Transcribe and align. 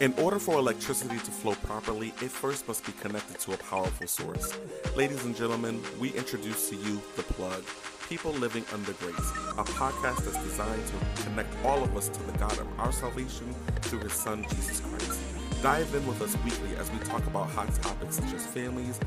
In 0.00 0.14
order 0.14 0.38
for 0.38 0.54
electricity 0.54 1.16
to 1.16 1.30
flow 1.32 1.54
properly, 1.54 2.08
it 2.22 2.30
first 2.30 2.68
must 2.68 2.86
be 2.86 2.92
connected 2.92 3.40
to 3.40 3.54
a 3.54 3.56
powerful 3.56 4.06
source. 4.06 4.56
Ladies 4.94 5.24
and 5.24 5.34
gentlemen, 5.34 5.82
we 5.98 6.10
introduce 6.10 6.68
to 6.68 6.76
you 6.76 7.02
The 7.16 7.24
Plug 7.24 7.64
People 8.08 8.30
Living 8.30 8.64
Under 8.72 8.92
Grace, 8.92 9.18
a 9.58 9.64
podcast 9.64 10.24
that's 10.24 10.40
designed 10.44 10.84
to 10.86 11.22
connect 11.24 11.52
all 11.64 11.82
of 11.82 11.96
us 11.96 12.08
to 12.10 12.22
the 12.22 12.38
God 12.38 12.56
of 12.60 12.68
our 12.78 12.92
salvation 12.92 13.52
through 13.80 13.98
His 13.98 14.12
Son, 14.12 14.44
Jesus 14.50 14.78
Christ. 14.78 15.20
Dive 15.62 15.92
in 15.92 16.06
with 16.06 16.22
us 16.22 16.36
weekly 16.44 16.76
as 16.76 16.88
we 16.92 16.98
talk 17.00 17.26
about 17.26 17.50
hot 17.50 17.74
topics 17.82 18.18
such 18.18 18.32
as 18.32 18.46
families, 18.46 19.00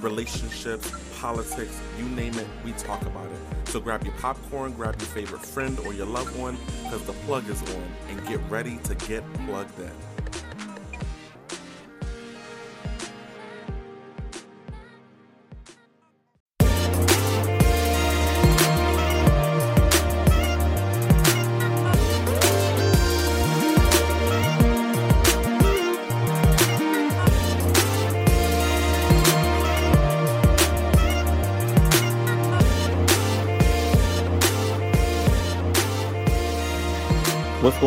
relationships, 0.00 0.90
politics, 1.20 1.78
you 1.98 2.06
name 2.06 2.32
it, 2.38 2.46
we 2.64 2.72
talk 2.72 3.02
about 3.02 3.26
it. 3.26 3.68
So 3.68 3.80
grab 3.80 4.02
your 4.02 4.14
popcorn, 4.14 4.72
grab 4.72 4.98
your 4.98 5.10
favorite 5.10 5.44
friend 5.44 5.78
or 5.80 5.92
your 5.92 6.06
loved 6.06 6.34
one, 6.38 6.56
because 6.84 7.04
the 7.04 7.12
plug 7.26 7.46
is 7.50 7.60
on, 7.60 7.84
and 8.08 8.26
get 8.26 8.40
ready 8.48 8.78
to 8.84 8.94
get 8.94 9.22
plugged 9.44 9.78
in. 9.78 9.92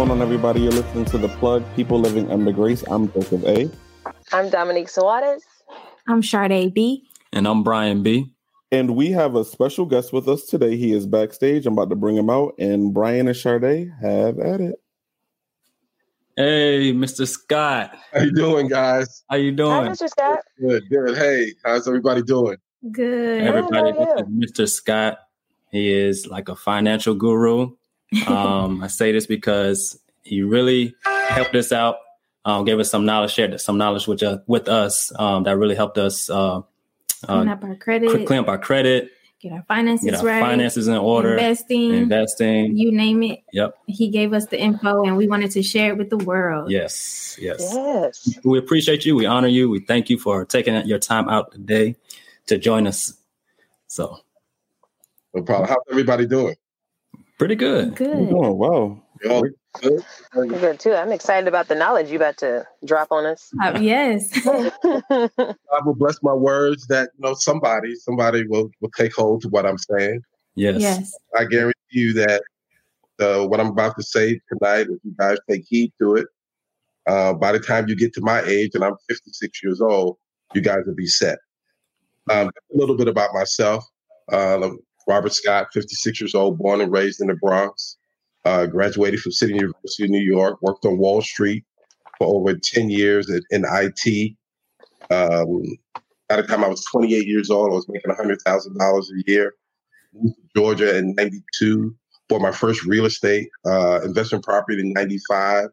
Going 0.02 0.10
on, 0.10 0.22
everybody? 0.24 0.62
You're 0.62 0.72
listening 0.72 1.06
to 1.06 1.20
The 1.20 1.28
Plug, 1.28 1.64
People 1.76 2.00
Living 2.00 2.32
Under 2.32 2.52
Grace. 2.52 2.84
I'm 2.90 3.12
Joseph 3.14 3.44
A. 3.44 3.70
I'm 4.34 4.50
Dominique 4.50 4.88
Soares. 4.88 5.42
I'm 6.08 6.24
Shardé 6.24 6.74
B. 6.74 7.08
And 7.32 7.48
I'm 7.48 7.62
Brian 7.62 8.02
B. 8.02 8.34
And 8.72 8.96
we 8.96 9.12
have 9.12 9.36
a 9.36 9.46
special 9.46 9.86
guest 9.86 10.12
with 10.12 10.28
us 10.28 10.48
today. 10.48 10.76
He 10.76 10.92
is 10.92 11.06
backstage. 11.06 11.68
I'm 11.68 11.74
about 11.74 11.92
to 11.92 11.96
bring 11.96 12.16
him 12.16 12.32
out. 12.32 12.56
And 12.58 12.92
Brian 12.92 13.28
and 13.28 13.38
Shardé 13.38 13.92
have 14.02 14.40
at 14.40 14.60
it. 14.60 14.82
Hey, 16.36 16.94
Mr. 16.94 17.28
Scott. 17.28 17.96
How 18.12 18.22
you 18.22 18.34
doing, 18.34 18.70
guys? 18.70 19.24
How 19.30 19.36
you 19.36 19.52
doing? 19.52 19.86
Hi, 19.86 19.90
Mr. 19.90 20.10
Scott. 20.10 20.40
Good, 20.60 20.82
good. 20.90 21.16
Hey, 21.16 21.54
how's 21.64 21.88
everybody 21.88 22.24
doing? 22.24 22.58
Good. 22.92 23.44
Everybody, 23.44 23.92
How 23.92 24.00
are 24.00 24.16
this 24.16 24.50
is 24.50 24.52
Mr. 24.52 24.68
Scott. 24.68 25.20
He 25.72 25.94
is 25.94 26.26
like 26.26 26.50
a 26.50 26.56
financial 26.56 27.14
guru. 27.14 27.76
Um, 28.28 28.84
I 28.84 28.88
say 28.88 29.12
this 29.12 29.26
because 29.26 30.00
he 30.24 30.42
really 30.44 30.94
helped 31.30 31.56
us 31.56 31.72
out, 31.72 31.98
um, 32.46 32.66
gave 32.66 32.80
us 32.80 32.90
some 32.92 33.06
knowledge, 33.06 33.32
shared 33.32 33.60
some 33.62 33.78
knowledge 33.78 34.08
with, 34.08 34.22
uh, 34.22 34.40
with 34.48 34.68
us 34.68 35.12
um, 35.18 35.44
that 35.44 35.58
really 35.58 35.76
helped 35.76 35.98
us 35.98 36.30
uh, 36.30 36.62
Clean 37.26 37.48
uh, 37.48 37.54
up 37.54 37.64
our 37.64 37.76
credit. 37.76 38.26
clean 38.28 38.40
up 38.40 38.48
our 38.48 38.58
credit, 38.58 39.12
Get 39.40 39.54
our 39.54 39.64
finances 39.68 40.06
get 40.12 40.20
our 40.20 40.26
right. 40.26 40.40
finances 40.42 40.88
in 40.88 40.96
order, 40.98 41.32
Investing. 41.32 41.94
investing. 41.96 42.78
You 42.78 42.92
name 42.92 43.24
it. 43.24 43.40
Yep. 43.54 43.76
He 43.88 44.10
gave 44.10 44.34
us 44.34 44.46
the 44.48 44.60
info 44.60 45.04
and 45.04 45.18
we 45.18 45.28
wanted 45.28 45.50
to 45.52 45.64
share 45.64 45.92
it 45.92 45.98
with 45.98 46.10
the 46.12 46.18
world. 46.18 46.70
Yes. 46.70 47.38
Yes. 47.42 47.60
Yes. 47.74 48.40
We 48.44 48.60
appreciate 48.60 49.04
you. 49.04 49.16
We 49.16 49.26
honor 49.26 49.48
you. 49.48 49.68
We 49.70 49.80
thank 49.80 50.10
you 50.12 50.20
for 50.20 50.46
taking 50.46 50.76
your 50.86 51.00
time 51.00 51.28
out 51.28 51.52
today 51.54 51.96
to 52.48 52.58
join 52.60 52.86
us. 52.86 53.14
So 53.88 54.20
No 55.34 55.42
problem. 55.42 55.70
How's 55.70 55.80
everybody 55.90 56.28
doing? 56.28 56.56
Pretty 57.42 57.56
good. 57.56 57.96
Good. 57.96 58.32
Oh, 58.32 58.52
wow. 58.52 59.02
You 59.24 59.32
all 59.32 59.42
good? 59.82 60.04
Good 60.32 60.80
too. 60.80 60.94
I'm 60.94 61.12
excited 61.12 61.48
about 61.48 61.70
the 61.70 61.74
knowledge 61.74 62.12
you 62.12 62.18
about 62.18 62.38
to 62.38 62.68
drop 62.86 63.08
on 63.12 63.26
us. 63.26 63.52
Uh, 63.60 63.80
yes. 63.82 64.30
I 64.46 65.80
will 65.84 65.96
bless 65.96 66.22
my 66.22 66.36
words 66.36 66.86
that 66.86 67.10
you 67.18 67.28
know 67.28 67.34
somebody, 67.34 67.96
somebody 67.96 68.46
will 68.46 68.70
will 68.80 68.92
take 68.96 69.16
hold 69.16 69.42
to 69.42 69.50
what 69.50 69.66
I'm 69.66 69.80
saying. 69.80 70.22
Yes. 70.54 70.82
yes. 70.82 71.18
I 71.36 71.46
guarantee 71.46 71.74
you 71.90 72.14
that 72.14 72.44
uh, 73.20 73.48
what 73.48 73.60
I'm 73.60 73.70
about 73.70 73.96
to 73.98 74.04
say 74.04 74.40
tonight, 74.48 74.82
if 74.82 75.00
you 75.04 75.16
guys 75.18 75.40
take 75.50 75.64
heed 75.68 75.92
to 76.00 76.18
it, 76.18 76.28
uh, 77.08 77.34
by 77.34 77.54
the 77.54 77.60
time 77.60 77.90
you 77.90 77.96
get 77.96 78.14
to 78.14 78.22
my 78.22 78.42
age, 78.42 78.76
and 78.76 78.84
I'm 78.84 78.98
56 79.10 79.64
years 79.64 79.82
old, 79.82 80.18
you 80.54 80.62
guys 80.62 80.82
will 80.86 80.94
be 80.94 81.08
set. 81.08 81.40
Um, 82.30 82.50
a 82.50 82.78
little 82.78 82.96
bit 82.96 83.08
about 83.08 83.34
myself. 83.34 83.84
Uh, 84.32 84.62
I'm 84.62 84.80
Robert 85.08 85.34
Scott, 85.34 85.68
56 85.74 86.22
years 86.22 86.36
old, 86.36 86.58
born 86.58 86.82
and 86.82 86.92
raised 86.92 87.22
in 87.22 87.28
the 87.28 87.36
Bronx. 87.36 87.98
Uh, 88.44 88.66
graduated 88.66 89.20
from 89.20 89.32
City 89.32 89.54
University 89.54 90.04
of 90.04 90.10
New 90.10 90.24
York. 90.24 90.60
Worked 90.62 90.86
on 90.86 90.98
Wall 90.98 91.22
Street 91.22 91.64
for 92.18 92.28
over 92.28 92.58
10 92.58 92.90
years 92.90 93.30
in, 93.30 93.42
in 93.52 93.66
IT. 93.68 94.36
Um, 95.12 95.64
by 96.28 96.38
the 96.38 96.44
time 96.44 96.64
I 96.64 96.68
was 96.68 96.84
28 96.92 97.28
years 97.28 97.52
old, 97.52 97.70
I 97.72 97.76
was 97.76 97.88
making 97.88 98.12
$100,000 98.12 99.00
a 99.00 99.32
year. 99.32 99.54
Moved 100.14 100.36
to 100.38 100.60
Georgia 100.60 100.98
in 100.98 101.14
92 101.16 101.96
bought 102.32 102.42
my 102.42 102.52
first 102.52 102.86
real 102.86 103.06
estate 103.06 103.50
uh, 103.66 104.00
investment 104.04 104.44
property 104.44 104.80
in 104.80 104.94
95. 104.94 105.68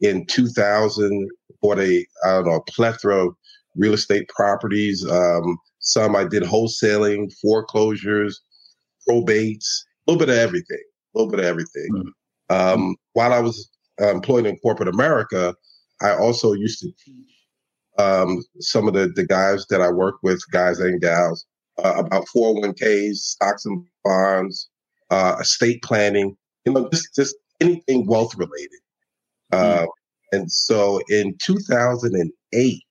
In 0.00 0.24
2000, 0.26 1.28
bought 1.60 1.80
a, 1.80 2.06
I 2.24 2.28
don't 2.28 2.46
know, 2.46 2.54
a 2.54 2.70
plethora 2.70 3.26
of 3.26 3.34
real 3.74 3.92
estate 3.92 4.28
properties. 4.28 5.04
Um, 5.04 5.58
some 5.82 6.16
I 6.16 6.24
did 6.24 6.42
wholesaling, 6.42 7.32
foreclosures, 7.40 8.40
probates, 9.08 9.66
a 10.06 10.12
little 10.12 10.26
bit 10.26 10.30
of 10.30 10.40
everything, 10.40 10.82
a 11.14 11.18
little 11.18 11.30
bit 11.30 11.40
of 11.40 11.46
everything. 11.46 12.12
Um, 12.48 12.96
while 13.12 13.32
I 13.32 13.40
was 13.40 13.68
uh, 14.00 14.10
employed 14.10 14.46
in 14.46 14.56
corporate 14.58 14.88
America, 14.88 15.54
I 16.00 16.14
also 16.14 16.52
used 16.52 16.80
to 16.80 16.90
teach 17.04 17.32
um, 17.98 18.42
some 18.60 18.88
of 18.88 18.94
the, 18.94 19.08
the 19.14 19.26
guys 19.26 19.66
that 19.70 19.80
I 19.80 19.90
work 19.90 20.16
with, 20.22 20.40
guys 20.50 20.80
and 20.80 21.00
gals, 21.00 21.44
uh, 21.82 21.94
about 21.98 22.26
401ks, 22.34 23.16
stocks 23.16 23.64
and 23.66 23.84
bonds, 24.04 24.68
uh, 25.10 25.36
estate 25.40 25.82
planning, 25.82 26.36
you 26.64 26.72
know, 26.72 26.88
just, 26.90 27.14
just 27.14 27.36
anything 27.60 28.06
wealth 28.06 28.34
related. 28.36 28.80
Uh, 29.52 29.86
and 30.32 30.50
so 30.50 31.00
in 31.10 31.36
2008, 31.42 32.82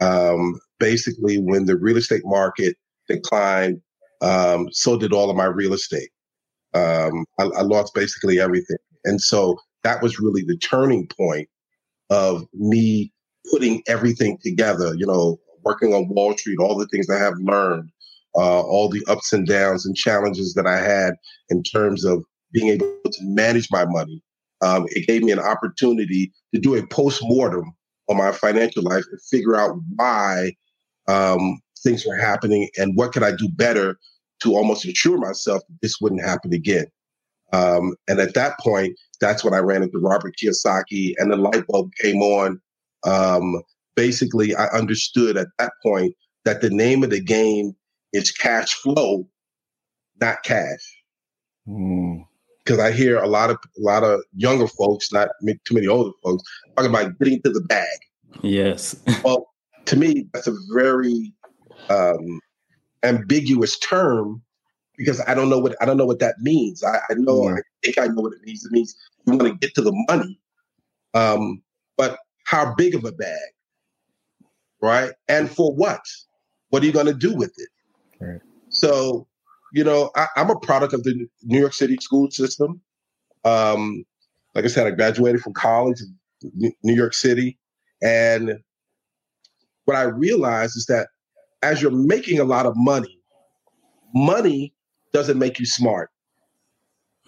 um, 0.00 0.58
basically 0.80 1.36
when 1.36 1.66
the 1.66 1.76
real 1.76 1.98
estate 1.98 2.22
market 2.24 2.76
declined, 3.08 3.80
um, 4.22 4.68
so 4.72 4.98
did 4.98 5.12
all 5.12 5.30
of 5.30 5.36
my 5.36 5.44
real 5.44 5.74
estate. 5.74 6.10
Um, 6.74 7.24
I, 7.38 7.44
I 7.44 7.62
lost 7.62 7.94
basically 7.94 8.40
everything. 8.40 8.78
And 9.04 9.20
so 9.20 9.56
that 9.84 10.02
was 10.02 10.18
really 10.18 10.42
the 10.42 10.56
turning 10.56 11.06
point 11.06 11.48
of 12.10 12.44
me 12.54 13.12
putting 13.50 13.82
everything 13.86 14.38
together, 14.42 14.94
you 14.96 15.06
know, 15.06 15.38
working 15.64 15.94
on 15.94 16.08
Wall 16.08 16.36
Street, 16.36 16.58
all 16.58 16.76
the 16.76 16.86
things 16.88 17.08
I 17.08 17.18
have 17.18 17.34
learned, 17.38 17.90
uh, 18.36 18.60
all 18.60 18.88
the 18.88 19.04
ups 19.08 19.32
and 19.32 19.46
downs 19.46 19.86
and 19.86 19.96
challenges 19.96 20.54
that 20.54 20.66
I 20.66 20.78
had 20.78 21.14
in 21.48 21.62
terms 21.62 22.04
of 22.04 22.24
being 22.52 22.68
able 22.68 22.86
to 23.04 23.20
manage 23.22 23.68
my 23.70 23.84
money. 23.84 24.22
Um, 24.62 24.86
it 24.90 25.06
gave 25.06 25.22
me 25.22 25.32
an 25.32 25.38
opportunity 25.38 26.32
to 26.54 26.60
do 26.60 26.74
a 26.74 26.86
post 26.86 27.20
mortem 27.22 27.72
on 28.08 28.16
my 28.16 28.32
financial 28.32 28.82
life 28.82 29.04
and 29.10 29.20
figure 29.30 29.56
out 29.56 29.76
why 29.96 30.52
um, 31.10 31.60
things 31.82 32.06
were 32.06 32.16
happening 32.16 32.68
and 32.76 32.96
what 32.96 33.12
could 33.12 33.22
I 33.22 33.32
do 33.32 33.48
better 33.48 33.98
to 34.42 34.56
almost 34.56 34.84
assure 34.84 35.18
myself 35.18 35.62
that 35.68 35.78
this 35.82 35.96
wouldn't 36.00 36.24
happen 36.24 36.52
again. 36.52 36.86
Um, 37.52 37.94
and 38.08 38.20
at 38.20 38.34
that 38.34 38.58
point, 38.60 38.96
that's 39.20 39.44
when 39.44 39.54
I 39.54 39.58
ran 39.58 39.82
into 39.82 39.98
Robert 39.98 40.34
Kiyosaki 40.40 41.14
and 41.18 41.30
the 41.30 41.36
light 41.36 41.66
bulb 41.66 41.90
came 42.00 42.22
on. 42.22 42.60
Um, 43.04 43.60
basically, 43.96 44.54
I 44.54 44.66
understood 44.66 45.36
at 45.36 45.48
that 45.58 45.72
point 45.82 46.14
that 46.44 46.60
the 46.60 46.70
name 46.70 47.02
of 47.02 47.10
the 47.10 47.20
game 47.20 47.74
is 48.12 48.30
cash 48.30 48.74
flow, 48.74 49.26
not 50.20 50.42
cash. 50.42 51.02
Mm. 51.68 52.24
Because 52.64 52.78
I 52.78 52.92
hear 52.92 53.18
a 53.18 53.26
lot 53.26 53.50
of 53.50 53.56
a 53.56 53.80
lot 53.80 54.04
of 54.04 54.20
younger 54.36 54.68
folks, 54.68 55.12
not 55.12 55.28
too 55.42 55.74
many 55.74 55.86
older 55.86 56.12
folks, 56.22 56.44
talking 56.76 56.90
about 56.90 57.18
getting 57.18 57.42
to 57.42 57.50
the 57.50 57.62
bag. 57.62 57.98
Yes. 58.42 58.94
Well, 59.24 59.49
to 59.90 59.96
me, 59.96 60.28
that's 60.32 60.46
a 60.46 60.54
very 60.72 61.32
um, 61.88 62.40
ambiguous 63.02 63.76
term 63.80 64.40
because 64.96 65.20
I 65.26 65.34
don't 65.34 65.50
know 65.50 65.58
what 65.58 65.74
I 65.82 65.84
don't 65.84 65.96
know 65.96 66.06
what 66.06 66.20
that 66.20 66.36
means. 66.38 66.84
I, 66.84 66.98
I 67.10 67.14
know. 67.14 67.48
I 67.48 67.60
think 67.82 67.98
I 67.98 68.06
know 68.06 68.22
what 68.22 68.32
it 68.32 68.40
means. 68.44 68.64
It 68.64 68.70
means 68.70 68.94
you 69.26 69.36
want 69.36 69.48
to 69.48 69.54
get 69.54 69.74
to 69.74 69.82
the 69.82 69.92
money, 70.08 70.38
um, 71.14 71.60
but 71.96 72.18
how 72.46 72.72
big 72.76 72.94
of 72.94 73.04
a 73.04 73.10
bag, 73.10 73.50
right? 74.80 75.10
And 75.28 75.50
for 75.50 75.74
what? 75.74 76.02
What 76.68 76.84
are 76.84 76.86
you 76.86 76.92
going 76.92 77.06
to 77.06 77.14
do 77.14 77.34
with 77.34 77.52
it? 77.56 77.68
Right. 78.20 78.40
So, 78.68 79.26
you 79.72 79.82
know, 79.82 80.12
I, 80.14 80.28
I'm 80.36 80.50
a 80.50 80.60
product 80.60 80.92
of 80.92 81.02
the 81.02 81.26
New 81.42 81.58
York 81.58 81.72
City 81.72 81.96
school 82.00 82.30
system. 82.30 82.80
Um, 83.44 84.04
like 84.54 84.64
I 84.64 84.68
said, 84.68 84.86
I 84.86 84.92
graduated 84.92 85.40
from 85.40 85.52
college 85.52 86.00
in 86.00 86.52
New- 86.54 86.72
New 86.84 86.94
York 86.94 87.12
City, 87.12 87.58
and 88.02 88.60
what 89.90 89.98
I 89.98 90.04
realized 90.04 90.76
is 90.76 90.86
that 90.86 91.08
as 91.62 91.82
you're 91.82 91.90
making 91.90 92.38
a 92.38 92.44
lot 92.44 92.64
of 92.64 92.74
money, 92.76 93.18
money 94.14 94.72
doesn't 95.12 95.36
make 95.36 95.58
you 95.58 95.66
smart. 95.66 96.10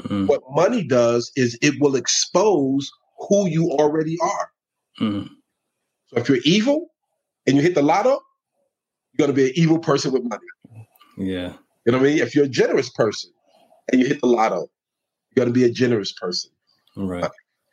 Mhm. 0.00 0.28
What 0.28 0.42
money 0.50 0.84
does 0.84 1.32
is 1.34 1.58
it 1.60 1.74
will 1.80 1.96
expose 1.96 2.88
who 3.18 3.48
you 3.48 3.68
already 3.72 4.16
are. 4.22 4.50
Mm. 5.00 5.28
So 6.06 6.16
if 6.18 6.28
you're 6.28 6.38
evil 6.44 6.92
and 7.48 7.56
you 7.56 7.62
hit 7.62 7.74
the 7.74 7.82
lotto, 7.82 8.10
you're 9.10 9.26
going 9.26 9.30
to 9.30 9.34
be 9.34 9.46
an 9.46 9.54
evil 9.56 9.80
person 9.80 10.12
with 10.12 10.22
money. 10.22 10.86
Yeah. 11.18 11.54
You 11.84 11.90
know 11.90 11.98
what 11.98 12.06
I 12.06 12.10
mean? 12.10 12.18
If 12.22 12.36
you're 12.36 12.44
a 12.44 12.48
generous 12.48 12.90
person 12.90 13.32
and 13.90 14.00
you 14.00 14.06
hit 14.06 14.20
the 14.20 14.28
lotto, 14.28 14.70
you're 15.34 15.44
going 15.44 15.52
to 15.52 15.52
be 15.52 15.64
a 15.64 15.70
generous 15.70 16.12
person. 16.12 16.52
Right. 16.96 17.28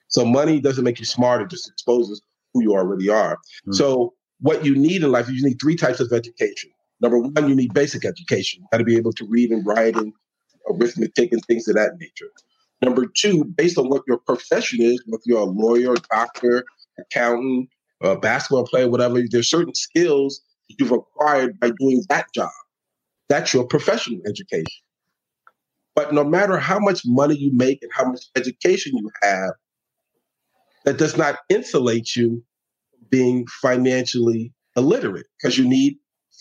So 0.07 0.25
money 0.25 0.59
doesn't 0.59 0.83
make 0.83 0.97
you 0.97 1.05
smart; 1.05 1.43
it 1.43 1.51
just 1.51 1.69
exposes 1.69 2.23
who 2.53 2.63
you 2.63 2.73
already 2.73 3.07
are. 3.07 3.37
Mm. 3.67 3.75
So 3.75 4.15
what 4.39 4.65
you 4.65 4.75
need 4.75 5.03
in 5.03 5.11
life, 5.11 5.29
you 5.29 5.43
need 5.43 5.57
three 5.61 5.75
types 5.75 5.99
of 5.99 6.11
education. 6.11 6.71
Number 7.01 7.19
one, 7.19 7.47
you 7.47 7.55
need 7.55 7.73
basic 7.73 8.05
education. 8.05 8.61
You 8.61 8.67
got 8.71 8.77
to 8.79 8.83
be 8.83 8.97
able 8.97 9.13
to 9.13 9.25
read 9.25 9.51
and 9.51 9.65
write 9.65 9.95
and 9.95 10.13
arithmetic 10.69 11.31
and 11.31 11.43
things 11.45 11.67
of 11.67 11.75
that 11.75 11.93
nature. 11.99 12.29
Number 12.81 13.05
two, 13.05 13.43
based 13.43 13.77
on 13.77 13.89
what 13.89 14.03
your 14.07 14.17
profession 14.19 14.81
is, 14.81 15.01
if 15.07 15.21
you're 15.25 15.39
a 15.39 15.43
lawyer, 15.43 15.95
doctor, 16.11 16.63
accountant, 16.97 17.69
a 18.01 18.17
basketball 18.17 18.65
player, 18.65 18.89
whatever, 18.89 19.21
there's 19.29 19.49
certain 19.49 19.75
skills 19.75 20.41
that 20.69 20.75
you've 20.79 20.91
acquired 20.91 21.59
by 21.59 21.71
doing 21.79 22.03
that 22.09 22.27
job. 22.33 22.51
That's 23.27 23.53
your 23.53 23.65
professional 23.65 24.21
education. 24.25 24.81
But 25.95 26.13
no 26.13 26.23
matter 26.23 26.57
how 26.57 26.79
much 26.79 27.01
money 27.05 27.35
you 27.35 27.51
make 27.53 27.79
and 27.81 27.91
how 27.93 28.05
much 28.05 28.25
education 28.35 28.93
you 28.95 29.09
have, 29.21 29.51
that 30.85 30.97
does 30.97 31.17
not 31.17 31.39
insulate 31.49 32.15
you 32.15 32.41
being 33.09 33.45
financially 33.61 34.53
illiterate 34.75 35.25
because 35.41 35.57
you 35.57 35.67
need 35.67 35.97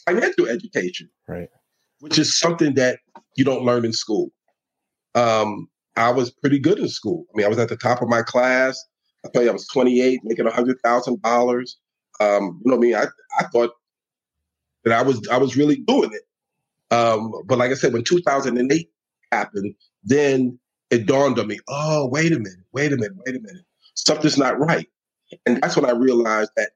financial 0.07 0.47
education, 0.47 1.09
Right. 1.27 1.49
which 2.01 2.19
is 2.19 2.35
something 2.35 2.75
that 2.75 3.01
you 3.37 3.45
don't 3.45 3.65
learn 3.65 3.85
in 3.85 3.93
school. 3.93 4.31
Um, 5.15 5.69
I 5.97 6.11
was 6.11 6.31
pretty 6.31 6.59
good 6.59 6.79
in 6.79 6.89
school. 6.89 7.27
I 7.33 7.37
mean, 7.37 7.47
I 7.47 7.49
was 7.49 7.59
at 7.59 7.69
the 7.69 7.77
top 7.77 8.03
of 8.03 8.09
my 8.09 8.23
class. 8.23 8.83
I 9.25 9.29
tell 9.33 9.43
you, 9.43 9.51
I 9.51 9.53
was 9.53 9.67
28, 9.69 10.21
making 10.23 10.47
$100,000. 10.47 11.77
Um, 12.21 12.61
you 12.65 12.71
know 12.71 12.77
what 12.77 12.77
I 12.77 12.79
mean? 12.79 12.95
I, 12.95 13.07
I 13.39 13.45
thought 13.53 13.73
that 14.85 14.93
I 14.93 15.03
was 15.03 15.21
I 15.29 15.39
was 15.39 15.57
really 15.57 15.77
doing 15.77 16.11
it. 16.13 16.23
Um, 16.95 17.33
but 17.47 17.59
like 17.59 17.71
I 17.71 17.75
said, 17.75 17.93
when 17.93 18.05
2008 18.05 18.91
happened, 19.33 19.75
then 20.05 20.59
it 20.91 21.07
dawned 21.07 21.39
on 21.39 21.47
me, 21.49 21.59
oh, 21.69 22.09
wait 22.09 22.33
a 22.33 22.39
minute, 22.39 22.65
wait 22.73 22.93
a 22.93 22.97
minute, 22.97 23.17
wait 23.27 23.37
a 23.37 23.41
minute. 23.41 23.65
Something's 23.95 24.39
not 24.39 24.59
right. 24.59 24.89
And 25.47 25.61
that's 25.61 25.77
when 25.77 25.85
I 25.85 25.93
realized 25.93 26.51
that 26.57 26.71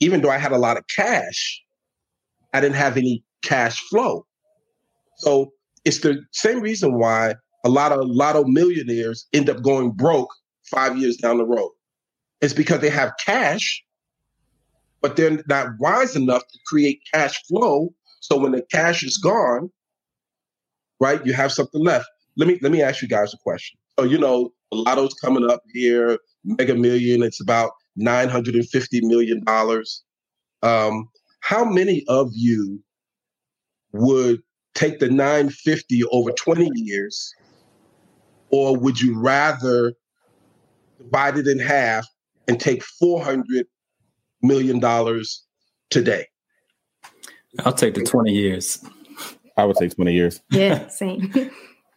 even 0.00 0.20
though 0.20 0.30
I 0.30 0.38
had 0.38 0.52
a 0.52 0.58
lot 0.58 0.76
of 0.76 0.84
cash, 0.94 1.62
I 2.52 2.60
didn't 2.60 2.76
have 2.76 2.96
any 2.96 3.24
cash 3.42 3.80
flow. 3.88 4.26
So 5.18 5.52
it's 5.84 6.00
the 6.00 6.22
same 6.32 6.60
reason 6.60 6.98
why 6.98 7.34
a 7.64 7.68
lot 7.68 7.92
of 7.92 8.00
lotto 8.06 8.44
millionaires 8.44 9.26
end 9.32 9.48
up 9.48 9.62
going 9.62 9.90
broke 9.92 10.30
five 10.70 10.96
years 10.98 11.16
down 11.16 11.38
the 11.38 11.46
road. 11.46 11.70
It's 12.40 12.52
because 12.52 12.80
they 12.80 12.90
have 12.90 13.12
cash, 13.24 13.82
but 15.00 15.16
they're 15.16 15.42
not 15.48 15.68
wise 15.78 16.16
enough 16.16 16.42
to 16.42 16.58
create 16.66 17.00
cash 17.12 17.42
flow. 17.46 17.94
So 18.20 18.38
when 18.38 18.52
the 18.52 18.62
cash 18.70 19.02
is 19.02 19.18
gone, 19.18 19.70
right, 21.00 21.24
you 21.24 21.32
have 21.32 21.52
something 21.52 21.82
left. 21.82 22.06
Let 22.36 22.48
me 22.48 22.58
let 22.62 22.72
me 22.72 22.82
ask 22.82 23.00
you 23.00 23.08
guys 23.08 23.32
a 23.32 23.38
question. 23.38 23.78
So 23.98 24.04
you 24.04 24.18
know, 24.18 24.52
lotto's 24.72 25.14
coming 25.14 25.48
up 25.48 25.62
here, 25.72 26.18
mega 26.44 26.74
million. 26.74 27.22
It's 27.22 27.40
about 27.40 27.72
nine 27.96 28.28
hundred 28.28 28.54
and 28.54 28.68
fifty 28.68 29.04
million 29.04 29.42
dollars. 29.44 30.02
Um, 30.62 31.08
how 31.40 31.64
many 31.64 32.04
of 32.08 32.30
you 32.32 32.82
would 33.92 34.42
take 34.74 34.98
the 34.98 35.08
950 35.08 36.02
over 36.10 36.32
20 36.32 36.68
years 36.74 37.32
or 38.50 38.76
would 38.76 39.00
you 39.00 39.16
rather 39.16 39.92
divide 40.98 41.38
it 41.38 41.46
in 41.46 41.60
half 41.60 42.04
and 42.48 42.58
take 42.58 42.82
400 42.82 43.66
million 44.42 44.80
dollars 44.80 45.44
today 45.90 46.26
I'll 47.60 47.72
take 47.72 47.94
the 47.94 48.02
20 48.02 48.32
years. 48.32 48.84
I 49.56 49.64
would 49.64 49.76
take 49.76 49.94
20 49.94 50.12
years. 50.12 50.40
Yeah, 50.50 50.88
same. 50.88 51.32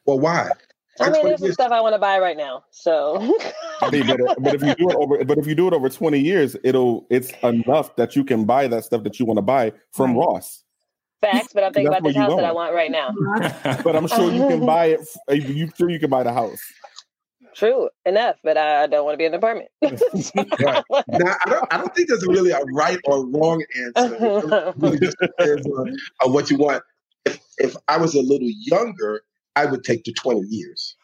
well 0.05 0.19
why 0.19 0.51
I 0.99 1.09
mean, 1.09 1.25
there's 1.25 1.39
some 1.39 1.51
stuff 1.53 1.71
I 1.71 1.81
want 1.81 1.93
to 1.93 1.99
buy 1.99 2.19
right 2.19 2.37
now. 2.37 2.63
So 2.71 3.17
I 3.81 3.89
mean, 3.89 4.07
but, 4.07 4.19
uh, 4.21 4.35
but 4.39 4.53
if 4.55 4.63
you 4.63 4.75
do 4.75 4.89
it 4.89 4.95
over, 4.95 5.23
but 5.23 5.37
if 5.37 5.47
you 5.47 5.55
do 5.55 5.67
it 5.67 5.73
over 5.73 5.89
20 5.89 6.19
years, 6.19 6.55
it'll 6.63 7.05
it's 7.09 7.31
enough 7.43 7.95
that 7.97 8.15
you 8.15 8.23
can 8.23 8.45
buy 8.45 8.67
that 8.67 8.83
stuff 8.85 9.03
that 9.03 9.19
you 9.19 9.25
want 9.25 9.37
to 9.37 9.41
buy 9.43 9.73
from 9.91 10.15
Right. 10.15 10.25
Ross. 10.25 10.63
facts, 11.21 11.51
but 11.53 11.63
I'm 11.63 11.73
thinking 11.73 11.87
about 11.87 11.99
the 11.99 12.05
where 12.05 12.13
you 12.13 12.19
house 12.21 12.35
that 12.35 12.45
I 12.45 12.51
want 12.51 12.73
right 12.73 12.91
now. 12.91 13.13
But 13.83 13.95
I'm 13.95 14.07
sure 14.07 14.31
you 14.31 14.45
can 14.47 14.65
buy 14.65 14.87
it. 14.87 15.07
Uh, 15.29 15.33
you 15.33 15.69
sure 15.77 15.89
you 15.89 15.99
can 15.99 16.09
buy 16.09 16.23
the 16.23 16.33
house. 16.33 16.61
True 17.55 17.89
enough, 18.05 18.35
but 18.43 18.55
I 18.55 18.85
don't 18.85 19.03
want 19.03 19.15
to 19.15 19.17
be 19.17 19.25
in 19.25 19.33
an 19.33 19.39
apartment. 19.39 19.69
Right. 20.59 20.83
now 21.07 21.35
I 21.45 21.49
don't, 21.49 21.73
I 21.73 21.77
don't 21.77 21.95
think 21.95 22.09
there's 22.09 22.25
really 22.27 22.51
a 22.51 22.59
right 22.73 22.99
or 23.05 23.25
wrong 23.27 23.63
answer 23.75 24.15
It 24.19 24.75
really 24.77 24.99
just 24.99 25.17
depends 25.19 25.65
on, 25.67 25.95
on 26.23 26.33
what 26.33 26.49
you 26.51 26.57
want 26.57 26.83
if, 27.25 27.39
if 27.57 27.75
i 27.87 27.97
was 27.97 28.15
a 28.15 28.21
little 28.21 28.49
younger 28.65 29.21
i 29.57 29.65
would 29.65 29.83
take 29.83 30.03
the 30.05 30.13
20 30.13 30.41
years 30.49 30.95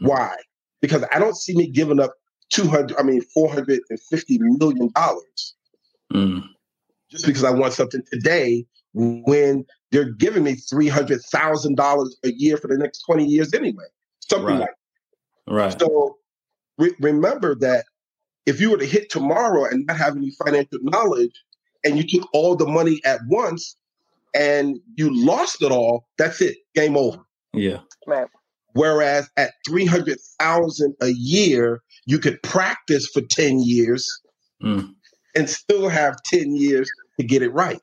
why 0.00 0.34
because 0.82 1.04
i 1.12 1.18
don't 1.18 1.36
see 1.36 1.56
me 1.56 1.68
giving 1.70 2.00
up 2.00 2.14
200 2.52 2.96
i 2.98 3.04
mean 3.04 3.22
450 3.34 4.38
million 4.40 4.90
dollars 4.94 5.54
Mm. 6.14 6.44
just 7.10 7.26
because 7.26 7.44
I 7.44 7.50
want 7.50 7.74
something 7.74 8.02
today 8.12 8.66
when 8.94 9.64
they're 9.92 10.12
giving 10.12 10.44
me 10.44 10.54
three 10.56 10.88
hundred 10.88 11.20
thousand 11.22 11.76
dollars 11.76 12.16
a 12.24 12.32
year 12.32 12.56
for 12.58 12.68
the 12.68 12.78
next 12.78 13.02
twenty 13.06 13.26
years 13.26 13.54
anyway. 13.54 13.84
Something 14.20 14.58
Right. 14.58 14.60
like 14.60 14.70
Right. 15.48 15.80
So 15.80 16.18
re- 16.78 16.96
remember 17.00 17.56
that 17.56 17.86
if 18.46 18.60
you 18.60 18.70
were 18.70 18.78
to 18.78 18.86
hit 18.86 19.10
tomorrow 19.10 19.66
and 19.66 19.86
not 19.86 19.98
have 19.98 20.16
any 20.16 20.32
financial 20.44 20.80
knowledge, 20.82 21.32
and 21.84 21.98
you 21.98 22.04
took 22.06 22.28
all 22.34 22.56
the 22.56 22.66
money 22.66 23.00
at 23.04 23.20
once 23.28 23.76
and 24.34 24.78
you 24.96 25.10
lost 25.26 25.62
it 25.62 25.72
all, 25.72 26.08
that's 26.18 26.40
it, 26.42 26.58
game 26.76 26.96
over. 26.96 27.25
Yeah. 27.52 27.78
right. 28.06 28.26
Whereas 28.74 29.28
at 29.36 29.52
three 29.66 29.86
hundred 29.86 30.18
thousand 30.38 30.94
a 31.00 31.08
year, 31.08 31.80
you 32.04 32.18
could 32.18 32.42
practice 32.42 33.08
for 33.12 33.22
ten 33.22 33.60
years 33.60 34.08
Mm. 34.62 34.94
and 35.34 35.50
still 35.50 35.88
have 35.90 36.16
ten 36.24 36.56
years 36.56 36.88
to 37.20 37.26
get 37.26 37.42
it 37.42 37.50
right. 37.50 37.80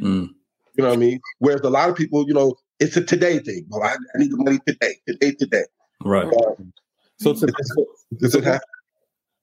Mm. 0.00 0.28
You 0.74 0.82
know 0.84 0.88
what 0.88 0.94
I 0.94 0.96
mean? 0.96 1.20
Whereas 1.38 1.60
a 1.62 1.68
lot 1.70 1.90
of 1.90 1.96
people, 1.96 2.24
you 2.26 2.32
know, 2.32 2.54
it's 2.80 2.96
a 2.96 3.04
today 3.04 3.40
thing. 3.40 3.66
Well, 3.68 3.82
I, 3.82 3.92
I 3.92 4.18
need 4.18 4.30
the 4.30 4.36
money 4.38 4.58
today, 4.66 4.94
today, 5.06 5.32
today. 5.32 5.64
Right. 6.04 6.32
So, 7.18 7.34
to, 7.34 7.38
so, 7.38 7.86
Does 8.18 8.34
it 8.34 8.44
happen? 8.44 8.60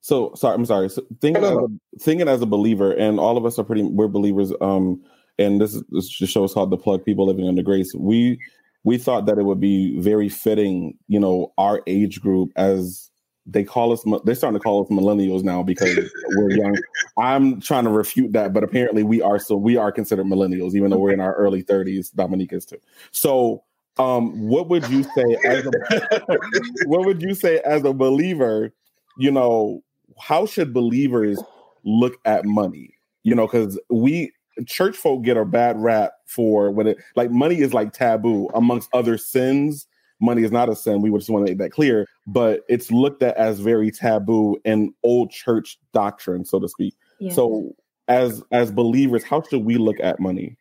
so 0.00 0.32
sorry, 0.34 0.54
I'm 0.54 0.64
sorry. 0.66 0.88
So 0.88 1.04
thinking, 1.20 1.44
as 1.44 1.52
a, 1.52 1.66
thinking 2.00 2.28
as 2.28 2.40
a 2.42 2.46
believer, 2.46 2.92
and 2.92 3.20
all 3.20 3.36
of 3.36 3.44
us 3.44 3.58
are 3.58 3.64
pretty, 3.64 3.82
we're 3.82 4.08
believers. 4.08 4.52
Um, 4.60 5.02
and 5.38 5.60
this 5.60 5.74
is 5.74 5.84
this 5.90 6.08
show 6.08 6.44
is 6.44 6.54
called 6.54 6.70
the 6.70 6.78
plug. 6.78 7.04
People 7.04 7.26
living 7.26 7.46
under 7.46 7.62
grace. 7.62 7.92
We 7.94 8.38
we 8.86 8.96
thought 8.96 9.26
that 9.26 9.36
it 9.36 9.42
would 9.42 9.58
be 9.58 9.98
very 9.98 10.28
fitting, 10.28 10.96
you 11.08 11.18
know, 11.18 11.52
our 11.58 11.82
age 11.88 12.20
group 12.20 12.52
as 12.54 13.10
they 13.44 13.64
call 13.64 13.92
us. 13.92 14.04
They're 14.24 14.36
starting 14.36 14.60
to 14.60 14.62
call 14.62 14.84
us 14.84 14.88
millennials 14.88 15.42
now 15.42 15.64
because 15.64 15.98
we're 16.36 16.52
young. 16.52 16.76
I'm 17.18 17.60
trying 17.60 17.82
to 17.82 17.90
refute 17.90 18.32
that, 18.34 18.52
but 18.52 18.62
apparently 18.62 19.02
we 19.02 19.20
are. 19.20 19.40
So 19.40 19.56
we 19.56 19.76
are 19.76 19.90
considered 19.90 20.26
millennials, 20.26 20.76
even 20.76 20.90
though 20.90 20.98
we're 20.98 21.10
in 21.10 21.18
our 21.18 21.34
early 21.34 21.64
30s. 21.64 22.14
Dominique 22.14 22.52
is 22.52 22.64
too. 22.64 22.78
So, 23.10 23.64
um, 23.98 24.48
what 24.48 24.68
would 24.68 24.88
you 24.88 25.02
say 25.02 25.36
as 25.44 25.66
a 25.66 26.38
what 26.86 27.04
would 27.06 27.20
you 27.20 27.34
say 27.34 27.58
as 27.64 27.84
a 27.84 27.92
believer? 27.92 28.72
You 29.18 29.32
know, 29.32 29.82
how 30.16 30.46
should 30.46 30.72
believers 30.72 31.42
look 31.82 32.14
at 32.24 32.44
money? 32.44 32.94
You 33.24 33.34
know, 33.34 33.48
because 33.48 33.80
we 33.90 34.32
church 34.64 34.96
folk 34.96 35.24
get 35.24 35.36
a 35.36 35.44
bad 35.44 35.76
rap 35.82 36.12
for 36.26 36.70
when 36.70 36.88
it 36.88 36.98
like 37.14 37.30
money 37.30 37.60
is 37.60 37.72
like 37.72 37.92
taboo 37.92 38.48
amongst 38.54 38.88
other 38.92 39.18
sins. 39.18 39.86
Money 40.18 40.42
is 40.42 40.50
not 40.50 40.70
a 40.70 40.76
sin. 40.76 41.02
We 41.02 41.10
would 41.10 41.20
just 41.20 41.30
want 41.30 41.46
to 41.46 41.52
make 41.52 41.58
that 41.58 41.72
clear, 41.72 42.06
but 42.26 42.62
it's 42.68 42.90
looked 42.90 43.22
at 43.22 43.36
as 43.36 43.60
very 43.60 43.90
taboo 43.90 44.56
in 44.64 44.94
old 45.02 45.30
church 45.30 45.78
doctrine, 45.92 46.46
so 46.46 46.58
to 46.58 46.68
speak. 46.68 46.94
Yeah. 47.20 47.32
So, 47.32 47.74
as 48.08 48.42
as 48.50 48.72
believers, 48.72 49.24
how 49.24 49.42
should 49.42 49.64
we 49.64 49.76
look 49.76 49.96
at 50.00 50.18
money? 50.18 50.56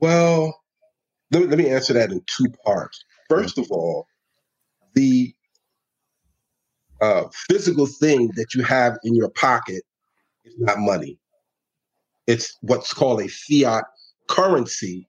Well, 0.00 0.60
let 1.30 1.42
me, 1.42 1.46
let 1.46 1.58
me 1.58 1.70
answer 1.70 1.92
that 1.92 2.10
in 2.10 2.20
two 2.26 2.46
parts. 2.64 3.04
First 3.28 3.58
of 3.58 3.70
all, 3.70 4.06
the 4.94 5.32
uh, 7.00 7.24
physical 7.48 7.86
thing 7.86 8.30
that 8.36 8.54
you 8.54 8.62
have 8.62 8.96
in 9.04 9.14
your 9.14 9.30
pocket 9.30 9.82
is 10.44 10.54
not 10.58 10.78
money. 10.78 11.18
It's 12.26 12.56
what's 12.62 12.94
called 12.94 13.20
a 13.20 13.28
fiat 13.28 13.84
currency 14.28 15.08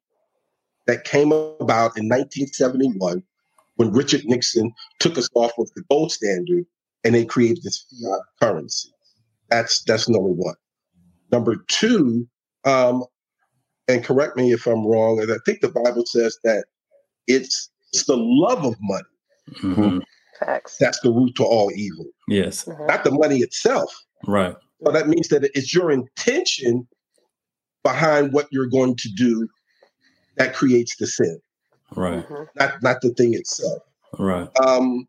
that 0.88 1.03
came 1.03 1.31
about 1.31 1.98
in 1.98 2.07
1971 2.07 3.24
when 3.75 3.91
Richard 3.91 4.25
Nixon 4.25 4.72
took 5.00 5.17
us 5.17 5.29
off 5.36 5.51
of 5.57 5.69
the 5.75 5.84
gold 5.89 6.12
standard 6.12 6.65
and 7.03 7.13
they 7.13 7.25
created 7.25 7.63
this 7.63 7.86
fiat 7.89 8.22
currency. 8.41 8.89
That's 9.50 9.84
that's 9.84 10.10
number 10.10 10.29
one. 10.29 10.55
Number 11.31 11.57
two, 11.67 12.27
um, 12.65 13.03
and 13.88 14.03
correct 14.03 14.38
me 14.38 14.51
if 14.51 14.65
I'm 14.65 14.86
wrong, 14.86 15.19
and 15.22 15.31
I 15.31 15.38
think 15.45 15.62
the 15.62 15.69
Bible 15.69 16.05
says 16.05 16.38
that 16.43 16.65
it's 17.27 17.69
it's 17.93 18.05
the 18.05 18.17
love 18.17 18.65
of 18.65 18.75
money 18.81 19.03
Mhm. 19.62 20.01
That's 20.79 21.00
the 21.00 21.12
root 21.12 21.36
to 21.36 21.43
all 21.43 21.72
evil, 21.74 22.07
Yes. 22.27 22.65
Mhm. 22.65 22.88
not 22.88 23.03
the 23.03 23.12
money 23.12 23.39
itself. 23.39 23.93
Right. 24.27 24.55
So 24.84 24.91
that 24.91 25.07
means 25.07 25.29
that 25.29 25.43
it's 25.55 25.74
your 25.74 25.91
intention 25.91 26.88
behind 27.86 28.34
what 28.34 28.48
you're 28.51 28.68
going 28.68 28.96
to 28.98 29.10
do 29.15 29.48
that 30.38 30.54
creates 30.56 30.98
the 30.98 31.08
sin, 31.08 31.39
Right. 31.96 32.27
Mhm. 32.27 32.48
not 32.56 32.84
not 32.84 33.01
the 33.01 33.12
thing 33.12 33.34
itself. 33.36 33.82
Right. 34.20 34.50
Um, 34.60 35.08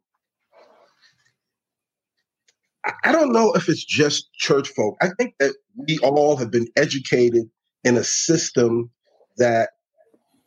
I- 2.84 2.94
I 3.04 3.12
don't 3.12 3.32
know 3.32 3.52
if 3.54 3.68
it's 3.68 3.84
just 3.84 4.32
church 4.34 4.68
folk. 4.70 4.96
I 5.00 5.08
think 5.18 5.34
that 5.40 5.54
we 5.76 5.98
all 6.00 6.36
have 6.36 6.50
been 6.52 6.68
educated 6.76 7.50
in 7.84 7.96
a 7.96 8.04
system 8.04 8.90
that 9.38 9.70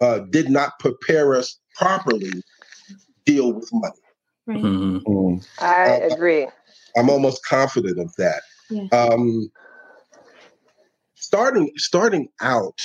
uh, 0.01 0.19
did 0.29 0.49
not 0.49 0.79
prepare 0.79 1.35
us 1.35 1.59
properly 1.75 2.31
to 2.31 2.43
deal 3.25 3.53
with 3.53 3.69
money. 3.73 4.01
Right. 4.47 4.61
hmm 4.61 4.97
Mm. 4.99 5.45
I 5.59 5.91
Uh, 5.91 6.07
agree. 6.13 6.47
I'm 6.97 7.09
almost 7.09 7.43
confident 7.45 7.99
of 7.99 8.13
that. 8.17 8.41
Yeah. 8.69 8.87
Um, 8.93 9.51
starting 11.19 11.71
starting 11.75 12.29
out, 12.41 12.79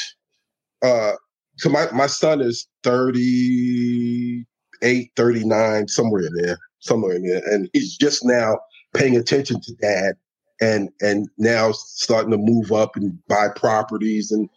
uh, 0.82 1.12
so 1.56 1.70
my, 1.70 1.90
my 1.92 2.06
son 2.06 2.40
is 2.40 2.66
38, 2.82 5.12
39, 5.16 5.88
somewhere 5.88 6.26
in 6.26 6.34
there, 6.34 6.58
somewhere 6.80 7.16
in 7.16 7.26
there, 7.26 7.42
and 7.46 7.68
he's 7.72 7.96
just 7.96 8.24
now 8.24 8.58
paying 8.92 9.16
attention 9.16 9.60
to 9.60 9.74
dad 9.76 10.14
and 10.60 10.88
and 11.00 11.28
now 11.38 11.72
starting 11.72 12.30
to 12.30 12.38
move 12.38 12.72
up 12.72 12.96
and 12.96 13.18
buy 13.28 13.48
properties 13.54 14.30
and 14.30 14.48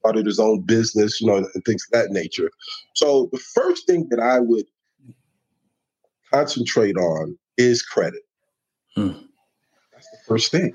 started 0.00 0.26
his 0.26 0.38
own 0.38 0.60
business, 0.62 1.20
you 1.20 1.26
know, 1.26 1.36
and 1.36 1.64
things 1.64 1.84
of 1.86 1.92
that 1.92 2.10
nature. 2.10 2.50
So 2.94 3.28
the 3.32 3.38
first 3.38 3.86
thing 3.86 4.06
that 4.10 4.20
I 4.20 4.40
would 4.40 4.66
concentrate 6.32 6.96
on 6.96 7.38
is 7.56 7.82
credit. 7.82 8.22
Hmm. 8.94 9.12
That's 9.92 10.10
the 10.10 10.18
first 10.26 10.52
thing. 10.52 10.74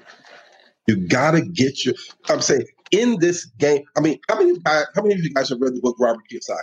You 0.87 0.95
gotta 1.07 1.41
get 1.41 1.85
your. 1.85 1.95
I'm 2.29 2.41
saying 2.41 2.65
in 2.91 3.19
this 3.19 3.45
game. 3.45 3.83
I 3.97 4.01
mean, 4.01 4.19
how 4.29 4.37
many 4.37 4.51
of 4.51 4.57
you 4.57 4.63
guys, 4.63 4.85
how 4.95 5.01
many 5.01 5.15
of 5.15 5.21
you 5.21 5.33
guys 5.33 5.49
have 5.49 5.61
read 5.61 5.75
the 5.75 5.81
book 5.81 5.97
Robert 5.99 6.23
Kiyosaki, 6.31 6.57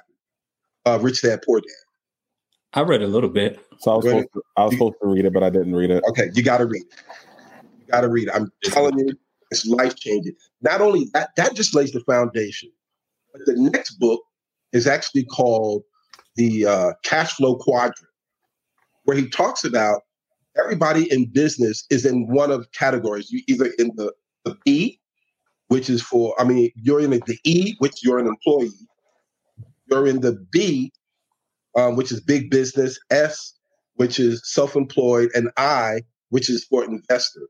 uh, 0.87 0.99
Rich 1.01 1.23
Dad 1.23 1.41
Poor 1.45 1.61
Dad? 1.61 1.69
I 2.73 2.83
read 2.83 3.03
a 3.03 3.07
little 3.07 3.31
bit. 3.31 3.59
So 3.81 3.93
I 3.93 3.97
was, 3.97 4.05
supposed 4.05 4.29
to, 4.35 4.43
I 4.57 4.65
was 4.65 4.73
supposed 4.75 4.95
to 5.03 5.09
read 5.09 5.25
it, 5.25 5.33
but 5.33 5.43
I 5.43 5.51
didn't 5.51 5.75
read 5.75 5.91
it. 5.91 6.05
Okay, 6.11 6.31
you 6.35 6.43
gotta 6.43 6.67
read 6.67 6.83
it. 6.83 7.03
You 7.81 7.87
gotta 7.91 8.09
read 8.09 8.29
it. 8.29 8.35
I'm 8.35 8.53
telling 8.65 8.99
you, 8.99 9.17
it's 9.51 9.67
life 9.67 9.97
changing. 9.97 10.35
Not 10.63 10.81
only 10.81 11.07
that, 11.15 11.31
that 11.37 11.55
just 11.55 11.75
lays 11.75 11.93
the 11.93 12.01
foundation. 12.01 12.71
But 13.33 13.43
the 13.47 13.55
next 13.57 13.93
book 13.93 14.23
is 14.73 14.87
actually 14.87 15.25
called 15.25 15.83
the 16.37 16.67
uh, 16.67 16.93
Cash 17.03 17.33
Flow 17.33 17.57
Quadrant, 17.57 17.97
where 19.05 19.17
he 19.17 19.29
talks 19.29 19.65
about 19.65 20.03
everybody 20.63 21.11
in 21.13 21.27
business 21.33 21.85
is 21.91 22.05
in 22.05 22.27
one 22.29 22.51
of 22.51 22.71
categories. 22.73 23.31
You 23.31 23.43
either 23.49 23.71
in 23.79 23.93
the, 23.97 24.13
the 24.45 24.57
E, 24.67 24.99
which 25.69 25.89
is 25.89 26.03
for, 26.03 26.35
I 26.41 26.45
mean, 26.45 26.71
you're 26.77 27.01
in 27.01 27.11
the, 27.11 27.39
E, 27.45 27.75
which 27.79 28.03
you're 28.03 28.19
an 28.19 28.27
employee. 28.27 28.71
You're 29.91 30.07
in 30.07 30.21
the 30.21 30.33
B, 30.53 30.93
um, 31.77 31.97
which 31.97 32.13
is 32.13 32.21
big 32.21 32.51
business. 32.51 32.99
S, 33.11 33.55
which 33.95 34.19
is 34.19 34.41
self-employed, 34.45 35.31
and 35.35 35.51
I, 35.57 36.03
which 36.31 36.49
is 36.49 36.65
for 36.65 36.85
investors. 36.85 37.49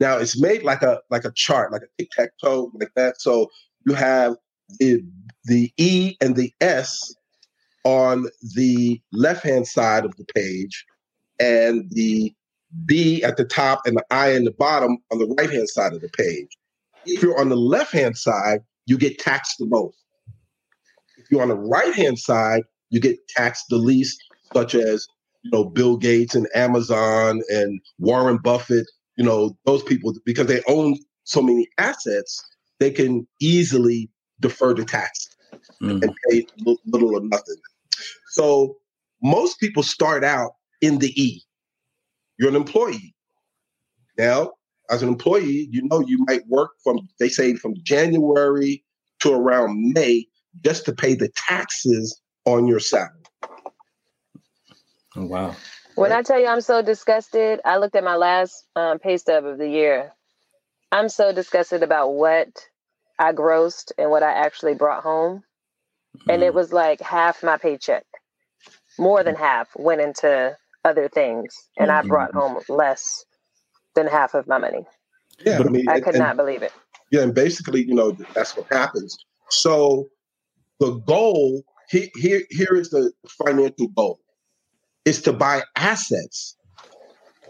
Now 0.00 0.16
it's 0.16 0.40
made 0.40 0.62
like 0.62 0.82
a 0.82 1.00
like 1.10 1.24
a 1.24 1.32
chart, 1.34 1.72
like 1.72 1.82
a 1.82 1.88
tic 1.98 2.10
tac 2.12 2.30
toe, 2.42 2.70
like 2.78 2.92
that. 2.94 3.20
So 3.20 3.50
you 3.84 3.94
have 3.94 4.36
the 4.78 5.02
the 5.44 5.72
E 5.76 6.16
and 6.20 6.36
the 6.36 6.52
S 6.60 7.14
on 7.84 8.26
the 8.54 9.00
left 9.12 9.42
hand 9.42 9.66
side 9.66 10.04
of 10.04 10.14
the 10.16 10.24
page, 10.34 10.84
and 11.40 11.90
the 11.90 12.32
B 12.84 13.22
at 13.22 13.36
the 13.36 13.44
top 13.44 13.80
and 13.86 13.96
the 13.96 14.04
I 14.10 14.32
in 14.32 14.44
the 14.44 14.52
bottom 14.52 14.98
on 15.10 15.18
the 15.18 15.26
right 15.38 15.50
hand 15.50 15.68
side 15.68 15.92
of 15.92 16.00
the 16.00 16.08
page. 16.10 16.56
If 17.04 17.22
you're 17.22 17.38
on 17.38 17.48
the 17.48 17.56
left 17.56 17.92
hand 17.92 18.16
side, 18.16 18.60
you 18.86 18.98
get 18.98 19.18
taxed 19.18 19.56
the 19.58 19.66
most. 19.66 19.96
If 21.16 21.26
you're 21.30 21.42
on 21.42 21.48
the 21.48 21.56
right 21.56 21.94
hand 21.94 22.18
side, 22.18 22.62
you 22.90 23.00
get 23.00 23.18
taxed 23.28 23.66
the 23.70 23.76
least, 23.76 24.22
such 24.52 24.74
as 24.74 25.06
you 25.42 25.50
know 25.52 25.64
Bill 25.64 25.96
Gates 25.96 26.34
and 26.34 26.46
Amazon 26.54 27.42
and 27.48 27.80
Warren 27.98 28.38
Buffett. 28.38 28.86
You 29.16 29.24
know 29.24 29.56
those 29.64 29.82
people 29.82 30.14
because 30.24 30.46
they 30.46 30.62
own 30.68 30.96
so 31.24 31.42
many 31.42 31.68
assets, 31.78 32.42
they 32.78 32.90
can 32.90 33.26
easily 33.40 34.10
defer 34.40 34.72
the 34.72 34.84
tax 34.84 35.28
Mhm. 35.82 36.02
and 36.02 36.14
pay 36.30 36.46
little 36.86 37.14
or 37.16 37.20
nothing. 37.20 37.56
So 38.30 38.78
most 39.22 39.58
people 39.60 39.82
start 39.82 40.24
out 40.24 40.52
in 40.80 40.98
the 40.98 41.12
E. 41.20 41.42
You're 42.38 42.50
an 42.50 42.56
employee. 42.56 43.14
Now, 44.16 44.52
as 44.90 45.02
an 45.02 45.08
employee, 45.08 45.68
you 45.70 45.82
know 45.88 46.00
you 46.00 46.24
might 46.26 46.46
work 46.48 46.72
from 46.82 47.08
they 47.18 47.28
say 47.28 47.54
from 47.54 47.74
January 47.82 48.84
to 49.20 49.32
around 49.32 49.92
May 49.94 50.26
just 50.64 50.84
to 50.86 50.92
pay 50.94 51.14
the 51.14 51.28
taxes 51.36 52.20
on 52.44 52.66
your 52.66 52.80
salary. 52.80 53.10
Oh, 55.16 55.26
wow. 55.26 55.56
When 55.96 56.12
I 56.12 56.22
tell 56.22 56.40
you 56.40 56.46
I'm 56.46 56.60
so 56.60 56.82
disgusted, 56.82 57.60
I 57.64 57.78
looked 57.78 57.96
at 57.96 58.04
my 58.04 58.16
last 58.16 58.66
um, 58.76 58.98
pay 58.98 59.16
stub 59.16 59.44
of 59.44 59.58
the 59.58 59.68
year. 59.68 60.12
I'm 60.92 61.08
so 61.08 61.32
disgusted 61.32 61.82
about 61.82 62.10
what 62.10 62.48
I 63.18 63.32
grossed 63.32 63.92
and 63.98 64.10
what 64.10 64.22
I 64.22 64.32
actually 64.32 64.74
brought 64.74 65.02
home. 65.02 65.42
And 66.28 66.42
it 66.42 66.52
Mhm. 66.52 66.54
was 66.54 66.72
like 66.72 67.00
half 67.00 67.42
my 67.42 67.58
paycheck, 67.58 68.06
more 68.98 69.22
than 69.24 69.34
half 69.36 69.68
went 69.76 70.00
into 70.00 70.56
other 70.84 71.08
things. 71.08 71.54
And 71.78 71.90
I 71.90 72.02
brought 72.02 72.30
mm-hmm. 72.30 72.54
home 72.54 72.62
less 72.68 73.24
than 73.94 74.06
half 74.06 74.34
of 74.34 74.46
my 74.46 74.58
money. 74.58 74.86
Yeah, 75.44 75.58
I 75.58 75.64
mean, 75.64 75.88
I 75.88 76.00
could 76.00 76.14
and- 76.14 76.22
not 76.22 76.36
believe 76.36 76.62
it. 76.62 76.72
Yeah, 77.10 77.22
and 77.22 77.34
basically, 77.34 77.84
you 77.84 77.94
know, 77.94 78.12
that's 78.34 78.54
what 78.54 78.66
happens. 78.70 79.16
So 79.48 80.08
the 80.78 80.98
goal 81.06 81.64
he- 81.88 82.12
here 82.16 82.42
here 82.50 82.74
is 82.74 82.90
the 82.90 83.12
financial 83.28 83.88
goal 83.88 84.20
is 85.04 85.22
to 85.22 85.32
buy 85.32 85.62
assets 85.76 86.54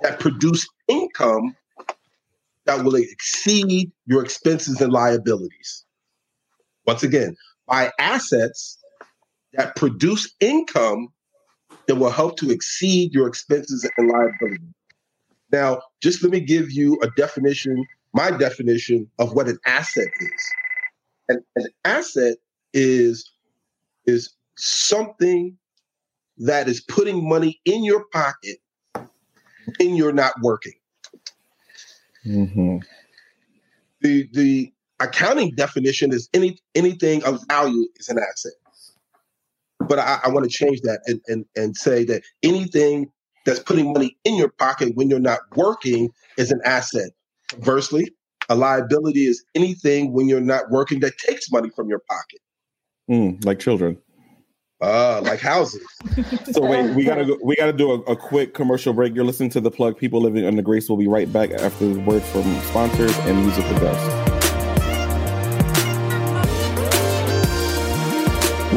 that 0.02 0.20
produce 0.20 0.66
income 0.87 1.56
that 2.66 2.85
will 2.85 2.94
exceed 2.94 3.90
your 4.06 4.23
expenses 4.23 4.80
and 4.80 4.92
liabilities. 4.92 5.85
Once 6.87 7.02
again, 7.02 7.35
buy 7.66 7.90
assets 7.99 8.78
that 9.54 9.75
produce 9.75 10.32
income 10.38 11.08
that 11.88 11.97
will 11.97 12.11
help 12.11 12.37
to 12.38 12.50
exceed 12.50 13.12
your 13.12 13.26
expenses 13.26 13.88
and 13.97 14.09
liabilities. 14.09 14.61
Now, 15.50 15.80
just 16.02 16.23
let 16.23 16.30
me 16.30 16.40
give 16.40 16.71
you 16.71 16.99
a 17.02 17.09
definition 17.16 17.85
my 18.14 18.30
definition 18.30 19.09
of 19.18 19.35
what 19.35 19.49
an 19.49 19.59
asset 19.66 20.09
is. 20.21 20.52
An, 21.28 21.45
an 21.57 21.66
asset 21.85 22.38
is 22.73 23.30
is 24.07 24.35
something 24.57 25.57
that 26.38 26.68
is 26.68 26.80
putting 26.80 27.28
money 27.28 27.61
in 27.64 27.85
your 27.85 28.04
pocket 28.12 28.59
when 29.78 29.95
you're 29.95 30.12
not 30.12 30.33
working. 30.42 30.73
hmm 32.23 32.78
The 34.00 34.28
the 34.33 34.73
accounting 35.00 35.54
definition 35.54 36.12
is 36.12 36.28
any 36.33 36.59
anything 36.75 37.23
of 37.25 37.47
value 37.49 37.87
is 37.97 38.09
an 38.09 38.18
asset. 38.18 38.52
But 39.88 39.99
I, 39.99 40.21
I 40.25 40.28
want 40.28 40.45
to 40.45 40.50
change 40.50 40.80
that 40.83 41.00
and, 41.07 41.21
and 41.28 41.45
and 41.57 41.76
say 41.76 42.04
that 42.04 42.23
anything 42.42 43.11
that's 43.47 43.61
putting 43.61 43.92
money 43.92 44.16
in 44.25 44.37
your 44.37 44.50
pocket 44.50 44.95
when 44.95 45.09
you're 45.09 45.18
not 45.18 45.40
working 45.57 46.11
is 46.37 46.50
an 46.50 46.61
asset. 46.64 47.11
Conversely, 47.50 48.11
a 48.49 48.54
liability 48.54 49.26
is 49.26 49.45
anything 49.54 50.12
when 50.12 50.28
you're 50.28 50.40
not 50.40 50.71
working 50.71 51.00
that 51.00 51.16
takes 51.18 51.50
money 51.50 51.71
from 51.75 51.88
your 51.88 52.00
pocket. 52.00 52.40
Mm, 53.11 53.45
like 53.45 53.59
children. 53.59 53.99
Uh, 54.80 55.21
like 55.25 55.40
houses. 55.40 55.87
So 56.52 56.62
wait, 56.62 56.95
we 56.95 57.04
gotta 57.04 57.26
go, 57.26 57.38
we 57.42 57.57
gotta 57.57 57.75
do 57.75 57.92
a, 57.92 58.00
a 58.12 58.16
quick 58.16 58.54
commercial 58.54 58.95
break. 58.95 59.14
You're 59.14 59.25
listening 59.25 59.50
to 59.50 59.61
the 59.61 59.71
plug. 59.71 59.99
People 59.99 60.21
living 60.21 60.47
under 60.47 60.62
grace. 60.62 60.88
We'll 60.88 60.99
be 60.99 61.07
right 61.07 61.30
back 61.30 61.50
after 61.50 61.87
the 61.87 62.00
word 62.00 62.23
from 62.23 62.42
sponsors 62.62 63.16
and 63.18 63.37
music 63.45 63.64
musical 63.64 63.80
guests. 63.80 64.27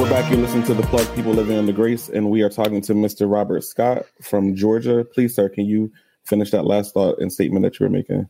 We're 0.01 0.09
back. 0.09 0.31
You're 0.31 0.41
listening 0.41 0.63
to 0.63 0.73
the 0.73 0.81
plug. 0.81 1.15
People 1.15 1.31
living 1.31 1.55
under 1.55 1.71
grace, 1.71 2.09
and 2.09 2.31
we 2.31 2.41
are 2.41 2.49
talking 2.49 2.81
to 2.81 2.93
Mr. 2.95 3.31
Robert 3.31 3.63
Scott 3.63 4.07
from 4.19 4.55
Georgia. 4.55 5.05
Please, 5.05 5.35
sir, 5.35 5.47
can 5.47 5.67
you 5.67 5.91
finish 6.25 6.49
that 6.49 6.63
last 6.63 6.95
thought 6.95 7.19
and 7.19 7.31
statement 7.31 7.61
that 7.61 7.79
you 7.79 7.85
were 7.85 7.89
making? 7.91 8.27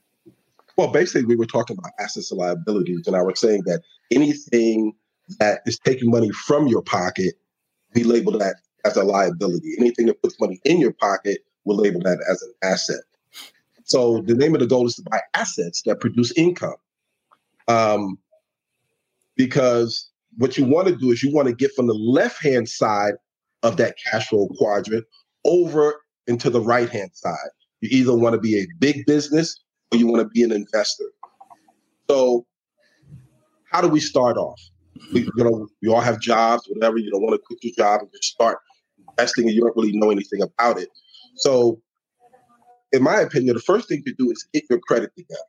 Well, 0.76 0.90
basically, 0.90 1.24
we 1.24 1.38
were 1.38 1.46
talking 1.46 1.78
about 1.80 1.94
assets 1.98 2.30
and 2.30 2.42
liabilities, 2.42 3.08
and 3.08 3.16
I 3.16 3.22
was 3.22 3.40
saying 3.40 3.62
that 3.68 3.84
anything 4.12 4.92
that 5.40 5.62
is 5.66 5.80
taking 5.80 6.12
money 6.12 6.30
from 6.32 6.68
your 6.68 6.82
pocket, 6.82 7.36
we 7.96 8.04
label 8.04 8.38
that 8.38 8.58
as 8.84 8.98
a 8.98 9.06
liability. 9.06 9.74
Anything 9.80 10.08
that 10.08 10.22
puts 10.22 10.38
money 10.42 10.60
in 10.66 10.78
your 10.78 10.92
pocket, 10.92 11.40
we'll 11.64 11.78
label 11.78 12.02
that 12.02 12.20
as 12.30 12.42
an 12.42 12.52
asset. 12.64 13.04
So 13.86 14.20
the 14.24 14.36
name 14.36 14.56
of 14.56 14.60
the 14.60 14.68
goal 14.68 14.88
is 14.88 14.96
to 14.96 15.04
buy 15.04 15.22
assets 15.36 15.84
that 15.84 16.02
produce 16.02 16.34
income. 16.34 16.76
Um, 17.70 18.20
because 19.38 20.11
what 20.38 20.58
you 20.58 20.66
want 20.66 20.88
to 20.88 20.96
do 20.96 21.12
is 21.12 21.24
you 21.24 21.34
want 21.34 21.48
to 21.48 21.54
get 21.54 21.72
from 21.76 21.88
the 21.88 21.94
left 21.94 22.44
hand 22.44 22.70
side 22.70 23.14
of 23.64 23.78
that 23.78 23.96
cash 24.04 24.28
flow 24.28 24.48
quadrant 24.58 25.06
over 25.46 26.02
into 26.28 26.50
the 26.50 26.62
right 26.62 26.90
hand 26.90 27.12
side. 27.14 27.36
You 27.82 27.90
either 27.92 28.16
want 28.16 28.34
to 28.34 28.40
be 28.40 28.60
a 28.60 28.68
big 28.80 29.06
business 29.06 29.60
or 29.92 29.98
you 29.98 30.08
want 30.08 30.22
to 30.22 30.30
be 30.30 30.44
an 30.44 30.52
investor. 30.52 31.06
So, 32.10 32.46
how 33.72 33.82
do 33.82 33.88
we 33.88 34.00
start 34.00 34.38
off? 34.38 34.62
We, 35.14 35.22
you 35.22 35.44
know, 35.44 35.68
we 35.82 35.90
all 35.90 36.02
have 36.02 36.20
jobs, 36.20 36.68
whatever. 36.70 36.98
You 36.98 37.10
don't 37.10 37.22
want 37.22 37.34
to 37.34 37.42
quit 37.46 37.64
your 37.64 37.74
job 37.78 38.02
and 38.02 38.12
just 38.12 38.26
start 38.26 38.60
investing, 39.10 39.46
and 39.46 39.56
you 39.56 39.62
don't 39.62 39.76
really 39.76 39.94
know 39.94 40.12
anything 40.12 40.42
about 40.42 40.78
it. 40.80 40.90
So, 41.38 41.82
in 42.92 43.02
my 43.02 43.20
opinion, 43.22 43.56
the 43.56 43.62
first 43.62 43.88
thing 43.88 44.04
to 44.06 44.14
do 44.14 44.30
is 44.30 44.46
get 44.54 44.64
your 44.70 44.80
credit 44.80 45.12
together. 45.18 45.40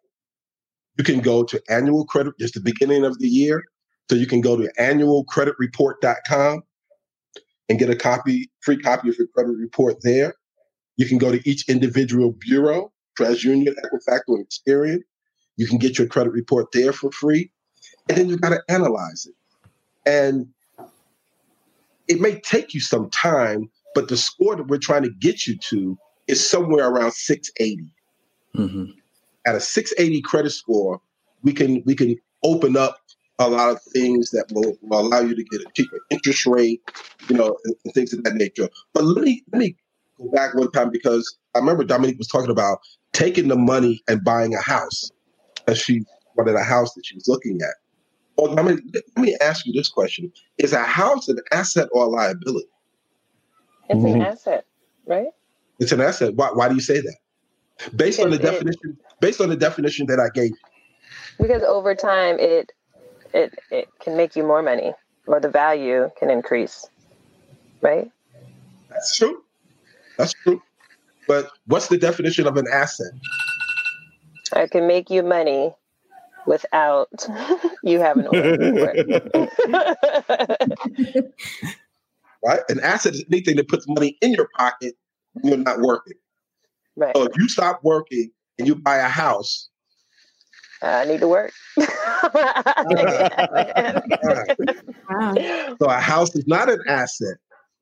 You 0.99 1.05
can 1.05 1.21
go 1.21 1.43
to 1.45 1.61
annual 1.69 2.05
credit, 2.05 2.35
just 2.39 2.55
the 2.55 2.61
beginning 2.61 3.05
of 3.05 3.19
the 3.19 3.29
year. 3.29 3.65
So 4.09 4.17
you 4.17 4.27
can 4.27 4.41
go 4.41 4.57
to 4.57 4.71
annualcreditreport.com 4.79 6.63
and 7.69 7.79
get 7.79 7.89
a 7.91 7.97
copy, 7.97 8.51
free 8.61 8.79
copy 8.79 9.09
of 9.09 9.17
your 9.17 9.29
credit 9.29 9.57
report 9.57 9.99
there. 10.03 10.35
You 10.97 11.07
can 11.07 11.19
go 11.19 11.33
to 11.33 11.49
each 11.49 11.69
individual 11.69 12.33
bureau, 12.33 12.93
TransUnion, 13.19 13.69
Equifax, 13.69 14.21
and 14.29 14.47
Experian. 14.47 15.01
You 15.57 15.67
can 15.67 15.79
get 15.79 15.99
your 15.99 16.07
credit 16.07 16.33
report 16.33 16.73
there 16.73 16.93
for 16.93 17.11
free. 17.13 17.51
And 18.09 18.19
then 18.19 18.29
you've 18.29 18.41
got 18.41 18.51
to 18.51 18.63
analyze 18.69 19.27
it. 19.27 19.35
And 20.05 20.49
it 22.09 22.21
may 22.21 22.41
take 22.41 22.75
you 22.75 22.81
some 22.81 23.09
time, 23.11 23.71
but 23.95 24.09
the 24.09 24.17
score 24.17 24.57
that 24.57 24.67
we're 24.67 24.79
trying 24.79 25.05
to 25.05 25.11
get 25.11 25.47
you 25.47 25.57
to 25.59 25.97
is 26.27 26.47
somewhere 26.47 26.89
around 26.89 27.13
680. 27.13 27.87
Mm-hmm. 28.57 28.85
At 29.47 29.55
a 29.55 29.61
680 29.61 30.21
credit 30.23 30.51
score, 30.51 31.01
we 31.43 31.53
can 31.53 31.83
we 31.87 31.95
can 31.95 32.17
open 32.43 32.77
up 32.77 32.99
a 33.47 33.57
lot 33.57 33.71
of 33.71 33.81
things 33.95 34.31
that 34.31 34.47
will, 34.53 34.77
will 34.83 35.01
allow 35.01 35.21
you 35.21 35.35
to 35.35 35.45
get 35.45 35.61
a 35.63 35.67
cheaper 35.75 35.99
interest 36.11 36.47
rate, 36.47 36.81
you 37.29 37.37
know, 37.37 37.57
and, 37.65 37.75
and 37.85 37.95
things 37.95 38.13
of 38.13 38.25
that 38.25 38.35
nature. 38.35 38.69
But 38.95 39.05
let 39.05 39.25
me 39.25 39.45
let 39.53 39.61
me 39.61 39.77
go 40.19 40.31
back 40.31 40.55
one 40.55 40.71
time 40.73 40.91
because 40.91 41.39
I 41.55 41.59
remember 41.61 41.85
Dominique 41.85 42.19
was 42.19 42.29
talking 42.29 42.51
about 42.51 42.79
taking 43.13 43.49
the 43.49 43.57
money 43.57 44.03
and 44.09 44.25
buying 44.25 44.55
a 44.55 44.63
house, 44.63 45.13
as 45.69 45.79
she 45.79 46.03
wanted 46.37 46.57
a 46.57 46.65
house 46.65 46.95
that 46.95 47.07
she 47.07 47.17
was 47.17 47.29
looking 47.29 47.61
at. 47.63 47.75
Well, 48.37 48.55
Dominique, 48.55 48.85
let 48.95 49.25
me 49.25 49.37
ask 49.41 49.67
you 49.67 49.73
this 49.73 49.89
question: 49.91 50.33
Is 50.59 50.73
a 50.73 50.85
house 50.85 51.29
an 51.29 51.39
asset 51.53 51.89
or 51.93 52.05
a 52.05 52.09
liability? 52.09 52.69
It's 53.89 54.05
Mhm. 54.05 54.15
an 54.17 54.23
asset, 54.23 54.67
right? 55.07 55.29
It's 55.81 55.93
an 55.93 56.01
asset. 56.01 56.35
Why, 56.37 56.51
why 56.53 56.69
do 56.69 56.75
you 56.75 56.81
say 56.81 57.01
that? 57.01 57.17
Based 57.97 58.21
on 58.21 58.31
the 58.31 58.39
Because 58.39 58.55
it- 58.55 58.55
definition, 58.55 58.99
based 59.21 59.41
on 59.41 59.49
the 59.51 59.57
definition 59.57 60.07
that 60.07 60.21
I 60.21 60.29
gave. 60.35 60.53
Because 61.39 61.63
over 61.63 61.95
time, 61.95 62.39
it 62.39 62.73
it 63.35 63.55
it 63.71 63.89
can 64.03 64.17
make 64.17 64.37
you 64.37 64.45
more 64.45 64.63
money, 64.63 64.93
or 65.27 65.41
the 65.41 65.49
value 65.49 66.11
can 66.19 66.31
increase, 66.31 66.87
right? 67.81 68.11
That's 68.91 69.17
true. 69.17 69.43
That's 70.19 70.35
true. 70.45 70.63
But 71.27 71.51
what's 71.67 71.89
the 71.89 71.99
definition 71.99 72.47
of 72.47 72.57
an 72.57 72.67
asset? 72.71 73.13
i 74.55 74.67
can 74.67 74.87
make 74.87 75.09
you 75.09 75.23
money 75.23 75.75
without 76.47 77.09
you 77.83 78.01
having 78.01 78.25
to 78.25 78.33
work. 78.33 78.59
Right? 82.45 82.61
An 82.69 82.81
asset 82.81 83.15
is 83.15 83.25
anything 83.31 83.55
that 83.57 83.69
puts 83.69 83.87
money 83.87 84.19
in 84.21 84.33
your 84.33 84.49
pocket 84.57 84.95
when 85.35 85.49
you're 85.49 85.59
not 85.59 85.81
working. 85.81 86.15
right. 86.97 87.17
So 87.17 87.23
if 87.23 87.37
you 87.39 87.49
stop 87.49 87.79
working 87.85 88.33
and 88.59 88.67
you 88.67 88.75
buy 88.75 88.97
a 88.97 89.09
house, 89.09 89.69
I 90.83 91.05
need 91.05 91.21
to 91.21 91.29
work. 91.29 91.53
Wow. 95.11 95.35
so 95.79 95.87
a 95.87 96.01
house 96.01 96.35
is 96.35 96.47
not 96.47 96.71
an 96.71 96.81
asset. 96.89 97.37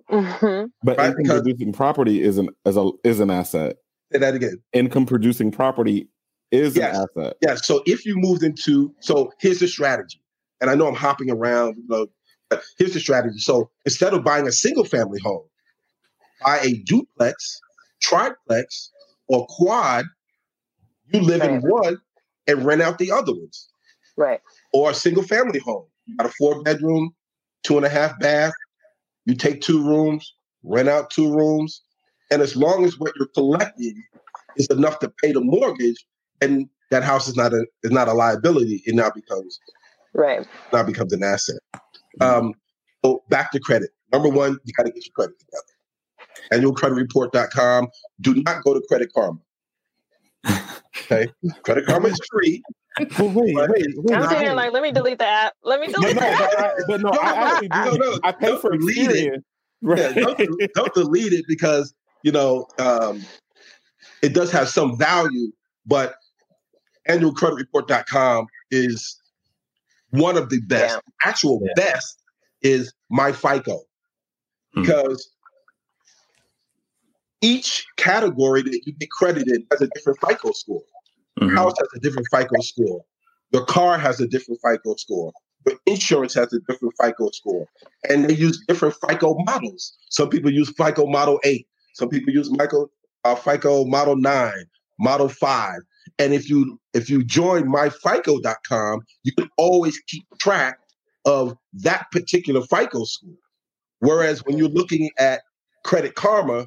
hmm 0.09 0.65
But 0.83 0.99
Right, 0.99 1.07
income 1.11 1.15
because- 1.23 1.43
producing 1.43 1.73
property 1.73 2.23
is 2.23 2.39
an 2.39 2.49
is 2.65 2.77
a 2.77 2.91
is 3.05 3.21
an 3.21 3.31
asset. 3.31 3.77
Say 4.13 4.19
that 4.19 4.35
again. 4.35 4.61
Income 4.73 5.07
producing 5.07 5.51
property 5.53 6.09
is 6.51 6.77
Yes. 6.77 6.97
an 6.97 7.07
asset. 7.19 7.37
Yeah. 7.43 7.55
So 7.55 7.83
if 7.87 8.05
you 8.05 8.17
moved 8.17 8.43
into, 8.43 8.93
so 9.01 9.33
here's 9.39 9.61
the 9.61 9.69
strategy. 9.69 10.21
And 10.61 10.69
I 10.69 10.75
know 10.75 10.89
I'm 10.89 10.95
hopping 10.97 11.31
around, 11.31 11.77
you 11.77 11.85
know, 11.89 12.07
but 12.49 12.63
here's 12.77 12.93
the 12.93 13.01
strategy. 13.01 13.39
So 13.39 13.71
instead 13.87 14.13
of 14.13 14.25
buying 14.25 14.49
a 14.49 14.53
single 14.53 14.85
family 14.85 15.21
home, 15.23 15.45
buy 16.45 16.59
a 16.59 16.75
duplex, 16.85 17.61
triplex, 18.03 18.91
or 19.29 19.47
quad. 19.49 20.07
You 21.13 21.21
live 21.23 21.43
in 21.43 21.61
one 21.61 21.99
and 22.49 22.65
rent 22.65 22.83
out 22.83 22.99
the 22.99 23.11
other 23.13 23.33
ones. 23.33 23.69
Right. 24.21 24.41
or 24.75 24.91
a 24.91 24.95
single 24.95 25.23
family 25.23 25.59
home. 25.61 25.87
You 26.07 26.17
got 26.19 26.27
a 26.27 26.33
four 26.39 26.63
bedroom, 26.63 27.15
two 27.63 27.77
and 27.79 27.87
a 27.87 27.89
half 27.89 28.19
bath. 28.21 28.53
You 29.25 29.35
take 29.35 29.63
two 29.63 29.83
rooms, 29.83 30.35
rent 30.63 30.89
out 30.91 31.11
two 31.11 31.33
rooms, 31.35 31.83
and 32.31 32.43
as 32.43 32.55
long 32.55 32.85
as 32.85 32.99
what 32.99 33.13
you're 33.17 33.29
collecting 33.29 34.03
is 34.57 34.67
enough 34.69 34.99
to 34.99 35.11
pay 35.23 35.33
the 35.33 35.41
mortgage, 35.41 36.05
and 36.43 36.69
that 36.91 37.03
house 37.03 37.29
is 37.29 37.37
not 37.37 37.55
a 37.55 37.65
is 37.83 37.91
not 37.93 38.09
a 38.09 38.13
liability, 38.13 38.83
it 38.85 38.95
now 38.95 39.11
becomes 39.11 39.59
Right. 40.13 40.47
now 40.73 40.83
becomes 40.83 41.13
an 41.15 41.23
asset. 41.23 41.61
Um, 42.21 42.53
so 43.05 43.23
back 43.31 43.53
to 43.53 43.61
credit. 43.61 43.91
Number 44.13 44.29
one, 44.29 44.59
you 44.65 44.73
got 44.77 44.85
to 44.85 44.91
get 44.91 45.07
your 45.07 45.13
credit 45.15 45.37
together. 45.39 45.65
Annualcreditreport.com. 46.53 47.89
Do 48.21 48.35
not 48.43 48.65
go 48.65 48.75
to 48.75 48.83
Credit 48.89 49.11
Karma. 49.15 49.39
Okay, 51.05 51.27
Credit 51.65 51.87
Karma 51.87 52.09
is 52.09 52.21
free. 52.31 52.63
But 53.09 53.35
wait, 53.35 53.55
wait, 53.55 53.87
wait. 53.97 54.15
I'm 54.15 54.23
sitting 54.29 54.43
here 54.45 54.55
like, 54.55 54.73
let 54.73 54.83
me 54.83 54.93
delete 54.93 55.19
the 55.19 55.27
app. 55.27 55.55
Let 55.63 55.81
me 55.81 55.87
delete 55.89 56.15
no, 56.15 56.21
the 56.21 56.27
app. 56.27 56.39
but, 56.39 56.59
I, 56.59 56.71
but 56.89 57.01
no, 57.01 57.11
No, 57.11 57.21
I 57.21 57.33
actually 57.35 57.69
do. 57.71 57.79
no, 57.85 57.91
no, 57.97 58.21
I 58.25 58.33
pay 58.33 58.47
don't 58.49 58.61
for 58.61 58.71
delete 58.77 59.11
it. 59.11 59.33
Experian. 59.83 59.97
Yeah, 59.97 60.13
don't, 60.13 60.73
don't 60.75 60.95
delete 60.95 61.33
it 61.33 61.45
because 61.49 61.95
you 62.23 62.33
know 62.33 62.67
um, 62.79 63.23
it 64.23 64.35
does 64.35 64.51
have 64.53 64.69
some 64.69 64.99
value, 64.99 65.51
but 65.87 66.15
annualcreditreport.com 67.09 68.47
is 68.71 69.21
one 70.11 70.37
of 70.37 70.51
the 70.51 70.61
best. 70.63 71.01
Actual 71.23 71.61
Yeah. 71.65 71.73
best 71.77 72.23
is 72.63 72.93
my 73.11 73.33
FICO 73.33 73.81
Hmm. 74.75 74.83
because 74.83 75.31
each 77.41 77.87
category 77.97 78.63
that 78.63 78.83
you 78.85 78.93
get 78.93 79.11
credited 79.11 79.63
has 79.71 79.81
a 79.81 79.89
different 79.95 80.19
FICO 80.21 80.53
score. 80.53 80.83
Mhm. 81.41 81.55
House 81.55 81.75
has 81.79 81.89
a 81.97 82.01
different 82.01 82.29
FICO 82.31 82.61
score. 82.61 83.05
Your 83.53 83.65
car 83.65 83.99
has 83.99 84.21
a 84.21 84.27
different 84.27 84.61
FICO 84.63 84.95
score. 84.97 85.33
Your 85.67 85.77
insurance 85.87 86.35
has 86.35 86.53
a 86.53 86.61
different 86.61 86.95
FICO 87.01 87.31
score. 87.31 87.67
And 88.09 88.29
they 88.29 88.35
use 88.35 88.63
different 88.69 88.95
FICO 89.09 89.37
models. 89.45 89.97
Some 90.11 90.29
people 90.29 90.53
use 90.53 90.73
FICO 90.77 91.07
Model 91.07 91.41
8. 91.45 91.67
Some 91.95 92.09
people 92.09 92.33
use 92.33 92.51
Michael, 92.51 92.91
uh, 93.25 93.35
FICO 93.35 93.85
Model 93.85 94.17
9, 94.17 94.53
Model 94.99 95.29
5. 95.29 95.81
And 96.19 96.33
if 96.35 96.49
you 96.49 96.81
if 96.95 97.09
you 97.11 97.25
join 97.25 97.65
myfico.com, 97.65 99.01
you 99.23 99.33
can 99.33 99.49
always 99.57 99.99
keep 100.09 100.25
track 100.39 100.79
of 101.25 101.57
that 101.75 102.07
particular 102.11 102.63
FICO 102.63 103.05
score. 103.05 103.31
Whereas 104.01 104.45
when 104.45 104.57
you're 104.59 104.69
looking 104.69 105.11
at 105.19 105.43
Credit 105.85 106.15
Karma, 106.15 106.67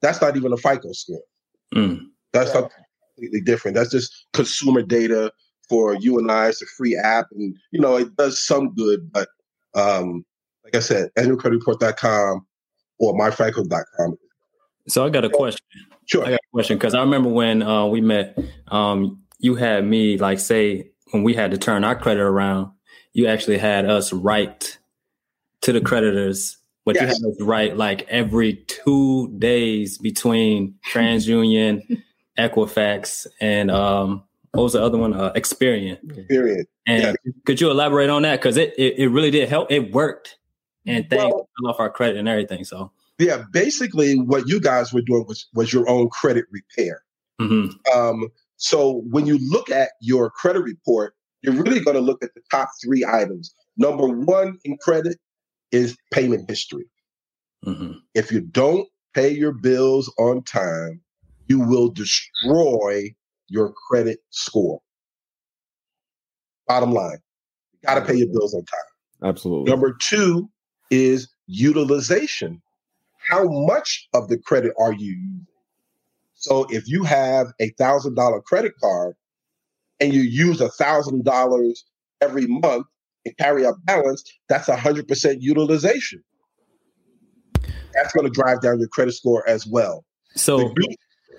that's 0.00 0.20
not 0.20 0.36
even 0.36 0.52
a 0.52 0.56
FICO 0.56 0.92
score. 0.92 1.22
Mm. 1.74 2.06
That's 2.32 2.54
Right. 2.54 2.70
Completely 3.20 3.40
different. 3.40 3.76
That's 3.76 3.90
just 3.90 4.26
consumer 4.32 4.82
data 4.82 5.32
for 5.68 5.94
you 5.94 6.18
and 6.18 6.30
I. 6.30 6.48
It's 6.48 6.62
a 6.62 6.66
free 6.66 6.96
app, 6.96 7.26
and 7.32 7.54
you 7.70 7.80
know 7.80 7.96
it 7.96 8.16
does 8.16 8.44
some 8.44 8.74
good. 8.74 9.12
But 9.12 9.28
um, 9.74 10.24
like 10.64 10.74
I 10.74 10.80
said, 10.80 11.10
annualcreditreport.com 11.18 12.46
or 12.98 13.14
myfico.com. 13.14 14.18
So 14.88 15.04
I 15.04 15.10
got 15.10 15.24
a 15.24 15.30
question. 15.30 15.64
Sure. 16.06 16.24
I 16.24 16.30
got 16.30 16.40
a 16.40 16.52
question 16.52 16.76
because 16.76 16.94
I 16.94 17.00
remember 17.00 17.28
when 17.28 17.62
uh, 17.62 17.86
we 17.86 18.00
met, 18.00 18.36
um, 18.68 19.22
you 19.38 19.54
had 19.54 19.86
me 19.86 20.18
like 20.18 20.40
say 20.40 20.90
when 21.12 21.22
we 21.22 21.34
had 21.34 21.50
to 21.52 21.58
turn 21.58 21.84
our 21.84 21.94
credit 21.94 22.22
around, 22.22 22.72
you 23.12 23.26
actually 23.26 23.58
had 23.58 23.84
us 23.86 24.12
write 24.12 24.78
to 25.62 25.72
the 25.72 25.80
creditors, 25.80 26.56
but 26.84 26.96
Yes. 26.96 27.02
you 27.02 27.06
had 27.08 27.34
us 27.34 27.40
write 27.42 27.76
like 27.76 28.06
every 28.08 28.64
two 28.66 29.32
days 29.38 29.98
between 29.98 30.74
TransUnion, 30.92 32.02
Equifax, 32.38 33.26
and 33.40 33.70
um, 33.70 34.24
what 34.52 34.62
was 34.64 34.72
the 34.72 34.82
other 34.82 34.98
one? 34.98 35.14
Uh, 35.14 35.32
Experian. 35.34 35.98
Period. 36.28 36.66
And 36.86 37.16
could 37.46 37.60
you 37.60 37.70
elaborate 37.70 38.10
on 38.10 38.22
that? 38.22 38.40
Because 38.40 38.56
it, 38.56 38.74
it 38.78 38.98
it 38.98 39.08
really 39.08 39.30
did 39.30 39.48
help. 39.48 39.70
It 39.70 39.92
worked, 39.92 40.38
and 40.86 41.08
things 41.08 41.22
Well- 41.22 41.48
off 41.66 41.80
our 41.80 41.90
credit 41.90 42.16
and 42.16 42.28
everything. 42.28 42.64
So. 42.64 42.92
Yeah. 43.18 43.44
Basically, 43.52 44.16
what 44.18 44.48
you 44.48 44.60
guys 44.60 44.92
were 44.94 45.02
doing 45.02 45.24
was 45.28 45.46
was 45.54 45.72
your 45.72 45.88
own 45.88 46.08
credit 46.08 46.46
repair. 46.50 47.02
mhm. 47.40 47.72
Um, 47.94 48.28
so 48.56 49.02
when 49.10 49.26
you 49.26 49.38
look 49.50 49.70
at 49.70 49.90
your 50.00 50.30
credit 50.30 50.60
report, 50.60 51.14
you're 51.42 51.54
really 51.54 51.80
going 51.80 51.96
to 51.96 52.00
look 52.02 52.22
at 52.24 52.34
the 52.34 52.40
top 52.50 52.68
three 52.82 53.04
items. 53.04 53.54
Number 53.76 54.06
one 54.08 54.58
in 54.64 54.76
credit 54.78 55.18
is 55.72 55.96
payment 56.12 56.48
history. 56.48 56.86
Mhm. 57.66 58.00
if 58.14 58.32
you 58.32 58.40
don't 58.40 58.88
pay 59.14 59.28
your 59.28 59.52
bills 59.52 60.10
on 60.18 60.42
time, 60.44 61.02
you 61.50 61.58
will 61.58 61.88
destroy 61.88 63.12
your 63.48 63.72
credit 63.72 64.20
score. 64.30 64.80
Bottom 66.68 66.92
line, 66.92 67.18
you 67.72 67.80
got 67.84 67.96
to 67.96 68.02
pay 68.02 68.14
your 68.14 68.28
bills 68.28 68.54
on 68.54 68.64
time. 68.64 69.28
Absolutely. 69.28 69.68
Number 69.68 69.96
two 70.00 70.48
is 70.92 71.28
utilization. 71.48 72.62
How 73.18 73.48
much 73.48 74.08
of 74.14 74.28
the 74.28 74.38
credit 74.38 74.72
are 74.78 74.92
you 74.92 75.10
using? 75.10 75.46
So 76.34 76.66
if 76.70 76.86
you 76.86 77.02
have 77.02 77.48
a 77.60 77.70
thousand 77.70 78.14
dollar 78.14 78.40
credit 78.40 78.72
card 78.80 79.16
and 79.98 80.14
you 80.14 80.20
use 80.20 80.60
a 80.60 80.70
thousand 80.70 81.24
dollars 81.24 81.84
every 82.20 82.46
month 82.46 82.86
and 83.24 83.36
carry 83.38 83.64
a 83.64 83.72
balance, 83.84 84.22
that's 84.48 84.68
a 84.68 84.76
hundred 84.76 85.08
percent 85.08 85.42
utilization. 85.42 86.22
That's 87.92 88.12
going 88.14 88.24
to 88.24 88.30
drive 88.30 88.60
down 88.60 88.78
your 88.78 88.88
credit 88.88 89.14
score 89.14 89.46
as 89.48 89.66
well. 89.66 90.04
So, 90.36 90.72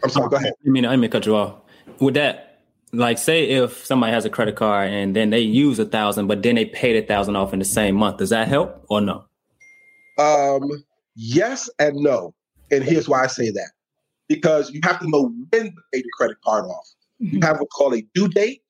I'm 0.03 0.09
sorry. 0.09 0.29
Go 0.29 0.37
ahead. 0.37 0.53
I 0.65 0.69
mean, 0.69 0.85
I 0.85 0.95
may 0.95 1.07
cut 1.07 1.25
you 1.25 1.35
off. 1.35 1.55
Would 1.99 2.13
that, 2.15 2.61
like, 2.93 3.17
say 3.17 3.49
if 3.49 3.85
somebody 3.85 4.13
has 4.13 4.25
a 4.25 4.29
credit 4.29 4.55
card 4.55 4.89
and 4.89 5.15
then 5.15 5.29
they 5.29 5.39
use 5.39 5.79
a 5.79 5.85
thousand, 5.85 6.27
but 6.27 6.43
then 6.43 6.55
they 6.55 6.65
paid 6.65 7.01
a 7.01 7.05
thousand 7.05 7.35
off 7.35 7.53
in 7.53 7.59
the 7.59 7.65
same 7.65 7.95
month, 7.95 8.17
does 8.17 8.29
that 8.29 8.47
help 8.47 8.85
or 8.89 9.01
no? 9.01 9.25
Um, 10.17 10.69
yes 11.15 11.69
and 11.79 11.95
no. 11.97 12.33
And 12.69 12.83
here's 12.83 13.09
why 13.09 13.23
I 13.23 13.27
say 13.27 13.49
that 13.51 13.71
because 14.31 14.71
you 14.71 14.79
have 14.83 14.97
to 14.99 15.09
know 15.09 15.29
when 15.49 15.65
to 15.65 15.81
pay 15.91 16.01
the 16.01 16.09
credit 16.15 16.37
card 16.45 16.63
off. 16.65 16.87
Mm-hmm. 17.21 17.35
You 17.35 17.41
have 17.41 17.59
what's 17.59 17.73
called 17.73 17.95
a 17.95 18.01
due 18.13 18.29
date 18.29 18.63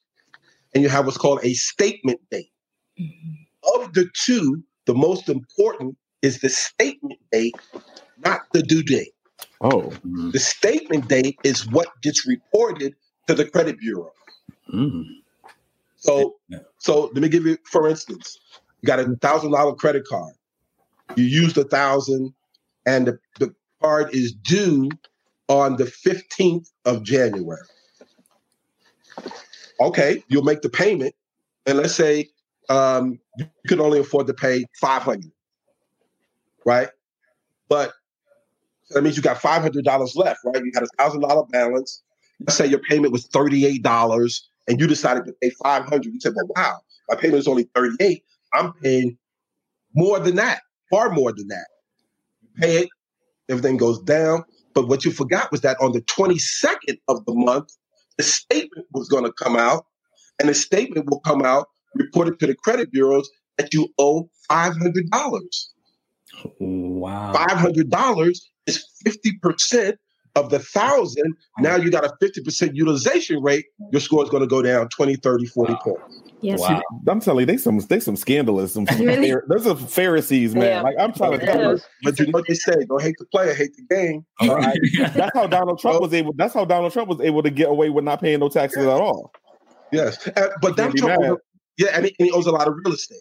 and 0.74 0.82
you 0.82 0.90
have 0.90 1.06
what's 1.06 1.20
called 1.20 1.40
a 1.44 1.54
statement 1.54 2.20
date. 2.32 2.52
Mm-hmm. 3.00 3.80
Of 3.80 3.94
the 3.94 4.10
two, 4.16 4.64
the 4.88 4.96
most 4.96 5.30
important 5.30 5.96
is 6.24 6.40
the 6.40 6.50
statement 6.50 7.20
date, 7.32 7.56
not 8.26 8.42
the 8.54 8.64
due 8.64 8.82
date. 8.82 9.14
Oh. 9.62 9.94
The 10.32 10.40
statement 10.40 11.08
date 11.08 11.38
is 11.44 11.68
what 11.70 11.88
gets 12.02 12.28
reported 12.28 12.96
to 13.28 13.36
the 13.36 13.46
credit 13.46 13.80
bureau. 13.80 14.12
Mm. 14.74 15.06
So, 15.98 16.36
yeah. 16.50 16.60
so 16.80 17.12
let 17.14 17.22
me 17.22 17.30
give 17.30 17.46
you, 17.46 17.58
for 17.66 17.88
instance, 17.88 18.40
you 18.82 18.88
got 18.88 19.00
a 19.00 19.16
thousand 19.18 19.52
dollar 19.52 19.76
credit 19.76 20.06
card. 20.08 20.34
You 21.16 21.26
used 21.26 21.58
a 21.58 21.64
thousand, 21.64 22.34
and 22.86 23.08
the, 23.08 23.20
the 23.40 23.54
card 23.82 24.14
is 24.14 24.34
due 24.34 24.90
on 25.48 25.76
the 25.76 25.84
15th 25.84 26.70
of 26.86 27.04
January. 27.04 27.62
Okay, 29.80 30.24
you'll 30.28 30.44
make 30.44 30.62
the 30.62 30.70
payment, 30.70 31.14
and 31.66 31.78
let's 31.78 31.94
say 31.94 32.30
um, 32.70 33.20
you 33.38 33.46
can 33.68 33.80
only 33.80 34.00
afford 34.00 34.28
to 34.28 34.34
pay 34.34 34.66
500, 34.80 35.32
right? 36.66 36.90
But 37.68 37.94
that 38.94 39.04
means 39.04 39.18
you 39.18 39.24
got 39.24 39.38
$500 39.38 40.16
left, 40.16 40.40
right? 40.46 40.64
You 40.64 40.72
got 40.72 40.84
a 40.84 40.88
thousand 40.98 41.22
dollar 41.22 41.46
balance. 41.48 42.02
Let's 42.40 42.56
say 42.56 42.66
your 42.68 42.80
payment 42.80 43.14
was 43.14 43.28
$38 43.28 44.42
and 44.68 44.80
you 44.80 44.88
decided 44.88 45.26
to 45.26 45.34
pay 45.42 45.52
500. 45.64 46.06
You 46.06 46.20
said, 46.20 46.34
well, 46.36 46.48
wow, 46.56 46.80
my 47.10 47.16
payment 47.16 47.40
is 47.40 47.48
only 47.48 47.70
38. 47.76 48.24
I'm 48.54 48.74
paying 48.74 49.18
more 49.96 50.20
than 50.20 50.36
that, 50.36 50.62
far 50.90 51.10
more 51.10 51.32
than 51.32 51.48
that. 51.50 51.68
You 52.42 52.50
pay 52.60 52.78
it, 52.78 52.90
everything 53.50 53.78
goes 53.78 54.00
down. 54.02 54.44
But 54.74 54.88
what 54.88 55.04
you 55.06 55.12
forgot 55.12 55.52
was 55.52 55.62
that 55.62 55.78
on 55.82 55.92
the 55.92 56.02
22nd 56.02 56.98
of 57.08 57.26
the 57.26 57.34
month, 57.34 57.70
the 58.18 58.24
statement 58.24 58.88
was 58.94 59.08
going 59.10 59.26
to 59.26 59.34
come 59.34 59.56
out, 59.56 59.86
and 60.40 60.48
the 60.48 60.54
statement 60.54 61.10
will 61.10 61.20
come 61.22 61.44
out 61.44 61.68
reported 61.96 62.40
to 62.40 62.48
the 62.48 62.56
credit 62.56 62.92
bureaus 62.92 63.30
that 63.58 63.74
you 63.74 63.90
owe 64.00 64.30
$500. 64.50 64.76
Wow. 66.60 67.34
$500 67.34 68.42
is 68.68 68.86
50% 69.06 69.98
of 70.36 70.50
the 70.50 70.60
thousand. 70.60 71.36
Now 71.60 71.76
you 71.76 71.92
got 71.92 72.06
a 72.06 72.14
50% 72.22 72.76
utilization 72.76 73.42
rate. 73.42 73.66
Your 73.92 74.00
score 74.00 74.24
is 74.24 74.30
going 74.30 74.42
to 74.42 74.48
go 74.48 74.62
down 74.62 74.88
20, 74.90 75.16
30, 75.18 75.46
40 75.46 75.74
wow. 75.74 75.80
points. 75.84 76.22
Yes. 76.42 76.60
Wow. 76.60 76.82
I'm 77.08 77.20
telling 77.20 77.42
you, 77.42 77.46
they 77.46 77.58
some 77.58 77.78
they 77.80 78.00
some 78.00 78.16
scandalous. 78.16 78.74
Some, 78.82 78.86
really? 78.86 79.34
There's 79.48 79.64
some 79.64 79.78
Pharisees, 79.78 80.56
man. 80.56 80.64
Yeah. 80.64 80.82
Like 80.82 80.96
I'm 81.00 81.14
trying 81.14 81.40
to 81.40 81.46
tell 81.46 81.76
you. 81.76 81.80
But 82.04 82.18
you 82.18 82.26
know 82.26 82.32
what 82.32 82.46
they 82.48 82.56
say? 82.56 82.74
Don't 82.88 83.02
hate 83.02 83.16
the 83.20 83.26
player, 83.26 83.54
hate 83.54 83.76
the 83.76 83.96
game. 83.96 84.26
All 84.40 84.56
right. 84.56 84.78
that's 85.14 85.36
how 85.36 85.46
Donald 85.46 85.80
Trump 85.80 86.02
was 86.02 86.14
able. 86.14 86.34
That's 86.34 86.54
how 86.54 86.66
Donald 86.66 86.94
Trump 86.94 87.10
was 87.10 87.22
able 87.22 87.44
to 87.44 87.52
get 87.52 87.70
away 87.70 87.92
with 87.92 88.04
not 88.04 88.22
paying 88.22 88.40
no 88.40 88.50
taxes 88.50 88.86
at 88.86 88.88
all. 88.88 89.32
Yes, 89.92 90.28
uh, 90.36 90.48
but 90.62 90.78
Donald 90.78 90.98
Trump, 90.98 91.40
yeah, 91.78 91.90
and 91.94 92.06
he, 92.06 92.16
and 92.18 92.28
he 92.28 92.32
ose 92.32 92.48
a 92.48 92.52
lot 92.52 92.68
of 92.68 92.74
real 92.84 92.96
estate 92.96 93.20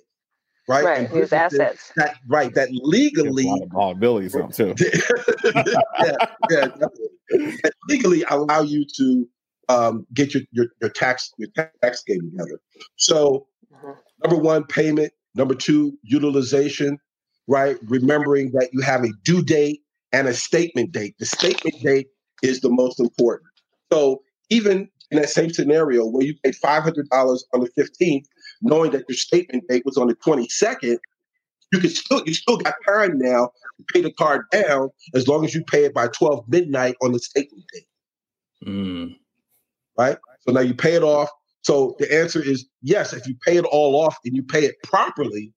right? 0.71 0.85
Right, 0.85 1.11
his 1.11 1.33
assets. 1.33 1.93
That, 1.97 2.17
right, 2.29 2.55
that 2.55 2.69
legally 2.71 3.51
liabilities 3.73 4.33
too. 4.55 4.75
yeah, 4.79 6.15
yeah, 6.49 6.69
that 6.69 7.73
legally 7.89 8.25
allow 8.31 8.63
you 8.63 8.87
to 8.97 9.29
um, 9.69 10.07
get 10.15 10.33
your, 10.33 10.45
your, 10.53 10.67
your 10.81 10.91
tax 10.91 11.33
your 11.39 11.49
tax 11.83 12.03
game 12.05 12.31
together. 12.31 12.61
So, 12.97 13.47
mm-hmm. 13.73 13.91
number 14.25 14.43
one, 14.43 14.65
payment. 14.65 15.13
Number 15.35 15.55
two, 15.55 15.99
utilization. 16.03 16.99
Right, 17.49 17.79
remembering 17.83 18.53
that 18.53 18.69
you 18.73 18.81
have 18.83 19.03
a 19.03 19.09
due 19.25 19.43
date 19.43 19.81
and 20.13 20.29
a 20.29 20.35
statement 20.35 20.93
date. 20.93 21.17
The 21.19 21.27
statement 21.27 21.83
date 21.83 22.07
is 22.45 22.61
the 22.61 22.71
most 22.71 23.01
important. 23.01 23.51
So, 23.93 24.23
even 24.51 24.89
in 25.11 25.19
that 25.21 25.29
same 25.29 25.51
scenario 25.51 26.07
where 26.07 26.25
you 26.25 26.35
paid 26.43 26.57
five 26.57 26.83
hundred 26.83 27.09
dollars 27.09 27.45
on 27.53 27.61
the 27.61 27.71
fifteenth, 27.77 28.27
knowing 28.63 28.93
that 28.93 29.05
your 29.09 29.17
statement 29.17 29.65
date 29.69 29.85
was 29.85 29.97
on 29.97 30.09
the 30.09 30.15
22nd, 30.15 30.99
you 31.73 31.81
can 31.81 31.91
still 31.91 32.23
you 32.27 32.35
still 32.35 32.57
got 32.59 32.75
time 32.87 33.19
now 33.19 33.51
to 33.79 33.85
pay 33.93 34.03
the 34.03 34.13
card 34.13 34.43
down 34.51 34.91
as 35.15 35.29
long 35.29 35.45
as 35.45 35.55
you 35.55 35.65
pay 35.65 35.85
it 35.85 35.95
by 35.95 36.09
12 36.09 36.45
midnight 36.49 36.97
on 37.03 37.13
the 37.13 37.19
statement 37.19 37.65
date. 37.73 37.87
Mm. 38.67 39.17
Right? 39.99 40.19
So 40.41 40.53
now 40.53 40.61
you 40.61 40.75
pay 40.75 40.95
it 40.95 41.03
off. 41.03 41.29
So 41.63 41.95
the 41.99 42.13
answer 42.13 42.43
is 42.43 42.67
yes, 42.83 43.13
if 43.13 43.27
you 43.27 43.37
pay 43.45 43.57
it 43.57 43.65
all 43.65 43.97
off 43.97 44.17
and 44.25 44.35
you 44.35 44.43
pay 44.43 44.65
it 44.65 44.77
properly, 44.83 45.53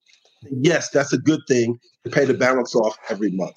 yes, 0.50 0.90
that's 0.90 1.12
a 1.12 1.18
good 1.18 1.40
thing 1.48 1.78
to 2.04 2.10
pay 2.10 2.24
the 2.24 2.34
balance 2.34 2.74
off 2.74 2.96
every 3.08 3.30
month. 3.30 3.56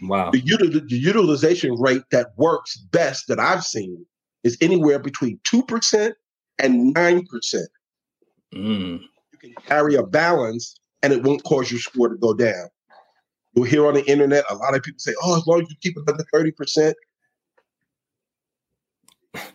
Wow. 0.00 0.30
The, 0.30 0.40
util- 0.40 0.88
the 0.88 0.96
utilization 0.96 1.74
rate 1.78 2.02
that 2.10 2.28
works 2.36 2.76
best 2.76 3.28
that 3.28 3.38
I've 3.38 3.64
seen 3.64 4.04
is 4.44 4.56
anywhere 4.60 4.98
between 4.98 5.38
2% 5.44 6.12
and 6.58 6.94
9%. 6.94 7.54
Mm. 8.54 9.00
You 9.32 9.38
can 9.38 9.54
carry 9.66 9.94
a 9.94 10.02
balance 10.02 10.76
and 11.02 11.12
it 11.12 11.22
won't 11.22 11.44
cause 11.44 11.70
your 11.70 11.80
score 11.80 12.08
to 12.08 12.16
go 12.16 12.34
down. 12.34 12.68
You'll 13.54 13.66
hear 13.66 13.86
on 13.86 13.94
the 13.94 14.04
internet 14.04 14.44
a 14.48 14.54
lot 14.54 14.74
of 14.74 14.82
people 14.82 14.98
say, 14.98 15.14
oh, 15.22 15.36
as 15.36 15.46
long 15.46 15.62
as 15.62 15.70
you 15.70 15.76
keep 15.82 15.96
it 15.96 16.08
under 16.08 16.24
30%. 16.32 16.94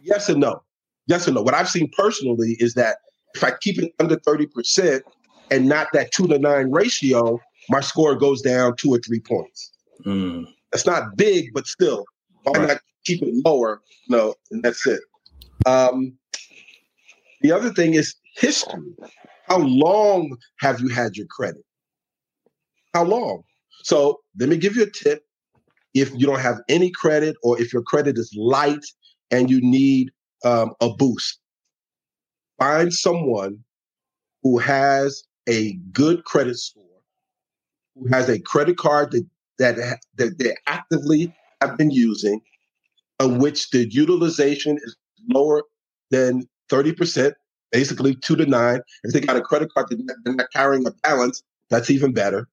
Yes 0.02 0.30
and 0.30 0.40
no. 0.40 0.62
Yes 1.08 1.28
and 1.28 1.36
no. 1.36 1.42
What 1.42 1.54
I've 1.54 1.70
seen 1.70 1.90
personally 1.96 2.58
is 2.60 2.74
that 2.76 2.98
if 3.34 3.44
I 3.44 3.52
keep 3.62 3.80
it 3.80 3.94
under 4.00 4.18
30% 4.18 5.02
and 5.52 5.68
not 5.68 5.88
that 5.94 6.12
two 6.12 6.28
to 6.28 6.38
nine 6.38 6.72
ratio, 6.72 7.40
my 7.70 7.82
score 7.82 8.16
goes 8.16 8.42
down 8.42 8.76
two 8.76 8.94
or 8.94 9.00
three 9.00 9.20
points. 9.20 9.72
Mm. 10.06 10.48
That's 10.72 10.86
not 10.86 11.16
big, 11.16 11.54
but 11.54 11.68
still, 11.68 12.06
why 12.44 12.60
right. 12.60 12.68
not 12.68 12.82
keep 13.08 13.24
it 13.24 13.34
lower? 13.46 13.82
No, 14.10 14.36
and 14.52 14.62
that's 14.64 14.86
it. 14.86 15.02
Um, 15.66 16.14
the 17.42 17.52
other 17.52 17.72
thing 17.72 17.94
is 17.94 18.16
history. 18.36 18.94
How 19.48 19.60
long 19.60 20.38
have 20.60 20.82
you 20.82 20.90
had 20.90 21.16
your 21.16 21.28
credit? 21.28 21.64
How 22.94 23.04
long? 23.04 23.44
So 23.84 24.20
let 24.40 24.50
me 24.50 24.58
give 24.58 24.76
you 24.76 24.84
a 24.84 24.90
tip. 24.90 25.24
If 25.94 26.12
you 26.14 26.28
don't 26.28 26.40
have 26.40 26.60
any 26.70 26.92
credit 26.92 27.38
or 27.44 27.60
if 27.60 27.74
your 27.74 27.82
credit 27.82 28.18
is 28.18 28.32
light 28.38 28.86
and 29.32 29.50
you 29.50 29.60
need 29.62 30.12
um, 30.44 30.74
a 30.82 30.90
boost, 30.90 31.40
find 32.60 32.94
someone 32.94 33.60
who 34.44 34.58
has 34.58 35.24
a 35.48 35.74
good 35.92 36.24
credit 36.26 36.58
score, 36.58 36.84
who 37.96 38.08
has 38.10 38.30
a 38.30 38.40
credit 38.40 38.78
card 38.78 39.12
that, 39.12 39.26
that, 39.60 40.00
that 40.18 40.38
they 40.38 40.56
actively 40.68 41.34
have 41.62 41.78
been 41.78 41.90
using, 41.90 42.42
on 43.20 43.40
which 43.40 43.70
the 43.72 43.88
utilization 43.90 44.78
is 44.78 44.96
lower 45.30 45.64
than 46.12 46.48
30%, 46.72 47.34
basically 47.72 48.16
two 48.16 48.36
to 48.36 48.46
nine. 48.46 48.82
If 49.04 49.14
they 49.14 49.20
got 49.20 49.38
a 49.38 49.42
credit 49.42 49.70
card 49.74 49.90
that 49.90 50.16
they're 50.24 50.36
not 50.36 50.52
carrying 50.54 50.86
a 50.88 50.92
balance, 51.04 51.44
that's 51.70 51.90
even 51.90 52.14
better. 52.14 52.48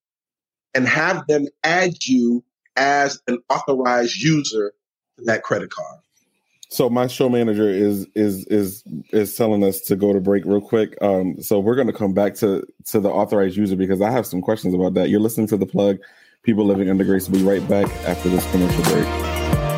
And 0.74 0.88
have 0.88 1.27
them 1.29 1.46
add 1.62 2.05
you 2.05 2.44
as 2.77 3.20
an 3.29 3.38
authorized 3.48 4.16
user 4.16 4.72
to 5.18 5.24
that 5.24 5.42
credit 5.42 5.70
card. 5.70 6.00
So 6.70 6.90
my 6.90 7.07
show 7.07 7.29
manager 7.29 7.68
is 7.68 8.07
is 8.16 8.44
is 8.46 8.83
is 9.12 9.37
telling 9.37 9.62
us 9.62 9.81
to 9.83 9.94
go 9.94 10.12
to 10.12 10.20
break 10.20 10.44
real 10.44 10.61
quick. 10.61 10.96
Um, 11.00 11.40
so 11.40 11.61
we're 11.61 11.77
going 11.77 11.87
to 11.87 11.92
come 11.92 12.14
back 12.14 12.35
to 12.37 12.66
to 12.87 12.98
the 12.98 13.11
authorized 13.11 13.57
user 13.57 13.77
because 13.77 14.00
I 14.00 14.11
have 14.11 14.27
some 14.27 14.40
questions 14.40 14.74
about 14.74 14.94
that. 14.94 15.09
You're 15.09 15.20
listening 15.20 15.46
to 15.48 15.57
the 15.57 15.66
plug. 15.66 15.98
People 16.42 16.64
living 16.64 16.90
under 16.90 17.05
grace. 17.05 17.29
We'll 17.29 17.42
be 17.42 17.46
right 17.46 17.66
back 17.68 17.88
after 18.07 18.29
this 18.29 18.50
commercial 18.50 18.83
break. 18.83 19.73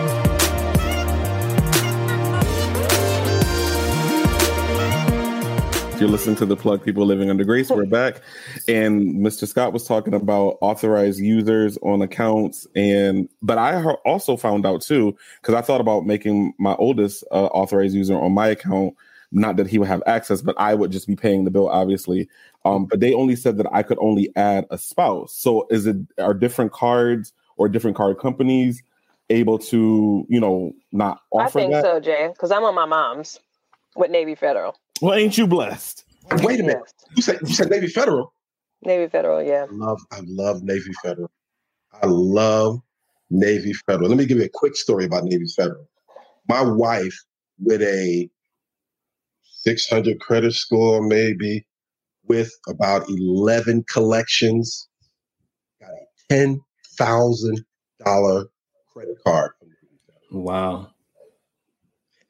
You're 5.99 6.11
listening 6.11 6.37
to 6.37 6.45
the 6.45 6.59
plug 6.59 6.85
people 6.85 7.07
living 7.07 7.31
under 7.31 7.43
grace. 7.43 7.71
We're 7.71 7.87
back. 7.87 8.21
And 8.69 9.15
Mr. 9.15 9.49
Scott 9.49 9.73
was 9.73 9.87
talking 9.87 10.13
about 10.13 10.59
authorized 10.61 11.21
users 11.21 11.79
on 11.79 12.03
accounts. 12.03 12.67
And, 12.77 13.31
but 13.41 13.57
I 13.57 13.83
also 14.05 14.37
found 14.37 14.67
out 14.67 14.83
too, 14.83 15.17
because 15.41 15.55
I 15.55 15.63
thought 15.63 15.81
about 15.81 16.05
making 16.05 16.53
my 16.59 16.75
oldest 16.75 17.25
uh, 17.33 17.47
authorized 17.47 17.95
user 17.95 18.15
on 18.15 18.33
my 18.33 18.49
account. 18.49 18.95
Not 19.33 19.57
that 19.57 19.69
he 19.69 19.79
would 19.79 19.89
have 19.89 20.03
access, 20.07 20.43
but 20.43 20.55
I 20.59 20.75
would 20.75 20.93
just 20.93 21.07
be 21.07 21.17
paying 21.17 21.45
the 21.45 21.51
bill, 21.51 21.71
obviously. 21.71 22.29
Um, 22.67 22.85
but 22.85 23.01
they 23.01 23.15
only 23.15 23.35
said 23.35 23.57
that 23.57 23.67
I 23.73 23.83
could 23.83 23.99
only 23.99 24.31
add 24.37 24.67
a 24.71 24.77
spouse. 24.77 25.33
So 25.33 25.67
is 25.71 25.87
it, 25.87 25.97
are 26.19 26.35
different 26.35 26.73
cards 26.73 27.33
or 27.57 27.71
different 27.71 27.97
card 27.97 28.19
companies 28.19 28.83
able 29.31 29.59
to, 29.59 30.27
you 30.29 30.41
know, 30.41 30.75
not 30.93 31.23
offer 31.33 31.59
I 31.59 31.63
think 31.63 31.73
that? 31.73 31.85
so, 31.85 32.01
Jay, 32.01 32.29
because 32.31 32.53
I'm 32.53 32.65
on 32.65 32.75
my 32.75 32.85
mom's 32.85 33.41
with 33.97 34.11
Navy 34.11 34.35
Federal. 34.35 34.77
Well, 35.01 35.15
ain't 35.15 35.37
you 35.37 35.47
blessed? 35.47 36.05
Wait 36.43 36.61
a 36.61 36.63
minute. 36.63 36.79
Yes. 36.83 36.95
You 37.17 37.23
said 37.23 37.39
you 37.43 37.55
said 37.55 37.71
Navy 37.71 37.89
Federal. 37.89 38.33
Navy 38.83 39.09
Federal, 39.09 39.43
yeah. 39.43 39.67
I 39.71 39.75
love 39.75 40.01
I 40.13 40.21
love 40.27 40.63
Navy 40.63 40.93
Federal. 41.03 41.31
I 42.03 42.07
love 42.07 42.81
Navy 43.31 43.73
Federal. 43.73 44.09
Let 44.09 44.19
me 44.19 44.27
give 44.27 44.39
you 44.39 44.45
a 44.45 44.51
quick 44.53 44.77
story 44.77 45.05
about 45.05 45.25
Navy 45.25 45.47
Federal. 45.57 45.89
My 46.49 46.63
wife 46.63 47.17
with 47.59 47.83
a 47.83 48.29
600 49.43 50.21
credit 50.21 50.53
score, 50.55 51.03
maybe 51.07 51.67
with 52.29 52.53
about 52.69 53.09
11 53.09 53.85
collections, 53.91 54.89
got 55.81 55.91
a 55.91 56.33
$10,000 56.33 58.45
credit 58.93 59.17
card. 59.25 59.53
from 59.59 59.69
Navy 59.69 59.99
Federal. 60.07 60.43
Wow. 60.45 60.89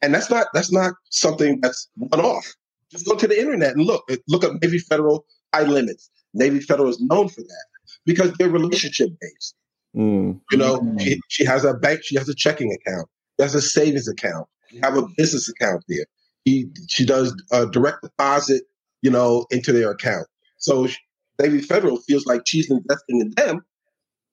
And 0.06 0.14
that's 0.14 0.30
not 0.30 0.46
that's 0.54 0.70
not 0.72 0.94
something 1.10 1.60
that's 1.60 1.88
one 1.96 2.20
off. 2.20 2.46
Just 2.92 3.06
go 3.06 3.16
to 3.16 3.26
the 3.26 3.38
internet 3.38 3.74
and 3.74 3.84
look. 3.84 4.08
Look 4.28 4.44
up 4.44 4.52
Navy 4.62 4.78
Federal 4.78 5.26
high 5.52 5.64
limits. 5.64 6.08
Navy 6.32 6.60
Federal 6.60 6.88
is 6.88 7.00
known 7.00 7.28
for 7.28 7.40
that 7.40 7.66
because 8.04 8.32
they're 8.34 8.48
relationship 8.48 9.10
based. 9.20 9.54
Mm. 9.96 10.40
You 10.52 10.58
know, 10.58 10.94
she, 11.00 11.20
she 11.28 11.44
has 11.44 11.64
a 11.64 11.74
bank, 11.74 12.04
she 12.04 12.16
has 12.16 12.28
a 12.28 12.34
checking 12.34 12.72
account, 12.72 13.08
she 13.36 13.42
has 13.42 13.54
a 13.56 13.62
savings 13.62 14.06
account, 14.06 14.46
you 14.70 14.80
have 14.84 14.96
a 14.96 15.08
business 15.16 15.48
account 15.48 15.82
there. 15.88 16.04
He, 16.44 16.68
she 16.88 17.04
does 17.04 17.34
a 17.50 17.66
direct 17.66 18.02
deposit, 18.02 18.62
you 19.02 19.10
know, 19.10 19.46
into 19.50 19.72
their 19.72 19.90
account. 19.90 20.28
So 20.58 20.86
she- 20.86 20.98
Navy 21.40 21.60
Federal 21.60 21.96
feels 21.98 22.26
like 22.26 22.42
she's 22.46 22.70
investing 22.70 23.20
in 23.20 23.30
them, 23.36 23.64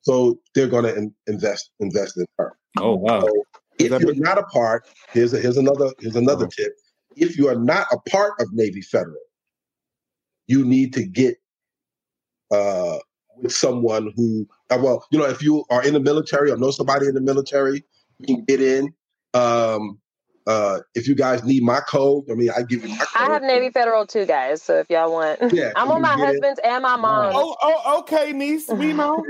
so 0.02 0.40
they're 0.54 0.68
going 0.68 0.84
to 0.84 0.96
in, 0.96 1.14
invest 1.28 1.72
invest 1.80 2.18
in 2.18 2.26
her. 2.38 2.54
Oh 2.78 2.96
wow. 2.96 3.22
So 3.22 3.44
if 3.86 3.92
that 3.92 4.02
you're 4.02 4.16
not 4.16 4.38
a 4.38 4.44
part, 4.44 4.88
here's 5.12 5.34
a, 5.34 5.40
here's 5.40 5.58
another 5.58 5.92
here's 6.00 6.16
another 6.16 6.48
tip. 6.48 6.74
If 7.16 7.38
you 7.38 7.48
are 7.48 7.56
not 7.56 7.88
a 7.92 7.98
part 8.10 8.34
of 8.40 8.52
Navy 8.54 8.82
Federal, 8.82 9.22
you 10.48 10.66
need 10.66 10.94
to 10.94 11.06
get 11.06 11.38
uh, 12.52 12.98
with 13.38 13.54
someone 13.54 14.12
who, 14.16 14.48
uh, 14.70 14.78
well, 14.82 15.06
you 15.12 15.20
know, 15.20 15.26
if 15.26 15.42
you 15.42 15.66
are 15.70 15.84
in 15.84 15.94
the 15.94 16.00
military 16.00 16.52
or 16.52 16.58
know 16.58 16.72
somebody 16.72 17.08
in 17.08 17.16
the 17.16 17.22
military, 17.22 17.84
you 18.20 18.36
can 18.36 18.46
get 18.46 18.62
in. 18.62 18.94
Um, 19.34 20.00
uh, 20.48 20.80
if 20.96 21.08
you 21.08 21.16
guys 21.16 21.44
need 21.44 21.64
my 21.64 21.80
code, 21.82 22.26
I 22.30 22.36
mean, 22.36 22.50
I 22.56 22.64
give 22.64 22.84
you 22.84 22.90
my 22.90 22.98
code. 22.98 23.08
I 23.16 23.26
have 23.34 23.42
Navy 23.44 23.70
Federal 23.70 24.06
too, 24.08 24.26
guys. 24.26 24.62
So 24.62 24.78
if 24.80 24.90
y'all 24.90 25.12
want, 25.12 25.40
Yeah, 25.54 25.72
I'm 25.76 25.90
on 25.92 26.02
my 26.02 26.10
get 26.10 26.18
it. 26.20 26.26
husband's 26.28 26.60
and 26.64 26.84
my 26.84 26.96
mom's. 26.98 27.36
Oh, 27.38 27.56
oh, 27.62 28.00
okay, 28.00 28.34
niece. 28.34 28.68
We 28.70 28.94
know. 28.94 29.26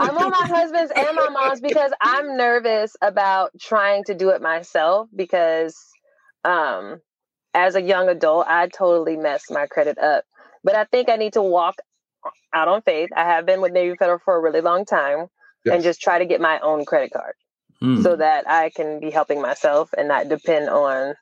I'm 0.00 0.16
on 0.18 0.30
my 0.30 0.46
husband's 0.48 0.92
and 0.96 1.16
my 1.16 1.28
mom's 1.30 1.60
because 1.60 1.92
I'm 2.00 2.36
nervous 2.36 2.96
about 3.02 3.50
trying 3.60 4.04
to 4.04 4.14
do 4.14 4.30
it 4.30 4.40
myself 4.42 5.08
because 5.14 5.76
um 6.44 7.00
as 7.54 7.74
a 7.76 7.82
young 7.82 8.08
adult 8.08 8.46
I 8.48 8.68
totally 8.68 9.16
messed 9.16 9.50
my 9.50 9.66
credit 9.66 9.98
up. 9.98 10.24
But 10.64 10.76
I 10.76 10.84
think 10.84 11.08
I 11.10 11.16
need 11.16 11.34
to 11.34 11.42
walk 11.42 11.76
out 12.54 12.68
on 12.68 12.82
faith. 12.82 13.10
I 13.16 13.24
have 13.24 13.46
been 13.46 13.60
with 13.60 13.72
Navy 13.72 13.96
Federal 13.98 14.18
for 14.24 14.36
a 14.36 14.40
really 14.40 14.60
long 14.62 14.84
time 14.86 15.26
Yes. 15.64 15.74
and 15.74 15.84
just 15.84 16.00
try 16.00 16.18
to 16.18 16.26
get 16.26 16.40
my 16.40 16.58
own 16.60 16.84
credit 16.84 17.12
card 17.12 17.34
Hmm. 17.80 18.02
so 18.02 18.16
that 18.16 18.48
I 18.48 18.70
can 18.70 19.00
be 19.00 19.10
helping 19.10 19.42
myself 19.42 19.90
and 19.98 20.08
not 20.08 20.28
depend 20.28 20.68
on 20.68 21.14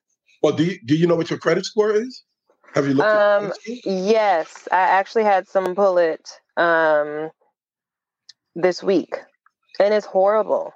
Well, 0.43 0.53
do 0.55 0.65
you 0.65 0.79
do 0.85 0.95
you 0.97 1.07
know 1.07 1.17
what 1.17 1.31
your 1.31 1.39
credit 1.39 1.65
score 1.65 1.93
is? 1.93 2.23
Have 2.75 2.87
you 2.87 2.95
looked 2.95 3.09
at 3.09 3.39
Um, 3.43 3.53
your? 3.67 3.79
Yes, 3.85 4.69
I 4.71 4.81
actually 4.81 5.25
had 5.25 5.49
some 5.49 5.75
pull 5.75 5.99
it 5.99 6.29
um 6.57 7.31
this 8.55 8.83
week. 8.83 9.15
And 9.81 9.95
it's 9.95 10.07
horrible. 10.07 10.75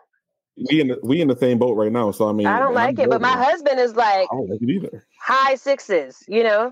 We 0.71 0.81
in 0.81 0.89
the, 0.89 0.99
we 1.03 1.21
in 1.21 1.29
the 1.29 1.37
same 1.37 1.59
boat 1.59 1.75
right 1.77 1.93
now. 1.93 2.11
So 2.13 2.29
I 2.29 2.33
mean, 2.33 2.47
I 2.47 2.59
don't 2.59 2.71
and 2.71 2.79
I'm 2.79 2.87
like 2.87 2.99
it, 2.99 3.11
but 3.11 3.21
my 3.21 3.33
global. 3.35 3.45
husband 3.45 3.79
is 3.81 3.95
like 3.95 4.29
I 4.33 4.35
don't 4.35 4.49
like 4.49 4.63
it 4.63 4.71
either. 4.71 5.05
high 5.21 5.55
sixes, 5.57 6.23
you 6.27 6.43
know? 6.43 6.71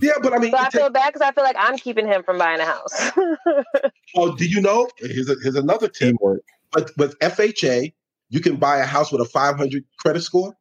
Yeah, 0.00 0.12
but 0.22 0.34
I 0.34 0.38
mean, 0.38 0.50
So 0.50 0.58
I 0.58 0.66
it 0.66 0.70
take- 0.70 0.80
feel 0.82 0.90
bad 0.90 1.12
because 1.12 1.26
I 1.26 1.32
feel 1.32 1.42
like 1.44 1.56
I'm 1.58 1.78
keeping 1.78 2.06
him 2.06 2.22
from 2.22 2.36
buying 2.38 2.60
a 2.60 2.66
house. 2.66 3.10
oh, 4.16 4.36
do 4.36 4.44
you 4.46 4.60
know? 4.60 4.86
Here's 4.98 5.30
a, 5.30 5.36
here's 5.42 5.56
another 5.56 5.88
tip. 5.88 6.14
Teamwork. 6.18 6.42
But 6.70 6.90
with 6.98 7.18
FHA, 7.20 7.92
you 8.32 8.40
can 8.40 8.56
buy 8.56 8.78
a 8.78 8.86
house 8.86 9.12
with 9.12 9.20
a 9.20 9.26
500 9.26 9.84
credit 9.98 10.22
score. 10.22 10.54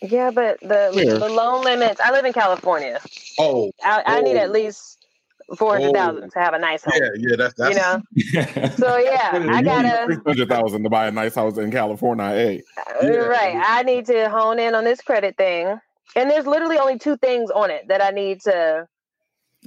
yeah, 0.00 0.30
but 0.30 0.60
the 0.60 0.90
Where? 0.94 1.18
the 1.18 1.28
loan 1.28 1.64
limits. 1.64 2.00
I 2.00 2.12
live 2.12 2.24
in 2.24 2.32
California. 2.32 3.00
Oh, 3.38 3.72
I, 3.84 4.02
I 4.06 4.20
need 4.20 4.36
Oh. 4.36 4.40
at 4.40 4.52
least 4.52 5.06
four 5.58 5.72
hundred 5.74 5.92
thousand 5.94 6.30
to 6.30 6.38
have 6.38 6.54
a 6.54 6.58
nice 6.58 6.84
home. 6.84 6.94
yeah, 7.02 7.08
yeah, 7.16 7.36
that's 7.36 7.54
that's 7.54 7.74
You 7.74 8.54
know, 8.54 8.68
so 8.76 8.96
yeah, 8.98 9.30
I 9.50 9.62
gotta 9.62 10.04
Three 10.06 10.16
hundred 10.24 10.48
thousand 10.48 10.84
to 10.84 10.90
buy 10.90 11.08
a 11.08 11.10
nice 11.10 11.34
house 11.34 11.58
in 11.58 11.70
California. 11.72 12.28
Hey, 12.28 12.62
Yeah. 13.02 13.26
right. 13.26 13.60
I 13.66 13.82
need 13.82 14.06
to 14.06 14.30
hone 14.30 14.60
in 14.60 14.74
on 14.76 14.84
this 14.84 15.00
credit 15.00 15.36
thing, 15.36 15.76
and 16.14 16.30
there's 16.30 16.46
literally 16.46 16.78
only 16.78 16.98
two 16.98 17.16
things 17.16 17.50
on 17.50 17.70
it 17.70 17.88
that 17.88 18.00
I 18.02 18.10
need 18.10 18.40
to 18.42 18.86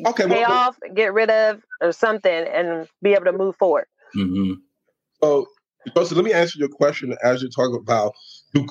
okay. 0.08 0.26
pay 0.28 0.42
Well, 0.42 0.52
off, 0.52 0.78
get 0.94 1.14
rid 1.14 1.30
of, 1.30 1.62
or 1.82 1.92
something, 1.92 2.32
and 2.48 2.88
be 3.02 3.14
able 3.14 3.26
to 3.26 3.34
move 3.34 3.58
forward. 3.58 3.86
hmm 4.14 4.54
so, 5.22 5.48
so 5.94 6.16
let 6.16 6.26
me 6.26 6.34
answer 6.34 6.60
your 6.60 6.70
question 6.70 7.16
as 7.24 7.42
you're 7.42 7.52
talking 7.52 7.78
about 7.80 8.14
do 8.54 8.66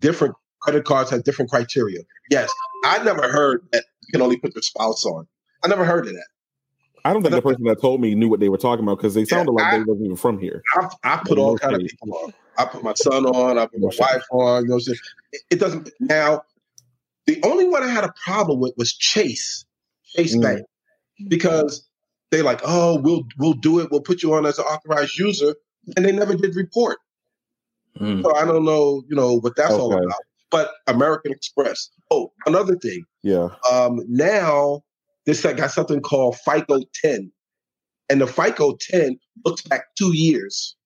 different 0.00 0.34
credit 0.60 0.84
cards 0.84 1.10
have 1.10 1.24
different 1.24 1.50
criteria? 1.50 2.00
Yes, 2.30 2.52
I 2.84 3.02
never 3.02 3.30
heard 3.30 3.66
that 3.72 3.84
you 4.02 4.12
can 4.12 4.22
only 4.22 4.36
put 4.38 4.54
your 4.54 4.62
spouse 4.62 5.04
on. 5.04 5.26
I 5.64 5.68
never 5.68 5.84
heard 5.84 6.06
of 6.06 6.12
that. 6.12 6.26
I 7.04 7.12
don't 7.12 7.22
think 7.22 7.34
the 7.34 7.42
person 7.42 7.64
that 7.64 7.80
told 7.80 8.00
me 8.00 8.16
knew 8.16 8.28
what 8.28 8.40
they 8.40 8.48
were 8.48 8.58
talking 8.58 8.84
about 8.84 8.98
because 8.98 9.14
they 9.14 9.24
sounded 9.24 9.52
like 9.52 9.66
I- 9.66 9.78
they 9.78 9.84
wasn't 9.84 10.06
even 10.06 10.16
from 10.16 10.38
here. 10.38 10.62
I, 10.74 10.88
I 11.04 11.16
put 11.24 11.38
all 11.38 11.52
No 11.52 11.58
kind 11.58 11.76
of 11.76 11.82
people 11.82 12.16
on. 12.16 12.32
I 12.58 12.64
put 12.64 12.82
my 12.82 12.94
son 12.94 13.26
on. 13.26 13.58
I 13.58 13.66
put 13.66 13.80
my 13.80 13.90
wife 13.98 14.24
on. 14.32 14.62
You 14.64 14.68
know, 14.70 14.74
what 14.76 14.88
I'm 14.88 14.94
it, 15.32 15.42
it 15.50 15.60
doesn't. 15.60 15.90
Now, 16.00 16.42
the 17.26 17.40
only 17.44 17.68
one 17.68 17.82
I 17.82 17.88
had 17.88 18.04
a 18.04 18.12
problem 18.24 18.60
with 18.60 18.74
was 18.76 18.92
Chase, 18.92 19.64
Chase 20.04 20.36
Mm. 20.36 20.42
Bank, 20.42 20.66
because 21.28 21.86
they 22.30 22.42
like, 22.42 22.60
oh, 22.64 23.00
we'll 23.00 23.24
we'll 23.38 23.52
do 23.54 23.78
it. 23.80 23.90
We'll 23.90 24.00
put 24.00 24.22
you 24.22 24.34
on 24.34 24.46
as 24.46 24.58
an 24.58 24.64
authorized 24.64 25.16
user, 25.18 25.54
and 25.94 26.04
they 26.04 26.12
never 26.12 26.34
did 26.34 26.56
report. 26.56 26.98
Mm. 27.98 28.22
So 28.22 28.34
I 28.34 28.44
don't 28.44 28.64
know, 28.64 29.02
you 29.08 29.16
know, 29.16 29.38
what 29.38 29.56
that's 29.56 29.72
all 29.72 29.92
about. 29.92 30.20
But 30.50 30.70
American 30.86 31.32
Express. 31.32 31.90
Oh, 32.10 32.32
another 32.46 32.76
thing. 32.76 33.04
Yeah. 33.22 33.48
Um, 33.70 34.00
now 34.08 34.82
this 35.26 35.42
got 35.42 35.70
something 35.72 36.00
called 36.00 36.36
FICO 36.44 36.80
10, 37.02 37.32
and 38.08 38.20
the 38.20 38.26
FICO 38.26 38.76
10 38.92 39.18
looks 39.44 39.62
back 39.62 39.86
two 39.98 40.16
years. 40.16 40.76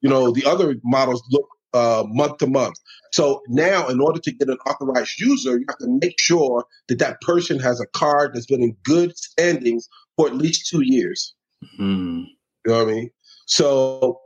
You 0.00 0.10
know, 0.10 0.32
the 0.32 0.44
other 0.46 0.76
models 0.82 1.22
look 1.30 1.48
uh, 1.74 2.04
month 2.06 2.38
to 2.38 2.46
month. 2.46 2.76
So 3.12 3.42
now, 3.48 3.88
in 3.88 4.00
order 4.00 4.20
to 4.20 4.32
get 4.32 4.48
an 4.48 4.58
authorized 4.66 5.20
user, 5.20 5.58
you 5.58 5.64
have 5.68 5.78
to 5.78 5.98
make 6.00 6.18
sure 6.18 6.64
that 6.88 6.98
that 6.98 7.20
person 7.20 7.58
has 7.58 7.80
a 7.80 7.86
card 7.86 8.32
that's 8.34 8.46
been 8.46 8.62
in 8.62 8.76
good 8.84 9.16
standings 9.16 9.88
for 10.16 10.28
at 10.28 10.34
least 10.34 10.68
two 10.68 10.82
years. 10.82 11.34
Mm. 11.78 12.26
You 12.64 12.72
know 12.72 12.84
what 12.84 12.88
I 12.88 12.94
mean? 12.94 13.10
So, 13.46 14.20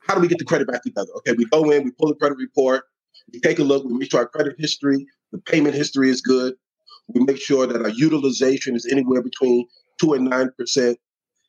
how 0.00 0.14
do 0.14 0.20
we 0.20 0.28
get 0.28 0.38
the 0.38 0.44
credit 0.44 0.68
back 0.68 0.82
together? 0.82 1.10
Okay, 1.18 1.32
we 1.32 1.46
go 1.46 1.70
in, 1.70 1.84
we 1.84 1.90
pull 1.92 2.08
the 2.08 2.14
credit 2.14 2.38
report, 2.38 2.84
we 3.32 3.40
take 3.40 3.58
a 3.58 3.62
look, 3.62 3.84
we 3.84 3.94
make 3.94 4.10
sure 4.10 4.20
our 4.20 4.28
credit 4.28 4.56
history, 4.58 5.06
the 5.32 5.38
payment 5.38 5.74
history 5.74 6.10
is 6.10 6.20
good. 6.20 6.54
We 7.08 7.22
make 7.24 7.38
sure 7.38 7.66
that 7.66 7.82
our 7.82 7.90
utilization 7.90 8.74
is 8.74 8.86
anywhere 8.90 9.22
between 9.22 9.66
two 10.00 10.14
and 10.14 10.24
nine 10.24 10.50
percent, 10.58 10.98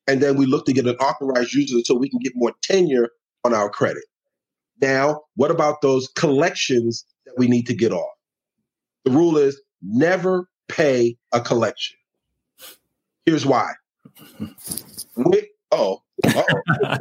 and 0.07 0.21
then 0.21 0.35
we 0.35 0.45
look 0.45 0.65
to 0.65 0.73
get 0.73 0.85
an 0.85 0.95
authorized 0.97 1.53
user 1.53 1.79
so 1.83 1.95
we 1.95 2.09
can 2.09 2.19
get 2.19 2.33
more 2.35 2.53
tenure 2.61 3.09
on 3.43 3.53
our 3.53 3.69
credit. 3.69 4.03
Now, 4.81 5.21
what 5.35 5.51
about 5.51 5.81
those 5.81 6.07
collections 6.09 7.05
that 7.25 7.35
we 7.37 7.47
need 7.47 7.67
to 7.67 7.73
get 7.73 7.91
off? 7.91 8.11
The 9.05 9.11
rule 9.11 9.37
is 9.37 9.61
never 9.81 10.49
pay 10.67 11.17
a 11.31 11.39
collection. 11.39 11.97
Here's 13.25 13.45
why. 13.45 13.71
Oh, 15.75 16.01
oh. 16.27 16.97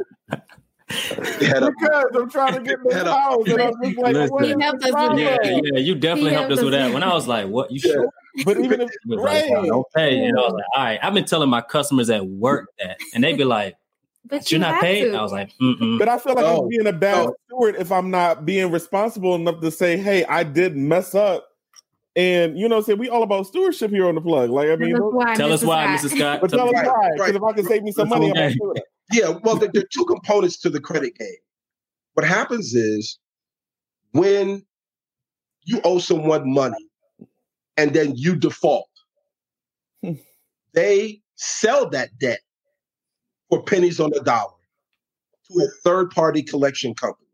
Head 1.39 1.63
up. 1.63 1.73
Because 1.79 2.05
I'm 2.15 2.29
trying 2.29 2.53
to 2.53 2.61
get 2.61 2.77
this 2.83 2.93
Head 2.93 3.07
up. 3.07 3.17
house, 3.19 3.47
and 3.47 3.61
I'm 3.61 3.73
just 3.83 3.97
like, 3.97 4.13
Listen. 4.13 4.29
what 4.35 4.45
is 4.45 4.53
He 4.55 4.61
helped 4.61 4.83
us 4.83 4.91
with? 5.09 5.19
Yeah, 5.19 5.37
that. 5.41 5.61
yeah, 5.73 5.79
you 5.79 5.95
definitely 5.95 6.29
He 6.31 6.35
helped 6.35 6.51
us 6.51 6.61
with 6.61 6.73
that. 6.73 6.93
When 6.93 7.01
I 7.03 7.11
was 7.13 7.27
like, 7.27 7.47
"What? 7.47 7.71
You 7.71 7.79
sure?" 7.79 8.07
But 8.45 8.57
even 8.59 8.81
if 8.81 8.89
It 8.91 8.97
was 9.07 9.19
like, 9.19 9.49
right, 9.49 9.69
okay, 9.69 10.25
and 10.25 10.37
I 10.37 10.41
was 10.41 10.53
like, 10.53 10.63
"All 10.75 10.83
right." 10.83 10.99
I've 11.01 11.13
been 11.13 11.25
telling 11.25 11.49
my 11.49 11.61
customers 11.61 12.09
at 12.11 12.25
work 12.27 12.69
that, 12.79 12.97
and 13.15 13.23
they'd 13.23 13.35
be 13.37 13.43
like, 13.45 13.75
But 14.25 14.51
"You're 14.51 14.59
you 14.59 14.61
not 14.65 14.75
have 14.75 14.83
paid." 14.83 15.05
to. 15.05 15.15
I 15.17 15.21
was 15.23 15.31
like, 15.31 15.51
Mm-mm. 15.59 15.97
but 15.97 16.07
I 16.07 16.19
feel 16.19 16.35
like 16.35 16.45
No. 16.45 16.51
I'm 16.53 16.59
oh, 16.59 16.67
being 16.67 16.85
a 16.87 16.93
bad 16.93 17.25
No. 17.25 17.35
steward 17.47 17.75
if 17.79 17.91
I'm 17.91 18.11
not 18.11 18.45
being 18.45 18.71
responsible 18.71 19.33
enough 19.35 19.61
to 19.61 19.71
say, 19.71 19.97
"Hey, 19.97 20.23
I 20.25 20.43
did 20.43 20.75
mess 20.77 21.15
up." 21.15 21.47
And 22.15 22.57
you 22.57 22.69
know, 22.69 22.81
say 22.81 22.93
we 22.93 23.09
all 23.09 23.23
about 23.23 23.45
stewardship 23.47 23.91
here 23.91 24.07
on 24.07 24.15
the 24.15 24.21
plug. 24.21 24.49
Like 24.49 24.69
I 24.69 24.75
mean, 24.77 24.95
Tell 24.95 25.07
us 25.07 25.13
why, 25.13 25.35
"Tell 25.35 25.51
us 25.51 25.63
Mrs. 25.63 25.67
why, 25.67 25.97
Scott. 25.97 26.05
Mrs. 26.11 26.17
Scott." 26.17 26.41
but 26.41 26.49
tell 26.49 26.67
us 26.67 26.73
Right, 26.73 26.87
why. 26.87 27.09
Because 27.11 27.19
right. 27.27 27.35
if 27.35 27.43
I 27.43 27.53
can 27.53 27.65
save 27.65 27.83
me 27.83 27.91
some 27.91 28.09
That's 28.09 28.19
money, 28.19 28.31
I'm 28.31 28.37
okay. 28.37 28.55
gonna 28.57 28.73
do 28.73 28.73
it. 28.75 28.83
Yeah, 29.11 29.39
well, 29.43 29.55
there, 29.57 29.69
there 29.73 29.83
are 29.83 29.87
two 29.93 30.05
components 30.05 30.57
to 30.61 30.69
the 30.69 30.79
credit 30.79 31.15
game. 31.15 31.27
What 32.13 32.25
happens 32.25 32.73
is 32.73 33.19
when 34.13 34.65
you 35.63 35.81
owe 35.83 35.99
someone 35.99 36.51
money 36.51 36.89
and 37.77 37.93
then 37.93 38.13
you 38.15 38.35
default, 38.35 38.89
they 40.73 41.21
sell 41.35 41.89
that 41.89 42.17
debt 42.17 42.39
for 43.49 43.61
pennies 43.61 43.99
on 43.99 44.11
the 44.11 44.21
dollar 44.21 44.53
to 45.51 45.59
a 45.59 45.67
third 45.83 46.09
party 46.11 46.41
collection 46.41 46.93
company. 46.95 47.27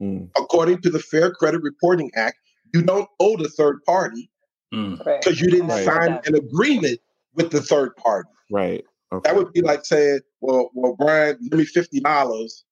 Mm. 0.00 0.28
According 0.36 0.82
to 0.82 0.90
the 0.90 1.00
Fair 1.00 1.32
Credit 1.32 1.62
Reporting 1.62 2.10
Act, 2.14 2.36
you 2.74 2.82
don't 2.82 3.08
owe 3.20 3.36
the 3.36 3.48
third 3.48 3.82
party 3.84 4.30
Mm. 4.74 5.04
Right. 5.06 5.20
because 5.22 5.40
you 5.40 5.48
didn't 5.50 5.68
Right. 5.68 5.84
sign 5.86 6.20
an 6.26 6.34
agreement 6.34 7.00
with 7.34 7.50
the 7.50 7.60
third 7.62 7.96
party. 7.96 8.28
Right. 8.50 8.84
Okay. 9.12 9.26
That 9.26 9.34
would 9.36 9.50
be 9.54 9.62
like 9.62 9.86
saying, 9.86 10.20
"Well, 10.42 10.70
well, 10.74 10.94
Brian, 10.98 11.38
give 11.48 11.58
me 11.58 11.64
fifty 11.64 12.00
dollars," 12.00 12.64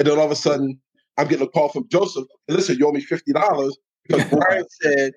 and 0.00 0.08
then 0.08 0.18
all 0.18 0.24
of 0.24 0.32
a 0.32 0.36
sudden, 0.36 0.80
I'm 1.18 1.28
getting 1.28 1.46
a 1.46 1.50
call 1.50 1.68
from 1.68 1.86
Joseph. 1.88 2.24
Listen, 2.48 2.76
you 2.78 2.86
owe 2.88 2.92
me 2.92 3.00
fifty 3.00 3.32
dollars 3.32 3.78
because 4.08 4.24
Brian 4.48 4.64
said 4.82 5.12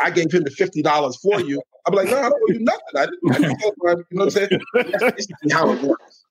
I 0.00 0.10
gave 0.10 0.32
him 0.32 0.44
the 0.44 0.50
fifty 0.52 0.82
dollars 0.82 1.16
for 1.16 1.40
you. 1.40 1.60
I'm 1.86 1.94
like, 1.94 2.08
no, 2.08 2.18
I 2.18 2.22
don't 2.22 2.32
owe 2.34 2.52
you 2.52 2.60
nothing. 2.60 2.80
I 2.96 3.06
didn't. 3.06 3.18
I 3.32 3.38
didn't 3.38 3.58
tell 3.58 3.72
Brian, 3.78 3.98
you 4.10 4.18
know 4.18 4.24
what 4.26 4.36
I'm 4.36 4.48
saying? 4.48 4.60
That's 4.92 5.14
basically 5.16 5.50
how 5.50 5.72
it 5.72 5.82
works. 5.82 6.24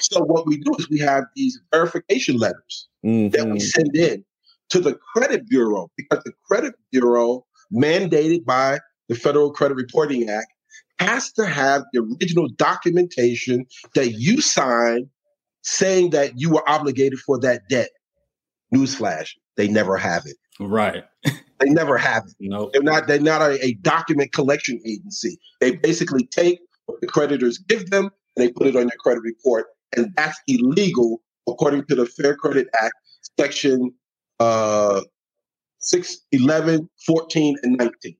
So 0.00 0.22
what 0.22 0.46
we 0.46 0.58
do 0.58 0.74
is 0.78 0.90
we 0.90 0.98
have 0.98 1.24
these 1.34 1.58
verification 1.72 2.36
letters 2.36 2.88
that 3.02 3.46
we 3.46 3.58
Mhm. 3.58 3.62
send 3.62 3.96
in 3.96 4.24
to 4.70 4.80
the 4.80 4.98
credit 5.14 5.48
bureau 5.48 5.90
because 5.96 6.22
the 6.24 6.32
credit 6.46 6.74
bureau, 6.90 7.44
mandated 7.72 8.44
by 8.44 8.78
the 9.08 9.14
Federal 9.14 9.52
Credit 9.52 9.74
Reporting 9.74 10.28
Act, 10.28 10.52
has 10.98 11.32
to 11.32 11.46
have 11.46 11.82
the 11.92 12.00
original 12.00 12.48
documentation 12.56 13.66
that 13.94 14.12
you 14.12 14.40
signed 14.40 15.08
saying 15.62 16.10
that 16.10 16.38
you 16.38 16.50
were 16.50 16.68
obligated 16.68 17.18
for 17.18 17.38
that 17.40 17.62
debt. 17.68 17.90
Newsflash: 18.74 19.30
they 19.56 19.68
never 19.68 19.96
have 19.96 20.24
it. 20.26 20.36
Right. 20.60 21.04
They 21.60 21.70
never 21.70 21.96
have 21.96 22.24
it. 22.24 22.34
Nope. 22.40 22.72
They're 22.72 22.82
not. 22.82 23.06
They're 23.06 23.20
not 23.20 23.40
a, 23.40 23.64
a 23.64 23.74
document 23.74 24.32
collection 24.32 24.80
agency. 24.84 25.38
They 25.60 25.76
basically 25.76 26.26
take 26.26 26.58
what 26.86 27.00
the 27.00 27.06
creditors 27.06 27.58
give 27.58 27.88
them 27.90 28.10
and 28.36 28.44
they 28.44 28.50
put 28.50 28.66
it 28.66 28.74
on 28.74 28.82
your 28.82 28.98
credit 28.98 29.22
report, 29.22 29.66
and 29.96 30.12
that's 30.16 30.40
illegal 30.48 31.22
according 31.48 31.84
to 31.86 31.94
the 31.94 32.06
Fair 32.06 32.34
Credit 32.34 32.66
Act, 32.80 32.94
Section 33.38 33.92
uh, 34.40 35.00
6, 35.78 36.16
11, 36.32 36.88
14, 37.06 37.56
and 37.62 37.76
19. 37.76 38.16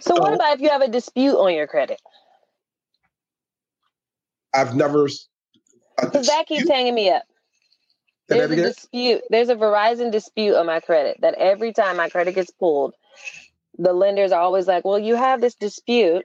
So 0.00 0.16
what 0.16 0.34
about 0.34 0.54
if 0.54 0.60
you 0.60 0.70
have 0.70 0.82
a 0.82 0.88
dispute 0.88 1.36
on 1.36 1.54
your 1.54 1.66
credit? 1.66 2.00
I've 4.54 4.74
never. 4.76 5.08
Because 6.00 6.26
that 6.26 6.46
keeps 6.46 6.68
hanging 6.68 6.94
me 6.94 7.10
up. 7.10 7.24
Say 8.30 8.38
There's 8.38 8.50
a 8.50 8.56
dispute. 8.56 9.22
There's 9.30 9.48
a 9.50 9.56
Verizon 9.56 10.10
dispute 10.10 10.54
on 10.54 10.66
my 10.66 10.80
credit 10.80 11.18
that 11.20 11.34
every 11.34 11.72
time 11.72 11.96
my 11.96 12.08
credit 12.08 12.34
gets 12.34 12.50
pulled, 12.50 12.94
the 13.78 13.92
lenders 13.92 14.32
are 14.32 14.40
always 14.40 14.66
like, 14.66 14.84
"Well, 14.84 14.98
you 14.98 15.14
have 15.16 15.40
this 15.40 15.54
dispute, 15.54 16.24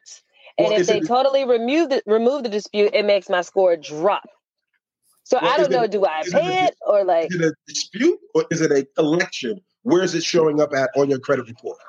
and 0.57 0.67
Well, 0.67 0.79
if 0.79 0.87
they 0.87 0.99
it- 0.99 1.07
totally 1.07 1.45
remove 1.45 1.89
the 1.89 2.01
remove 2.05 2.43
the 2.43 2.49
dispute, 2.49 2.93
it 2.93 3.05
makes 3.05 3.29
my 3.29 3.41
score 3.41 3.75
drop." 3.75 4.29
So 5.29 5.39
Well, 5.41 5.51
I 5.53 5.57
don't 5.57 5.71
know. 5.71 5.83
it- 5.85 5.91
do 5.91 6.05
I 6.05 6.21
is 6.23 6.33
it 6.33 6.41
pay 6.41 6.63
a 6.63 6.65
it 6.67 6.75
or 6.87 7.05
like 7.05 7.31
Is 7.31 7.37
it 7.37 7.45
a 7.45 7.55
dispute 7.67 8.19
or 8.35 8.45
is 8.51 8.61
it 8.61 8.71
a 8.71 8.85
collection? 8.97 9.61
Where 9.83 10.03
is 10.03 10.15
it 10.15 10.23
showing 10.23 10.61
up 10.61 10.73
at 10.73 10.91
on 10.97 11.09
your 11.09 11.19
credit 11.19 11.47
report? 11.47 11.79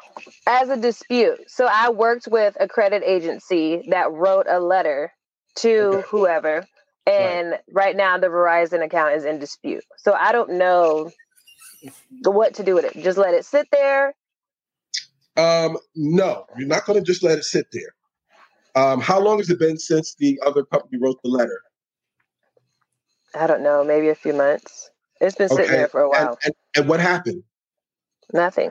as 0.46 0.68
a 0.70 0.76
dispute? 0.76 1.40
So 1.48 1.66
I 1.66 1.90
worked 1.90 2.28
with 2.28 2.56
a 2.60 2.68
credit 2.68 3.02
agency 3.04 3.84
that 3.90 4.12
wrote 4.12 4.46
a 4.48 4.60
letter 4.60 5.12
to 5.58 5.70
Okay. 5.80 6.08
whoever, 6.10 6.66
and 7.06 7.58
right 7.72 7.96
now 7.96 8.18
the 8.18 8.28
Verizon 8.28 8.84
account 8.84 9.14
is 9.16 9.24
in 9.24 9.38
dispute. 9.40 9.84
So 9.98 10.12
I 10.14 10.32
don't 10.32 10.52
know 10.52 11.10
what 12.24 12.54
to 12.54 12.64
do 12.64 12.74
with 12.74 12.84
it. 12.86 13.02
Just 13.02 13.18
let 13.18 13.34
it 13.34 13.44
sit 13.46 13.68
there. 13.72 14.14
Um, 15.36 15.78
no, 15.96 16.46
you're 16.58 16.68
not 16.68 16.86
going 16.86 16.98
to 16.98 17.04
just 17.04 17.22
let 17.22 17.38
it 17.38 17.44
sit 17.44 17.66
there. 17.72 17.94
Um, 18.76 19.00
how 19.00 19.20
long 19.20 19.38
has 19.38 19.50
it 19.50 19.58
been 19.58 19.78
since 19.78 20.14
the 20.16 20.40
other 20.46 20.64
company 20.64 20.98
wrote 21.00 21.18
the 21.24 21.30
letter? 21.30 21.62
I 23.34 23.46
don't 23.46 23.62
know, 23.62 23.84
maybe 23.84 24.08
a 24.08 24.14
few 24.14 24.32
months. 24.34 24.90
It's 25.20 25.36
been 25.36 25.48
sitting 25.48 25.66
Okay, 25.66 25.76
there 25.76 25.88
for 25.88 26.00
a 26.02 26.08
while. 26.08 26.38
and, 26.44 26.54
and 26.76 26.88
what 26.88 27.00
happened? 27.00 27.42
Nothing. 28.32 28.70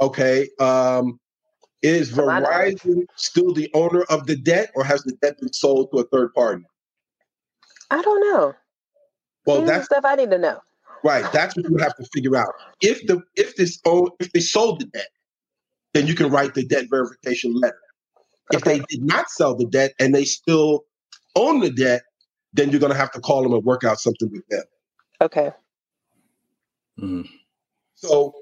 Okay. 0.00 0.48
Um, 0.60 1.20
is 1.82 2.12
To 2.12 2.26
my 2.26 2.40
knowledge. 2.40 2.82
Verizon 2.82 3.02
still 3.16 3.52
the 3.54 3.70
owner 3.74 4.02
of 4.10 4.26
the 4.26 4.36
debt, 4.36 4.70
or 4.74 4.84
has 4.84 5.02
the 5.04 5.12
debt 5.22 5.38
been 5.40 5.52
sold 5.52 5.90
to 5.92 5.98
a 6.00 6.04
third 6.04 6.34
party? 6.34 6.64
I 7.90 8.02
don't 8.02 8.20
know. 8.20 8.54
Well, 9.46 9.60
These 9.60 9.68
that's 9.68 9.86
stuff 9.86 10.04
I 10.04 10.16
need 10.16 10.30
to 10.30 10.38
know. 10.38 10.60
right. 11.04 11.30
That's 11.32 11.56
what 11.56 11.66
you 11.70 11.76
have 11.78 11.94
to 11.96 12.04
figure 12.12 12.36
out. 12.36 12.52
If 12.80 13.06
the 13.06 13.22
if 13.36 13.56
this 13.56 13.80
own 13.86 14.08
if 14.20 14.32
they 14.32 14.40
sold 14.40 14.80
the 14.80 14.86
debt, 14.86 15.08
then 15.94 16.06
you 16.06 16.14
can 16.14 16.30
write 16.30 16.54
the 16.54 16.64
debt 16.66 16.86
verification 16.90 17.54
letter. 17.54 17.78
If 18.52 18.64
they 18.64 18.80
did 18.80 19.02
not 19.02 19.30
sell 19.30 19.54
the 19.56 19.66
debt 19.66 19.92
and 20.00 20.14
they 20.14 20.24
still 20.24 20.84
own 21.36 21.60
the 21.60 21.70
debt, 21.70 22.02
then 22.56 22.70
you're 22.70 22.80
going 22.80 22.92
to 22.92 22.98
have 22.98 23.12
to 23.12 23.20
call 23.20 23.42
them 23.42 23.52
and 23.52 23.64
work 23.64 23.84
out 23.84 24.00
something 24.00 24.30
with 24.30 24.46
them. 24.48 24.64
Okay. 25.20 25.52
Mm. 27.00 27.28
So 27.94 28.32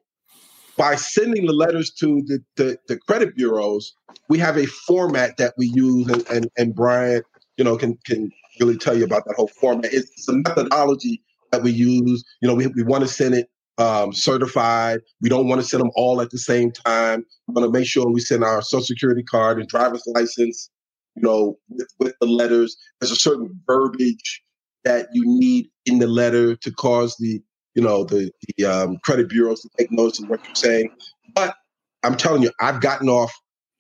by 0.77 0.97
sending 0.97 1.47
the 1.47 1.53
letters 1.53 1.91
to 2.01 2.23
the, 2.27 2.43
the, 2.57 2.79
the 2.89 2.99
credit 2.99 3.37
bureaus, 3.37 3.95
we 4.29 4.39
have 4.39 4.57
a 4.57 4.67
format 4.67 5.37
that 5.37 5.55
we 5.57 5.67
use 5.75 6.09
and, 6.09 6.27
and, 6.29 6.51
and 6.57 6.75
Brian, 6.75 7.23
you 7.57 7.65
know, 7.65 7.77
can 7.77 7.97
can 8.05 8.31
really 8.61 8.77
tell 8.77 8.97
you 8.97 9.05
about 9.05 9.25
that 9.27 9.35
whole 9.37 9.49
format. 9.49 9.93
It's, 9.93 10.11
it's 10.11 10.29
a 10.29 10.33
methodology 10.33 11.23
that 11.53 11.63
we 11.63 11.71
use. 11.71 12.25
You 12.41 12.49
know, 12.49 12.55
we, 12.55 12.67
we 12.69 12.83
want 12.83 13.03
to 13.03 13.09
send 13.09 13.35
it 13.35 13.49
um, 13.79 14.13
certified. 14.13 15.01
We 15.21 15.29
don't 15.29 15.49
want 15.49 15.61
to 15.61 15.67
send 15.67 15.81
them 15.81 15.91
all 15.95 16.21
at 16.21 16.31
the 16.31 16.39
same 16.39 16.71
time. 16.71 17.25
We 17.47 17.55
want 17.55 17.73
to 17.73 17.79
make 17.79 17.87
sure 17.87 18.07
we 18.09 18.21
send 18.21 18.45
our 18.45 18.63
social 18.63 18.85
security 18.85 19.23
card 19.23 19.59
and 19.59 19.69
driver's 19.69 20.05
license, 20.07 20.71
you 21.17 21.23
know, 21.23 21.57
with, 21.69 21.89
with 21.99 22.15
the 22.21 22.27
letters. 22.27 22.77
There's 23.01 23.13
a 23.13 23.17
certain 23.17 23.61
verbiage 23.67 24.43
that 24.85 25.09
you 25.13 25.23
need 25.25 25.69
in 25.87 25.99
the 25.99 26.07
letter 26.07 26.57
to 26.57 26.73
cause 26.73 27.17
the 27.17 27.43
you 27.75 27.83
know 27.83 28.05
the 28.05 28.31
the 28.57 28.65
um, 28.65 28.99
credit 29.05 29.29
bureaus 29.29 29.63
to 29.63 29.69
take 29.79 29.91
notice 29.91 30.23
of 30.23 30.29
what 30.29 30.41
you're 30.45 30.55
saying. 30.55 30.91
But 31.35 31.57
I'm 32.03 32.17
telling 32.17 32.43
you, 32.43 32.51
I've 32.61 32.81
gotten 32.81 33.09
off 33.09 33.33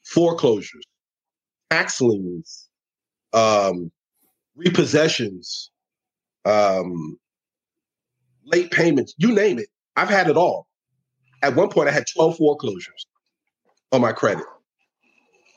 foreclosures, 0.04 0.84
tax 1.70 2.00
liens, 2.00 2.68
um, 3.32 3.90
repossessions, 4.56 5.70
um, 6.44 7.18
late 8.44 8.70
payments, 8.70 9.14
you 9.18 9.32
name 9.32 9.58
it. 9.58 9.68
I've 9.96 10.10
had 10.10 10.28
it 10.28 10.36
all. 10.36 10.66
At 11.42 11.54
one 11.54 11.68
point, 11.68 11.88
I 11.88 11.92
had 11.92 12.04
12 12.14 12.36
foreclosures 12.36 13.06
on 13.92 14.00
my 14.00 14.12
credit, 14.12 14.44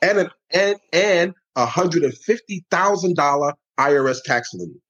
and 0.02 0.18
an, 0.18 0.30
and 0.52 0.76
and 0.92 1.34
a 1.58 1.66
hundred 1.66 2.04
and 2.04 2.16
fifty 2.16 2.64
thousand 2.70 3.16
dollar 3.16 3.52
IRS 3.78 4.22
tax 4.24 4.54
lien. 4.54 4.80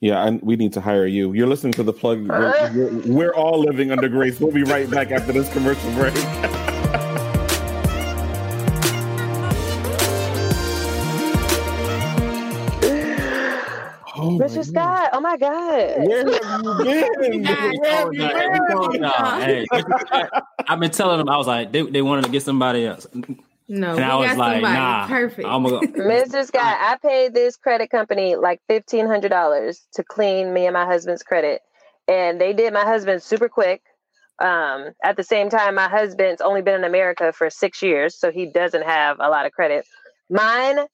Yeah, 0.00 0.24
and 0.24 0.40
we 0.42 0.54
need 0.54 0.72
to 0.74 0.80
hire 0.80 1.06
you. 1.06 1.32
You're 1.32 1.48
listening 1.48 1.72
to 1.72 1.82
the 1.82 1.92
plug. 1.92 2.28
We're, 2.28 2.72
we're, 2.74 3.12
we're 3.12 3.34
all 3.34 3.58
living 3.58 3.90
under 3.90 4.08
grace. 4.08 4.38
We'll 4.38 4.52
be 4.52 4.62
right 4.62 4.88
back 4.88 5.10
after 5.10 5.32
this 5.32 5.52
commercial 5.52 5.90
break. 5.92 6.14
Oh 14.20 14.32
my 14.32 14.46
Mr. 14.46 14.56
God. 14.56 14.64
Scott, 14.66 15.10
oh 15.12 15.20
my 15.20 15.36
God. 15.36 16.06
Where 16.06 16.42
have 16.42 16.64
you 16.64 17.18
been? 17.20 17.44
Where 17.44 17.94
have 17.94 18.12
you 18.12 18.90
been? 18.90 19.04
I've 20.68 20.80
been 20.80 20.90
telling 20.90 21.18
them 21.18 21.28
I 21.28 21.36
was 21.36 21.46
like 21.46 21.72
they, 21.72 21.82
they 21.82 22.02
wanted 22.02 22.24
to 22.24 22.30
get 22.30 22.42
somebody 22.42 22.84
else, 22.84 23.06
No, 23.68 23.88
and 23.90 23.96
we 23.98 24.02
I 24.02 24.16
was 24.16 24.26
got 24.28 24.38
like, 24.38 24.52
somebody 24.54 24.74
nah, 24.74 25.06
perfect. 25.06 25.48
I'm 25.48 25.62
gonna. 25.62 25.86
Mr. 25.88 26.46
Scott, 26.46 26.78
I 26.80 26.96
paid 27.02 27.34
this 27.34 27.56
credit 27.56 27.90
company 27.90 28.34
like 28.36 28.60
fifteen 28.66 29.06
hundred 29.06 29.28
dollars 29.28 29.86
to 29.92 30.02
clean 30.02 30.54
me 30.54 30.64
and 30.64 30.72
my 30.72 30.86
husband's 30.86 31.22
credit, 31.22 31.60
and 32.06 32.40
they 32.40 32.54
did 32.54 32.72
my 32.72 32.84
husband 32.84 33.22
super 33.22 33.48
quick. 33.48 33.82
Um, 34.40 34.92
at 35.04 35.16
the 35.16 35.22
same 35.22 35.50
time, 35.50 35.74
my 35.74 35.88
husband's 35.88 36.40
only 36.40 36.62
been 36.62 36.76
in 36.76 36.84
America 36.84 37.32
for 37.32 37.50
six 37.50 37.82
years, 37.82 38.18
so 38.18 38.30
he 38.30 38.46
doesn't 38.50 38.84
have 38.84 39.18
a 39.20 39.28
lot 39.28 39.44
of 39.44 39.52
credit. 39.52 39.84
Mine, 40.30 40.86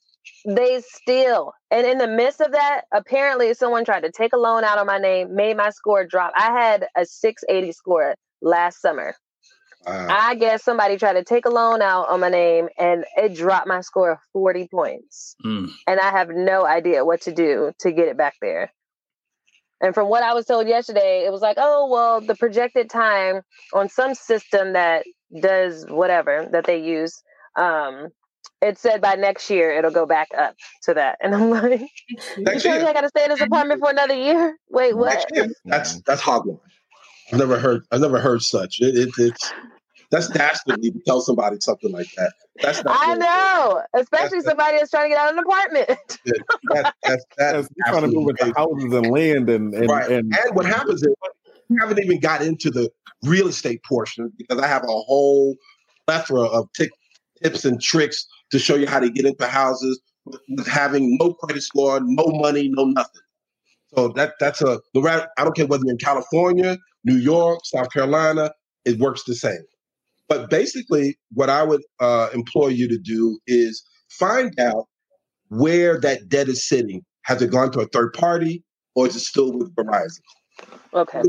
they 0.46 0.82
still, 0.84 1.52
and 1.70 1.87
in 1.87 1.98
the 1.98 2.08
midst 2.08 2.40
of 2.40 2.52
that, 2.52 2.82
apparently 2.92 3.54
someone 3.54 3.84
tried 3.84 4.02
to 4.02 4.10
take 4.10 4.33
a 4.33 4.38
loan 4.38 4.64
out 4.64 4.79
on 4.79 4.87
my 4.87 4.98
name, 4.98 5.37
made 5.37 5.56
my 5.56 5.70
score 5.70 6.04
drop. 6.04 6.33
I 6.37 6.50
had 6.50 6.87
a 6.96 7.06
six 7.06 7.44
eighty 7.48 7.70
score 7.70 8.16
last 8.42 8.81
summer. 8.81 9.14
Wow. 9.87 10.08
I 10.10 10.35
guess 10.35 10.64
somebody 10.64 10.96
tried 10.96 11.14
to 11.14 11.24
take 11.24 11.46
a 11.46 11.50
loan 11.50 11.82
out 11.82 12.08
on 12.08 12.20
my 12.20 12.28
name 12.28 12.68
and 12.78 13.04
it 13.16 13.35
dropped 13.35 13.66
my 13.66 13.80
score 13.80 14.18
40 14.32 14.68
points. 14.68 15.37
Mm. 15.44 15.70
And 15.87 16.00
I 16.00 16.10
have 16.10 16.28
no 16.30 16.66
idea 16.66 17.04
what 17.04 17.22
to 17.22 17.32
do 17.32 17.72
to 17.80 17.92
get 17.92 18.08
it 18.08 18.16
back 18.16 18.35
there. 18.40 18.72
And 19.80 19.94
from 19.94 20.08
what 20.08 20.22
I 20.22 20.32
was 20.32 20.46
told 20.46 20.66
yesterday, 20.66 21.24
it 21.26 21.32
was 21.32 21.42
like, 21.42 21.56
oh, 21.60 21.88
well, 21.90 22.20
the 22.20 22.35
projected 22.35 22.88
time 22.88 23.42
on 23.74 23.88
some 23.88 24.14
system 24.14 24.72
that 24.72 25.04
does 25.40 25.85
whatever 25.88 26.48
that 26.52 26.64
they 26.64 26.78
use, 26.78 27.22
um, 27.56 28.08
it 28.62 28.78
said 28.78 29.02
by 29.02 29.14
next 29.14 29.50
year 29.50 29.72
it'll 29.72 29.90
go 29.90 30.06
back 30.06 30.28
up 30.37 30.54
to 30.85 30.94
that. 30.94 31.18
And 31.22 31.35
I'm 31.35 31.50
like, 31.50 31.80
you 32.08 32.44
Next 32.44 32.62
telling 32.62 32.78
me 32.78 32.85
year. 32.85 32.90
I 32.90 32.92
got 32.94 33.02
to 33.02 33.08
stay 33.08 33.24
in 33.24 33.30
this 33.30 33.40
apartment 33.40 33.80
for 33.80 33.90
another 33.90 34.14
year? 34.14 34.56
Wait, 34.70 34.96
what? 34.96 35.12
Next 35.12 35.26
year. 35.35 35.48
That's 35.64 36.00
that's 36.02 36.22
hogwash. 36.22 36.60
I've 37.33 37.38
never 37.38 37.58
heard. 37.58 37.83
I've 37.90 38.00
never 38.00 38.18
heard 38.20 38.42
such. 38.42 38.81
It, 38.81 38.96
it, 38.96 39.08
it's 39.18 39.52
that's 40.10 40.29
dastardly 40.29 40.90
to 40.90 41.00
tell 41.06 41.20
somebody 41.20 41.56
something 41.60 41.90
like 41.90 42.06
that. 42.16 42.33
That's 42.60 42.85
not. 42.85 42.96
I 43.00 43.06
really- 43.08 43.18
know, 43.20 43.83
especially 43.94 44.38
That's- 44.40 44.44
somebody 44.44 44.77
that's 44.79 44.90
trying 44.90 45.04
to 45.06 45.08
get 45.08 45.18
out 45.18 45.33
of 45.33 45.38
an 45.38 45.44
apartment. 45.44 46.18
That, 46.66 46.94
that's 47.02 47.25
that's 47.38 47.68
Yes, 47.77 47.88
trying 47.90 48.02
to 48.02 48.08
move 48.08 48.25
with 48.27 48.37
the 48.37 48.46
absolutely 48.56 48.85
houses 48.85 48.94
and 48.98 49.10
land 49.10 49.48
and 49.50 49.75
and, 49.75 49.88
Right. 49.88 50.10
and 50.10 50.35
And 50.35 50.54
what 50.56 50.66
happens 50.66 51.02
is 51.02 51.14
we 51.68 51.77
haven't 51.81 51.98
even 51.98 52.20
got 52.20 52.42
into 52.42 52.70
the 52.70 52.90
real 53.25 53.48
estate 53.48 53.83
portion 53.85 54.31
because 54.38 54.58
I 54.62 54.66
have 54.66 54.83
a 54.85 54.87
whole 54.87 55.56
plethora 56.06 56.42
of 56.42 56.68
t- 56.77 56.90
tips 57.42 57.64
and 57.64 57.81
tricks 57.81 58.27
to 58.52 58.58
show 58.58 58.75
you 58.75 58.87
how 58.87 59.00
to 59.00 59.08
get 59.10 59.25
into 59.25 59.46
houses 59.46 60.00
with 60.27 60.66
having 60.66 61.16
no 61.18 61.33
credit 61.35 61.62
score, 61.62 62.00
no 62.02 62.27
money, 62.27 62.68
no 62.68 62.85
nothing. 62.85 63.22
So 63.94 64.08
that 64.08 64.35
that's 64.40 64.60
a 64.62 64.79
I 64.94 65.27
don't 65.38 65.56
care 65.56 65.66
whether 65.66 65.83
you're 65.85 65.92
in 65.92 65.98
California, 65.98 66.77
New 67.05 67.17
York, 67.17 67.61
South 67.65 67.92
Carolina, 67.92 68.52
it 68.85 68.98
works 68.98 69.25
the 69.25 69.35
same. 69.35 69.65
But 70.29 70.48
basically, 70.50 71.19
what 71.33 71.50
I 71.50 71.63
would 71.63 71.83
uh, 72.00 72.31
employ 72.35 72.69
you 72.69 72.88
to 72.88 72.98
do 72.98 73.38
is 73.46 73.83
find 74.11 74.59
out 74.59 74.87
where 75.48 76.00
that 76.00 76.29
debt 76.29 76.48
is 76.48 76.67
sitting. 76.67 77.02
Has 77.23 77.42
it 77.42 77.50
gone 77.50 77.71
to 77.73 77.81
a 77.81 77.87
third 77.87 78.13
party 78.15 78.65
or 78.94 79.07
is 79.07 79.17
it 79.17 79.21
still 79.21 79.52
with 79.52 79.75
Verizon? 79.75 80.21
Okay. 80.94 81.23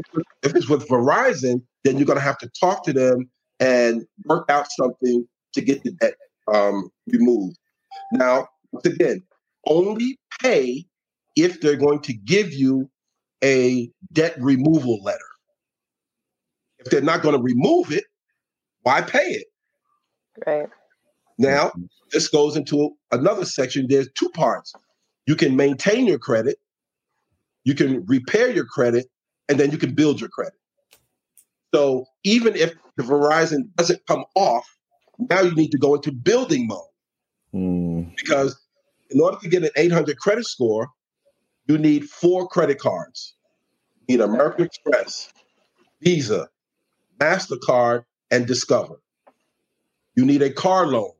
If 0.43 0.55
it's 0.55 0.69
with 0.69 0.87
Verizon, 0.87 1.61
then 1.83 1.97
you're 1.97 2.05
going 2.05 2.19
to 2.19 2.23
have 2.23 2.37
to 2.39 2.49
talk 2.59 2.85
to 2.85 2.93
them 2.93 3.29
and 3.59 4.05
work 4.25 4.49
out 4.49 4.67
something 4.71 5.27
to 5.53 5.61
get 5.61 5.83
the 5.83 5.91
debt 5.91 6.15
um, 6.53 6.89
removed. 7.11 7.57
Now, 8.11 8.47
once 8.71 8.85
again, 8.85 9.23
only 9.67 10.17
pay 10.41 10.85
if 11.35 11.61
they're 11.61 11.75
going 11.75 12.01
to 12.01 12.13
give 12.13 12.53
you 12.53 12.89
a 13.43 13.89
debt 14.13 14.35
removal 14.39 15.01
letter. 15.03 15.19
If 16.85 16.91
they're 16.91 17.01
not 17.01 17.21
going 17.21 17.35
to 17.35 17.41
remove 17.41 17.91
it, 17.91 18.05
why 18.83 19.01
pay 19.01 19.27
it? 19.27 19.47
Right. 20.45 20.69
Now, 21.37 21.71
this 22.11 22.27
goes 22.27 22.55
into 22.55 22.91
another 23.11 23.45
section. 23.45 23.87
There's 23.89 24.09
two 24.13 24.29
parts. 24.29 24.73
You 25.25 25.35
can 25.35 25.55
maintain 25.55 26.05
your 26.05 26.19
credit, 26.19 26.57
you 27.63 27.73
can 27.73 28.05
repair 28.05 28.51
your 28.51 28.65
credit, 28.65 29.07
and 29.49 29.59
then 29.59 29.71
you 29.71 29.77
can 29.77 29.93
build 29.95 30.19
your 30.19 30.29
credit. 30.29 30.53
So 31.73 32.05
even 32.23 32.55
if 32.55 32.73
the 32.95 33.03
Verizon 33.03 33.63
doesn't 33.75 34.05
come 34.07 34.23
off, 34.35 34.65
now 35.17 35.41
you 35.41 35.53
need 35.55 35.71
to 35.71 35.77
go 35.77 35.95
into 35.95 36.11
building 36.11 36.67
mode. 36.67 36.81
Mm. 37.53 38.15
Because 38.15 38.57
in 39.09 39.19
order 39.19 39.37
to 39.41 39.49
get 39.49 39.63
an 39.63 39.71
800 39.75 40.17
credit 40.17 40.45
score, 40.45 40.89
you 41.67 41.77
need 41.77 42.05
four 42.05 42.47
credit 42.47 42.79
cards. 42.79 43.33
You 44.07 44.17
need 44.17 44.23
American 44.23 44.65
Express, 44.65 45.33
Visa, 46.01 46.47
MasterCard, 47.19 48.05
and 48.31 48.47
Discover. 48.47 49.01
You 50.15 50.25
need 50.25 50.41
a 50.41 50.51
car 50.51 50.87
loan. 50.87 51.11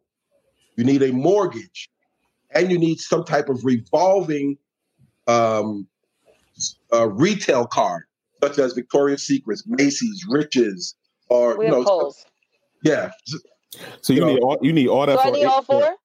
You 0.75 0.83
need 0.83 1.03
a 1.03 1.11
mortgage. 1.11 1.89
And 2.51 2.71
you 2.71 2.79
need 2.79 2.99
some 2.99 3.23
type 3.23 3.49
of 3.49 3.63
revolving 3.65 4.57
um, 5.27 5.87
uh, 6.93 7.09
retail 7.09 7.65
card, 7.65 8.03
such 8.41 8.59
as 8.59 8.73
Victoria's 8.73 9.23
Secrets, 9.23 9.63
Macy's, 9.67 10.25
Rich's, 10.29 10.95
or 11.27 11.57
we 11.57 11.65
you 11.65 11.71
know, 11.71 12.13
yeah. 12.83 13.11
So 14.01 14.13
you, 14.13 14.21
you 14.21 14.25
need 14.25 14.41
know, 14.41 14.47
all 14.47 14.57
you 14.61 14.71
need 14.71 14.87
all 14.87 15.05
that. 15.05 15.19
So 15.19 15.27
I 15.27 15.31
need 15.31 15.45
all 15.45 15.63
four 15.63 15.95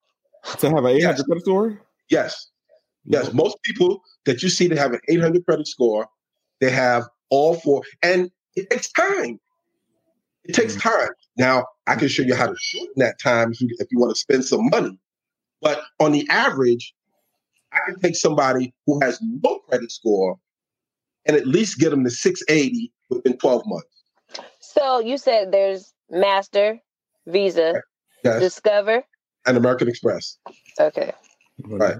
to 0.58 0.70
have 0.70 0.84
an 0.84 0.96
800 0.96 1.00
yes. 1.00 1.22
credit 1.22 1.42
score. 1.42 1.80
Yes, 2.08 2.48
yes. 3.04 3.32
Most 3.32 3.62
people 3.62 4.02
that 4.24 4.42
you 4.42 4.48
see 4.48 4.66
that 4.68 4.78
have 4.78 4.92
an 4.92 5.00
800 5.08 5.44
credit 5.44 5.68
score, 5.68 6.08
they 6.60 6.70
have 6.70 7.04
all 7.28 7.54
four, 7.54 7.82
and 8.02 8.30
it 8.56 8.70
takes 8.70 8.90
time. 8.90 9.38
It 10.50 10.54
takes 10.54 10.74
mm-hmm. 10.74 10.88
time. 10.88 11.10
Now, 11.36 11.66
I 11.86 11.94
can 11.94 12.08
show 12.08 12.24
you 12.24 12.34
how 12.34 12.48
to 12.48 12.56
shorten 12.58 12.94
that 12.96 13.20
time 13.20 13.52
if 13.52 13.60
you, 13.60 13.68
if 13.78 13.86
you 13.92 14.00
want 14.00 14.10
to 14.10 14.18
spend 14.18 14.44
some 14.44 14.68
money. 14.68 14.98
But 15.62 15.80
on 16.00 16.10
the 16.10 16.26
average, 16.28 16.92
I 17.72 17.78
can 17.86 18.00
take 18.00 18.16
somebody 18.16 18.74
who 18.84 19.00
has 19.00 19.20
no 19.22 19.60
credit 19.68 19.92
score 19.92 20.36
and 21.24 21.36
at 21.36 21.46
least 21.46 21.78
get 21.78 21.90
them 21.90 22.02
to 22.02 22.10
680 22.10 22.92
within 23.10 23.36
12 23.36 23.62
months. 23.66 23.86
So 24.58 24.98
you 24.98 25.18
said 25.18 25.52
there's 25.52 25.94
Master, 26.10 26.80
Visa, 27.26 27.74
yes. 28.24 28.40
Discover, 28.40 29.04
and 29.46 29.56
American 29.56 29.86
Express. 29.88 30.36
Okay. 30.80 31.12
Right. 31.64 31.98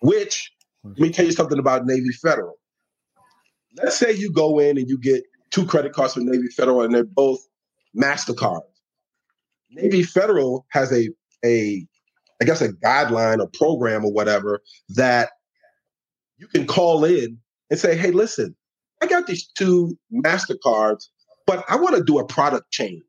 Which, 0.00 0.50
let 0.82 0.98
me 0.98 1.10
tell 1.10 1.26
you 1.26 1.32
something 1.32 1.60
about 1.60 1.86
Navy 1.86 2.10
Federal. 2.20 2.58
Let's 3.76 3.96
say 3.96 4.12
you 4.12 4.32
go 4.32 4.58
in 4.58 4.78
and 4.78 4.88
you 4.88 4.98
get 4.98 5.22
two 5.50 5.64
credit 5.64 5.92
cards 5.92 6.14
from 6.14 6.26
Navy 6.26 6.48
Federal 6.48 6.82
and 6.82 6.92
they're 6.92 7.04
both 7.04 7.46
MasterCard. 7.96 8.62
Navy 9.70 10.02
Federal 10.02 10.66
has 10.70 10.92
a, 10.92 11.08
a, 11.44 11.86
I 12.40 12.44
guess, 12.44 12.60
a 12.60 12.72
guideline, 12.72 13.42
a 13.42 13.46
program 13.46 14.04
or 14.04 14.12
whatever 14.12 14.60
that 14.90 15.30
you 16.36 16.46
can 16.48 16.66
call 16.66 17.04
in 17.04 17.38
and 17.70 17.78
say, 17.78 17.96
hey, 17.96 18.10
listen, 18.10 18.54
I 19.00 19.06
got 19.06 19.26
these 19.26 19.46
two 19.56 19.96
MasterCards, 20.12 21.04
but 21.46 21.64
I 21.68 21.76
want 21.76 21.96
to 21.96 22.04
do 22.04 22.18
a 22.18 22.26
product 22.26 22.70
change. 22.70 23.02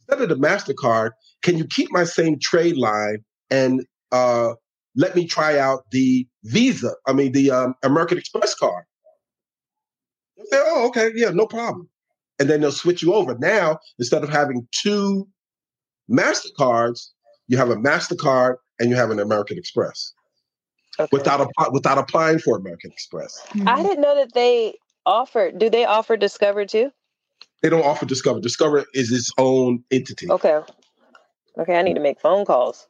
Instead 0.00 0.22
of 0.22 0.28
the 0.28 0.46
MasterCard, 0.46 1.10
can 1.42 1.56
you 1.56 1.66
keep 1.66 1.90
my 1.90 2.04
same 2.04 2.38
trade 2.38 2.76
line 2.76 3.24
and 3.50 3.84
uh, 4.12 4.54
let 4.96 5.14
me 5.14 5.26
try 5.26 5.58
out 5.58 5.84
the 5.90 6.26
Visa, 6.44 6.92
I 7.06 7.12
mean, 7.12 7.32
the 7.32 7.50
um, 7.50 7.74
American 7.82 8.18
Express 8.18 8.54
card? 8.54 8.84
They'll 10.36 10.46
say, 10.46 10.58
oh, 10.60 10.88
okay, 10.88 11.10
yeah, 11.14 11.30
no 11.30 11.46
problem 11.46 11.88
and 12.40 12.48
then 12.48 12.62
they'll 12.62 12.72
switch 12.72 13.02
you 13.02 13.14
over. 13.14 13.36
Now, 13.38 13.78
instead 13.98 14.24
of 14.24 14.30
having 14.30 14.66
two 14.72 15.28
MasterCards, 16.10 17.08
you 17.46 17.58
have 17.58 17.68
a 17.70 17.76
MasterCard 17.76 18.56
and 18.80 18.88
you 18.90 18.96
have 18.96 19.10
an 19.10 19.20
American 19.20 19.58
Express. 19.58 20.12
Okay. 20.98 21.08
Without 21.12 21.40
a, 21.40 21.70
without 21.70 21.98
applying 21.98 22.38
for 22.40 22.56
American 22.56 22.90
Express. 22.90 23.40
Mm-hmm. 23.50 23.68
I 23.68 23.82
didn't 23.82 24.00
know 24.00 24.16
that 24.16 24.32
they 24.34 24.74
offer. 25.06 25.52
Do 25.52 25.70
they 25.70 25.84
offer 25.84 26.16
Discover 26.16 26.66
too? 26.66 26.90
They 27.62 27.68
don't 27.68 27.84
offer 27.84 28.06
Discover. 28.06 28.40
Discover 28.40 28.86
is 28.94 29.12
its 29.12 29.30
own 29.38 29.84
entity. 29.90 30.30
Okay. 30.30 30.60
Okay, 31.58 31.78
I 31.78 31.82
need 31.82 31.94
to 31.94 32.00
make 32.00 32.20
phone 32.20 32.46
calls. 32.46 32.88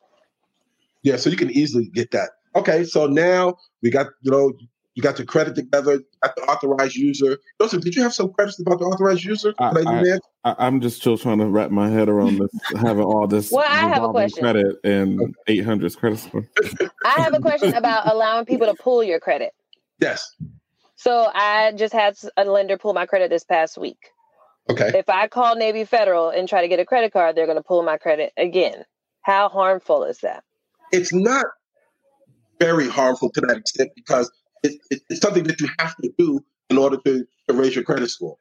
Yeah, 1.03 1.17
so 1.17 1.29
you 1.29 1.37
can 1.37 1.51
easily 1.51 1.91
get 1.93 2.13
that. 2.13 2.31
Okay, 2.55 2.85
so 2.85 3.07
now 3.07 3.57
we 3.83 3.91
got 3.91 4.07
you 4.23 4.31
know 4.31 4.53
you 4.95 5.03
got 5.03 5.17
the 5.17 5.25
credit 5.25 5.55
together, 5.55 6.01
got 6.23 6.35
the 6.37 6.43
authorized 6.43 6.97
user. 6.97 7.39
Joseph, 7.61 7.83
did 7.83 7.95
you 7.95 8.03
have 8.03 8.13
some 8.13 8.33
questions 8.33 8.67
about 8.67 8.81
the 8.81 8.87
authorized 8.87 9.25
user? 9.25 9.55
I, 9.59 10.23
am 10.45 10.81
just 10.81 10.97
still 10.97 11.17
trying 11.17 11.39
to 11.39 11.47
wrap 11.47 11.71
my 11.71 11.89
head 11.89 12.09
around 12.09 12.39
this, 12.39 12.51
having 12.77 13.05
all 13.05 13.27
this. 13.27 13.53
Well, 13.53 13.65
I 13.67 13.89
have 13.89 14.03
a 14.03 14.11
question. 14.11 14.43
Credit 14.43 14.77
and 14.83 15.35
800 15.47 15.97
credit 15.97 16.19
score. 16.19 16.49
I 17.05 17.21
have 17.21 17.35
a 17.35 17.41
question 17.41 17.75
about 17.75 18.11
allowing 18.13 18.47
people 18.47 18.67
to 18.67 18.75
pull 18.75 19.05
your 19.05 19.21
credit. 19.21 19.53
Yes. 20.01 20.35
So 20.97 21.31
I 21.33 21.73
just 21.73 21.93
had 21.93 22.17
a 22.37 22.45
lender 22.45 22.77
pull 22.77 22.93
my 22.93 23.07
credit 23.07 23.31
this 23.31 23.45
past 23.45 23.79
week. 23.79 24.11
Okay. 24.69 24.91
If 24.95 25.09
I 25.09 25.29
call 25.29 25.57
Navy 25.57 25.85
Federal 25.85 26.31
and 26.31 26.49
try 26.49 26.63
to 26.63 26.69
get 26.69 26.81
a 26.81 26.85
credit 26.85 27.13
card, 27.13 27.37
they're 27.37 27.47
going 27.47 27.57
to 27.57 27.63
pull 27.63 27.83
my 27.83 27.97
credit 27.97 28.33
again. 28.37 28.85
How 29.23 29.49
harmful 29.49 30.05
is 30.05 30.19
that? 30.19 30.45
It's 30.93 31.13
not 31.13 31.47
very 32.59 32.89
harmful 32.89 33.31
to 33.31 33.41
that 33.43 33.57
extent 33.57 33.91
because 33.97 34.31
it, 34.63 34.81
it, 34.91 35.03
it's 35.09 35.21
something 35.21 35.45
that 35.45 35.61
you 35.61 35.69
have 35.79 35.97
to 35.97 36.13
do 36.19 36.45
in 36.69 36.79
order 36.79 36.99
to, 37.05 37.27
to 37.49 37.55
raise 37.55 37.75
your 37.75 37.85
credit 37.85 38.09
score. 38.11 38.37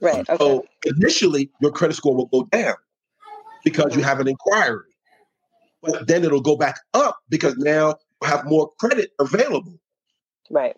Right. 0.00 0.28
Okay. 0.28 0.36
So 0.38 0.64
initially, 0.84 1.50
your 1.60 1.70
credit 1.72 1.94
score 1.94 2.14
will 2.14 2.26
go 2.26 2.44
down 2.50 2.74
because 3.64 3.94
you 3.94 4.00
mm-hmm. 4.00 4.08
have 4.08 4.20
an 4.20 4.28
inquiry, 4.28 4.84
but 5.82 6.06
then 6.06 6.24
it'll 6.24 6.40
go 6.40 6.56
back 6.56 6.76
up 6.94 7.18
because 7.28 7.56
now 7.56 7.96
you 8.22 8.28
have 8.28 8.44
more 8.46 8.70
credit 8.78 9.10
available. 9.20 9.78
Right. 10.50 10.76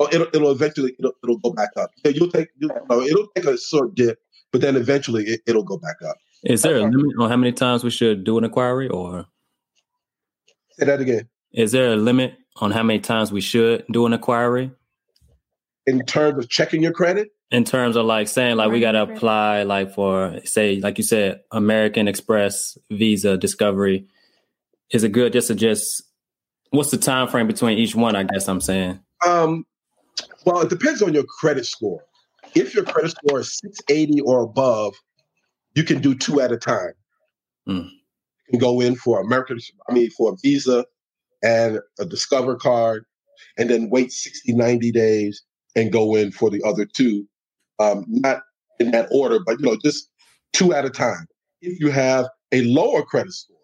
So 0.00 0.08
it'll, 0.12 0.28
it'll 0.34 0.50
eventually 0.50 0.94
it'll, 0.98 1.12
it'll 1.22 1.38
go 1.38 1.52
back 1.52 1.70
up. 1.76 1.90
So 2.04 2.10
you'll 2.10 2.30
take 2.30 2.48
you 2.58 2.68
know, 2.68 2.86
uh, 2.90 3.00
it'll 3.00 3.26
take 3.34 3.44
a 3.46 3.58
short 3.58 3.94
dip, 3.94 4.18
but 4.52 4.60
then 4.60 4.76
eventually 4.76 5.24
it, 5.24 5.40
it'll 5.46 5.64
go 5.64 5.78
back 5.78 5.96
up. 6.06 6.16
Is 6.44 6.62
there 6.62 6.76
okay. 6.76 6.86
a 6.86 6.88
limit 6.88 7.16
on 7.18 7.28
how 7.28 7.36
many 7.36 7.52
times 7.52 7.84
we 7.84 7.90
should 7.90 8.24
do 8.24 8.38
an 8.38 8.44
inquiry, 8.44 8.88
or 8.88 9.26
say 10.72 10.86
that 10.86 11.00
again? 11.00 11.28
Is 11.52 11.72
there 11.72 11.92
a 11.92 11.96
limit 11.96 12.34
on 12.60 12.70
how 12.70 12.82
many 12.82 13.00
times 13.00 13.32
we 13.32 13.40
should 13.40 13.84
do 13.90 14.06
an 14.06 14.12
inquiry? 14.12 14.70
In 15.86 16.04
terms 16.04 16.44
of 16.44 16.50
checking 16.50 16.82
your 16.82 16.92
credit? 16.92 17.30
In 17.50 17.64
terms 17.64 17.96
of 17.96 18.06
like 18.06 18.28
saying 18.28 18.56
like 18.56 18.70
we 18.70 18.80
got 18.80 18.92
to 18.92 19.02
apply 19.02 19.64
like 19.64 19.92
for 19.92 20.40
say 20.44 20.76
like 20.80 20.98
you 20.98 21.04
said 21.04 21.40
American 21.50 22.06
Express, 22.06 22.78
Visa, 22.90 23.36
Discovery. 23.36 24.06
Is 24.92 25.04
it 25.04 25.12
good 25.12 25.32
just 25.32 25.48
to 25.48 25.54
just 25.54 26.02
what's 26.70 26.90
the 26.90 26.96
time 26.96 27.28
frame 27.28 27.46
between 27.46 27.78
each 27.78 27.94
one? 27.94 28.14
I 28.14 28.22
guess 28.24 28.48
I'm 28.48 28.60
saying. 28.60 29.00
Um, 29.26 29.66
well, 30.44 30.60
it 30.60 30.68
depends 30.68 31.02
on 31.02 31.12
your 31.12 31.24
credit 31.24 31.66
score. 31.66 32.02
If 32.54 32.74
your 32.74 32.84
credit 32.84 33.12
score 33.12 33.40
is 33.40 33.58
680 33.58 34.20
or 34.22 34.42
above, 34.42 34.94
you 35.74 35.84
can 35.84 36.00
do 36.00 36.14
two 36.14 36.40
at 36.40 36.52
a 36.52 36.56
time. 36.56 36.92
Mm. 37.68 37.84
You 37.84 38.50
can 38.50 38.58
go 38.58 38.80
in 38.80 38.96
for 38.96 39.20
American, 39.20 39.58
I 39.88 39.92
mean, 39.92 40.10
for 40.10 40.32
a 40.32 40.36
Visa, 40.42 40.84
and 41.42 41.80
a 41.98 42.06
Discover 42.06 42.56
card, 42.56 43.04
and 43.58 43.70
then 43.70 43.90
wait 43.90 44.12
60, 44.12 44.52
90 44.52 44.92
days 44.92 45.42
and 45.76 45.92
go 45.92 46.16
in 46.16 46.32
for 46.32 46.50
the 46.50 46.62
other 46.64 46.86
two. 46.86 47.26
Um, 47.78 48.04
not 48.08 48.42
in 48.78 48.90
that 48.92 49.08
order, 49.12 49.38
but 49.44 49.60
you 49.60 49.66
know, 49.66 49.76
just 49.82 50.08
two 50.52 50.72
at 50.74 50.84
a 50.84 50.90
time. 50.90 51.26
If 51.62 51.80
you 51.80 51.90
have 51.90 52.28
a 52.52 52.62
lower 52.62 53.02
credit 53.02 53.32
score, 53.32 53.56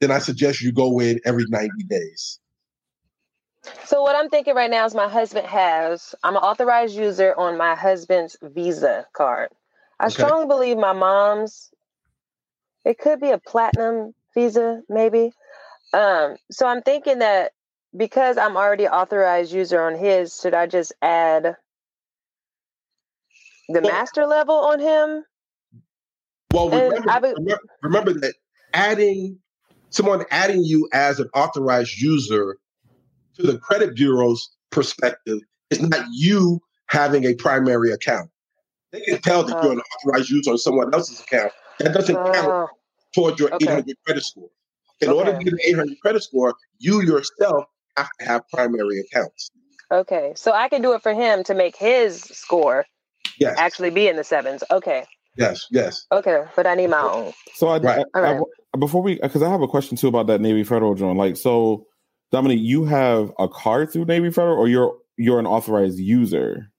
then 0.00 0.10
I 0.10 0.18
suggest 0.18 0.62
you 0.62 0.72
go 0.72 1.00
in 1.00 1.20
every 1.24 1.44
90 1.48 1.70
days. 1.88 2.40
So 3.84 4.02
what 4.02 4.16
I'm 4.16 4.28
thinking 4.30 4.54
right 4.54 4.70
now 4.70 4.84
is 4.86 4.94
my 4.94 5.08
husband 5.08 5.46
has. 5.46 6.14
I'm 6.22 6.36
an 6.36 6.42
authorized 6.42 6.96
user 6.96 7.34
on 7.36 7.56
my 7.58 7.74
husband's 7.74 8.36
Visa 8.42 9.06
card. 9.16 9.50
I 10.00 10.08
Okay. 10.08 10.14
strongly 10.14 10.46
believe 10.46 10.76
my 10.76 10.92
mom's. 10.92 11.70
It 12.84 12.98
could 12.98 13.20
be 13.20 13.30
a 13.30 13.38
platinum 13.38 14.14
Visa, 14.34 14.82
maybe. 14.88 15.32
Um, 15.92 16.36
so 16.50 16.66
I'm 16.66 16.82
thinking 16.82 17.20
that 17.20 17.52
because 17.96 18.36
I'm 18.36 18.56
already 18.56 18.86
authorized 18.86 19.52
user 19.52 19.80
on 19.82 19.96
his, 19.96 20.38
should 20.40 20.54
I 20.54 20.66
just 20.66 20.92
add 21.02 21.56
the 23.68 23.80
Well- 23.80 23.92
master 23.92 24.26
level 24.26 24.54
on 24.56 24.80
him? 24.80 25.24
Well, 26.52 26.70
remember, 26.70 27.34
be- 27.40 27.54
remember, 27.82 28.12
that 28.14 28.34
adding 28.72 29.38
someone 29.90 30.24
adding 30.30 30.62
you 30.64 30.88
as 30.92 31.18
an 31.20 31.28
authorized 31.34 31.98
user 32.00 32.56
to 33.34 33.42
the 33.42 33.58
credit 33.58 33.94
bureau's 33.94 34.50
perspective 34.70 35.40
is 35.70 35.82
not 35.82 36.06
you 36.12 36.60
having 36.86 37.24
a 37.24 37.34
primary 37.34 37.90
account. 37.92 38.30
They 38.92 39.00
can 39.00 39.20
tell 39.20 39.42
that 39.42 39.62
you're 39.62 39.72
an 39.72 39.80
authorized 39.80 40.30
user 40.30 40.52
on 40.52 40.58
someone 40.58 40.94
else's 40.94 41.20
account. 41.20 41.52
That 41.80 41.92
doesn't 41.92 42.14
count 42.14 42.48
Oh, 42.48 42.68
towards 43.14 43.38
your 43.40 43.52
okay. 43.54 43.66
800 43.66 43.96
credit 44.06 44.22
score. 44.24 44.48
In 45.00 45.10
order 45.10 45.32
to 45.36 45.44
get 45.44 45.52
an 45.52 45.58
800 45.64 46.00
credit 46.00 46.22
score, 46.22 46.54
you 46.78 47.02
yourself 47.02 47.64
have 47.96 48.08
to 48.20 48.26
have 48.26 48.48
primary 48.52 49.00
accounts. 49.00 49.50
okay. 49.90 50.32
So 50.36 50.52
I 50.52 50.68
can 50.68 50.82
do 50.82 50.94
it 50.94 51.02
for 51.02 51.12
him 51.14 51.44
to 51.44 51.54
make 51.54 51.76
his 51.76 52.20
score 52.22 52.84
Yes, 53.38 53.56
actually 53.58 53.90
be 53.90 54.08
in 54.08 54.16
the 54.16 54.24
sevens. 54.24 54.64
Okay. 54.70 55.04
yes, 55.36 55.66
yes. 55.70 56.06
Okay. 56.10 56.44
But 56.56 56.66
I 56.66 56.74
need 56.74 56.88
my 56.88 57.00
own. 57.02 57.32
So 57.54 57.68
I, 57.68 57.78
Right. 57.78 57.98
I- 58.14 58.18
All 58.18 58.24
I- 58.24 58.32
right. 58.38 58.42
before 58.78 59.02
we 59.02 59.16
because 59.20 59.42
I 59.42 59.50
have 59.50 59.60
a 59.62 59.68
question 59.68 59.96
too 59.96 60.08
about 60.08 60.26
that 60.28 60.40
Navy 60.40 60.64
Federal 60.64 60.94
joint. 60.94 61.18
Like, 61.18 61.36
so 61.36 61.86
Dominique, 62.32 62.60
you 62.62 62.84
have 62.86 63.32
a 63.38 63.48
card 63.48 63.92
through 63.92 64.06
Navy 64.06 64.30
Federal, 64.30 64.58
or 64.58 64.68
you're 64.68 64.96
you're 65.18 65.38
an 65.38 65.46
authorized 65.46 65.98
user 65.98 66.70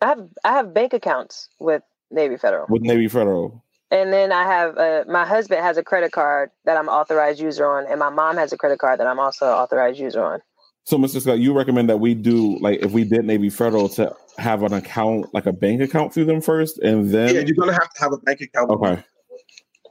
I 0.00 0.06
have 0.08 0.28
I 0.44 0.52
have 0.52 0.72
bank 0.74 0.92
accounts 0.92 1.48
with 1.58 1.82
Navy 2.10 2.36
Federal, 2.36 2.66
with 2.68 2.82
Navy 2.82 3.08
Federal. 3.08 3.64
And 3.90 4.12
then 4.12 4.32
I 4.32 4.44
have 4.44 4.76
uh, 4.76 5.04
my 5.08 5.24
husband 5.24 5.62
has 5.62 5.76
a 5.76 5.82
credit 5.82 6.12
card 6.12 6.50
that 6.64 6.76
I'm 6.76 6.88
authorized 6.88 7.40
user 7.40 7.66
on, 7.66 7.86
and 7.86 7.98
my 7.98 8.10
mom 8.10 8.36
has 8.36 8.52
a 8.52 8.56
credit 8.56 8.78
card 8.78 9.00
that 9.00 9.06
I'm 9.06 9.20
also 9.20 9.46
authorized 9.46 9.98
user 9.98 10.24
on. 10.24 10.40
So, 10.84 10.96
Mr. 10.98 11.20
Scott, 11.20 11.38
you 11.40 11.56
recommend 11.56 11.88
that 11.90 11.98
we 11.98 12.14
do 12.14 12.58
like 12.60 12.80
if 12.80 12.92
we 12.92 13.04
did 13.04 13.24
Navy 13.24 13.50
Federal 13.50 13.88
to 13.90 14.14
have 14.38 14.62
an 14.62 14.72
account, 14.72 15.32
like 15.34 15.46
a 15.46 15.52
bank 15.52 15.80
account 15.80 16.12
through 16.14 16.26
them 16.26 16.40
first, 16.40 16.78
and 16.78 17.10
then 17.10 17.34
Yeah, 17.34 17.40
you're 17.40 17.56
going 17.56 17.68
to 17.68 17.74
have 17.74 17.92
to 17.94 18.00
have 18.00 18.12
a 18.12 18.18
bank 18.18 18.40
account. 18.40 18.70
okay, 18.70 19.02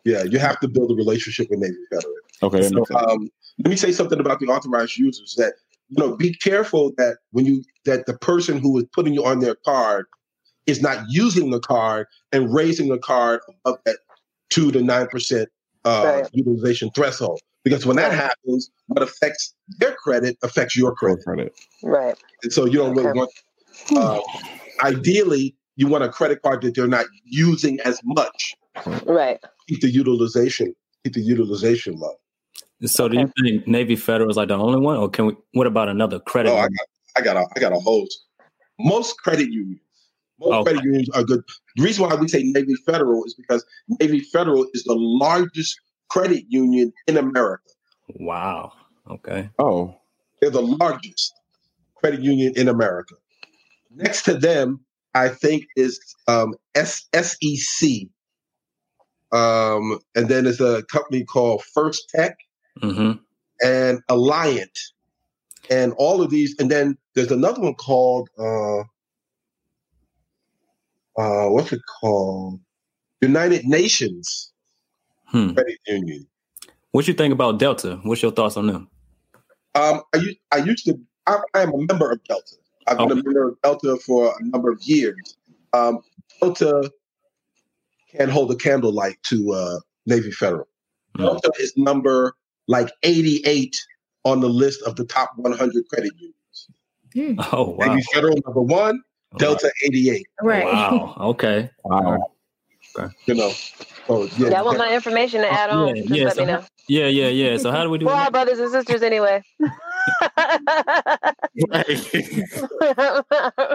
Yeah, 0.04 0.24
you 0.24 0.40
have 0.40 0.60
to 0.60 0.68
build 0.68 0.92
a 0.92 0.96
relationship 0.96 1.48
with 1.50 1.60
Navy 1.60 1.76
Federal. 1.92 2.14
okay, 2.44 2.62
So, 2.64 2.86
um, 2.96 3.30
let 3.60 3.70
me 3.70 3.76
say 3.76 3.92
something 3.92 4.20
about 4.20 4.40
the 4.40 4.48
authorized 4.48 4.98
users 4.98 5.36
that 5.38 5.54
you 5.90 6.02
know 6.04 6.16
be 6.16 6.34
careful 6.34 6.92
that 6.98 7.18
when 7.32 7.46
you 7.46 7.64
that 7.86 8.06
the 8.06 8.18
person 8.18 8.58
who 8.58 8.78
is 8.78 8.86
putting 8.94 9.14
you 9.14 9.26
on 9.26 9.40
their 9.40 9.56
card 9.56 10.06
is 10.68 10.82
not 10.82 11.04
using 11.10 11.52
the 11.52 11.60
card 11.60 12.08
and 12.32 12.54
raising 12.54 12.90
the 12.90 12.98
card 12.98 13.42
above 13.48 13.80
that 13.86 13.98
two 14.50 14.72
to 14.72 14.82
nine 14.82 15.08
percent 15.08 15.50
uh, 15.86 16.22
Right. 16.22 16.30
utilization 16.34 16.90
threshold. 16.96 17.40
Because 17.64 17.86
when 17.86 17.96
that 17.98 18.12
happens, 18.12 18.70
what 18.88 19.02
affects 19.02 19.56
their 19.80 19.94
credit 19.94 20.38
affects 20.44 20.76
your 20.76 20.94
credit, 20.94 21.24
credit. 21.24 21.54
Right. 21.84 22.16
and 22.44 22.54
so 22.54 22.66
you 22.66 22.78
don't 22.78 22.96
really 22.96 23.12
want. 23.12 23.32
Uh, 23.96 24.20
ideally, 24.84 25.56
you 25.76 25.88
want 25.88 26.04
a 26.04 26.10
credit 26.10 26.42
card 26.44 26.62
that 26.62 26.76
they're 26.76 26.88
not 26.88 27.06
using 27.26 27.80
as 27.82 28.00
much. 28.04 28.56
Right. 29.06 29.40
Keep 29.68 29.82
the 29.82 29.90
utilization, 29.90 30.76
keep 31.04 31.14
the 31.14 31.22
utilization 31.22 31.98
low. 31.98 32.14
So 32.84 33.08
do 33.08 33.18
you 33.18 33.32
think 33.42 33.68
Navy 33.68 33.96
Federal 33.96 34.30
is 34.30 34.38
like 34.38 34.50
the 34.50 34.58
only 34.58 34.80
one, 34.80 34.98
or 34.98 35.10
can 35.10 35.26
we? 35.28 35.36
What 35.54 35.66
about 35.66 35.90
another 35.90 36.20
credit? 36.20 36.50
Oh, 36.52 36.58
I 36.58 36.68
got, 36.68 36.88
I 37.18 37.22
got 37.22 37.38
a, 37.38 37.46
I 37.56 37.60
got 37.60 37.72
a 37.72 37.80
host. 37.80 38.26
Most 38.80 39.18
credit 39.18 39.50
unions, 39.50 39.80
most 40.40 40.54
Okay. 40.54 40.64
credit 40.64 40.84
unions 40.84 41.10
are 41.12 41.24
good. 41.24 41.44
The 41.76 41.84
reason 41.84 42.06
why 42.08 42.16
we 42.16 42.28
say 42.28 42.44
Navy 42.44 42.76
Federal 42.86 43.24
is 43.26 43.34
because 43.36 43.66
Navy 44.00 44.20
Federal 44.22 44.66
is 44.74 44.84
the 44.84 44.96
largest 44.96 45.80
credit 46.10 46.46
union 46.50 46.94
in 47.08 47.18
America. 47.18 47.64
wow. 48.20 48.72
Okay. 49.10 49.50
Oh, 49.60 49.96
They're 50.42 50.50
the 50.50 50.62
largest 50.62 51.34
credit 51.96 52.22
union 52.22 52.54
in 52.56 52.68
America. 52.68 53.16
Next 53.92 54.24
to 54.24 54.34
them, 54.34 54.82
I 55.14 55.30
think 55.30 55.66
is 55.76 56.00
um, 56.28 56.54
S- 56.76 57.08
SEC, 57.16 57.90
um, 59.32 60.00
and 60.16 60.28
then 60.28 60.44
there's 60.46 60.62
a 60.62 60.84
company 60.92 61.24
called 61.24 61.64
First 61.74 62.10
Tech 62.14 62.36
hmm 62.82 63.14
and 63.64 64.02
Alliant, 64.10 64.78
and 65.70 65.94
all 65.98 66.22
of 66.22 66.30
these. 66.30 66.56
And 66.60 66.70
then 66.70 66.98
there's 67.16 67.32
another 67.32 67.62
one 67.62 67.76
called 67.76 68.30
uh, 68.38 68.84
uh, 71.18 71.48
what's 71.50 71.72
it 71.74 71.82
called? 72.00 72.60
United 73.22 73.66
Nations 73.66 74.52
Hmm. 75.28 75.54
Credit 75.54 75.78
Union. 75.88 76.28
What 76.92 77.08
you 77.08 77.14
think 77.14 77.34
about 77.34 77.58
Delta? 77.60 78.00
What's 78.04 78.22
your 78.22 78.32
thoughts 78.32 78.56
on 78.58 78.68
them? 78.68 78.88
Um, 79.74 80.02
I, 80.14 80.18
u- 80.18 80.36
I 80.52 80.58
used 80.58 80.86
to. 80.86 80.98
I, 81.28 81.40
I 81.56 81.62
am 81.64 81.74
a 81.74 81.78
member 81.80 82.12
of 82.12 82.24
Delta. 82.26 82.56
I've 82.88 82.98
been 83.00 83.12
a 83.12 83.16
member 83.16 83.50
of 83.50 83.62
Delta 83.64 83.98
for 84.06 84.28
a 84.40 84.44
number 84.46 84.70
of 84.72 84.80
years. 84.84 85.36
Um, 85.74 86.00
Delta 86.40 86.90
can 88.12 88.30
hold 88.30 88.52
a 88.52 88.56
candlelight 88.56 89.18
to 89.24 89.52
uh, 89.52 89.80
Navy 90.06 90.32
Federal. 90.32 90.68
Hmm. 91.18 91.24
Delta 91.24 91.52
is 91.60 91.74
number 91.76 92.36
like 92.68 92.92
88 93.04 93.76
on 94.24 94.40
the 94.42 94.50
list 94.50 94.82
of 94.84 94.96
the 94.96 95.06
top 95.06 95.32
100 95.38 95.84
credit 95.90 96.12
unions. 96.18 97.40
Oh 97.52 97.72
wow. 97.80 97.88
Navy 97.88 98.04
Federal 98.14 98.38
number 98.46 98.62
one, 98.62 99.02
Delta 99.38 99.72
88. 99.84 100.28
Right. 100.42 100.66
Wow. 100.66 101.16
Okay. 101.36 101.70
wow. 101.84 102.32
Okay. 102.98 103.14
You 103.26 103.36
know. 103.36 103.52
Oh 104.08 104.30
yeah. 104.38 104.50
Y'all 104.50 104.66
want 104.66 104.78
my 104.78 104.94
information 104.94 105.42
to 105.42 105.52
add 105.52 105.70
on? 105.70 105.88
Yeah, 105.88 105.94
Just 106.04 106.10
yeah, 106.16 106.24
let 106.26 106.36
so 106.36 106.42
me 106.42 106.48
know. 106.48 106.64
Yeah, 106.88 107.08
yeah, 107.08 107.28
yeah. 107.28 107.58
So 107.58 107.72
how 107.72 107.84
do 107.84 107.90
we 107.90 107.98
do 107.98 108.06
We're 108.08 108.14
all 108.14 108.32
brothers 108.32 108.60
and 108.60 108.72
sisters 108.72 109.02
anyway. 109.02 109.42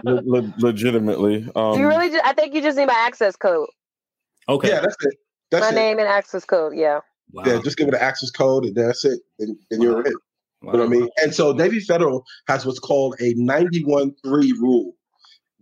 Le- 0.04 0.22
le- 0.24 0.54
legitimately. 0.58 1.50
Um, 1.56 1.78
you 1.78 1.88
really 1.88 2.11
just, 2.11 2.24
I 2.24 2.32
think 2.32 2.54
you 2.54 2.62
just 2.62 2.78
need 2.78 2.86
my 2.86 2.94
access 2.94 3.36
code. 3.36 3.68
Okay. 4.48 4.68
Yeah, 4.68 4.80
that's 4.80 4.96
it. 5.00 5.14
That's 5.50 5.62
my 5.62 5.70
it. 5.70 5.74
name 5.74 5.98
and 5.98 6.08
access 6.08 6.44
code. 6.44 6.74
Yeah. 6.76 7.00
Wow. 7.32 7.44
Yeah, 7.46 7.61
just 7.62 7.76
give 7.76 7.88
it 7.88 7.94
an 7.94 8.00
access 8.00 8.30
code 8.30 8.64
and 8.64 8.74
that's 8.74 9.04
it. 9.04 9.20
And, 9.38 9.56
and 9.70 9.82
you're 9.82 10.06
in. 10.06 10.14
Wow. 10.62 10.72
You 10.72 10.78
know 10.78 10.84
what 10.84 10.96
I 10.96 11.00
mean? 11.00 11.08
And 11.22 11.34
so 11.34 11.52
Navy 11.52 11.80
Federal 11.80 12.24
has 12.46 12.66
what's 12.66 12.78
called 12.78 13.16
a 13.20 13.34
91 13.36 14.14
3 14.24 14.52
rule. 14.52 14.94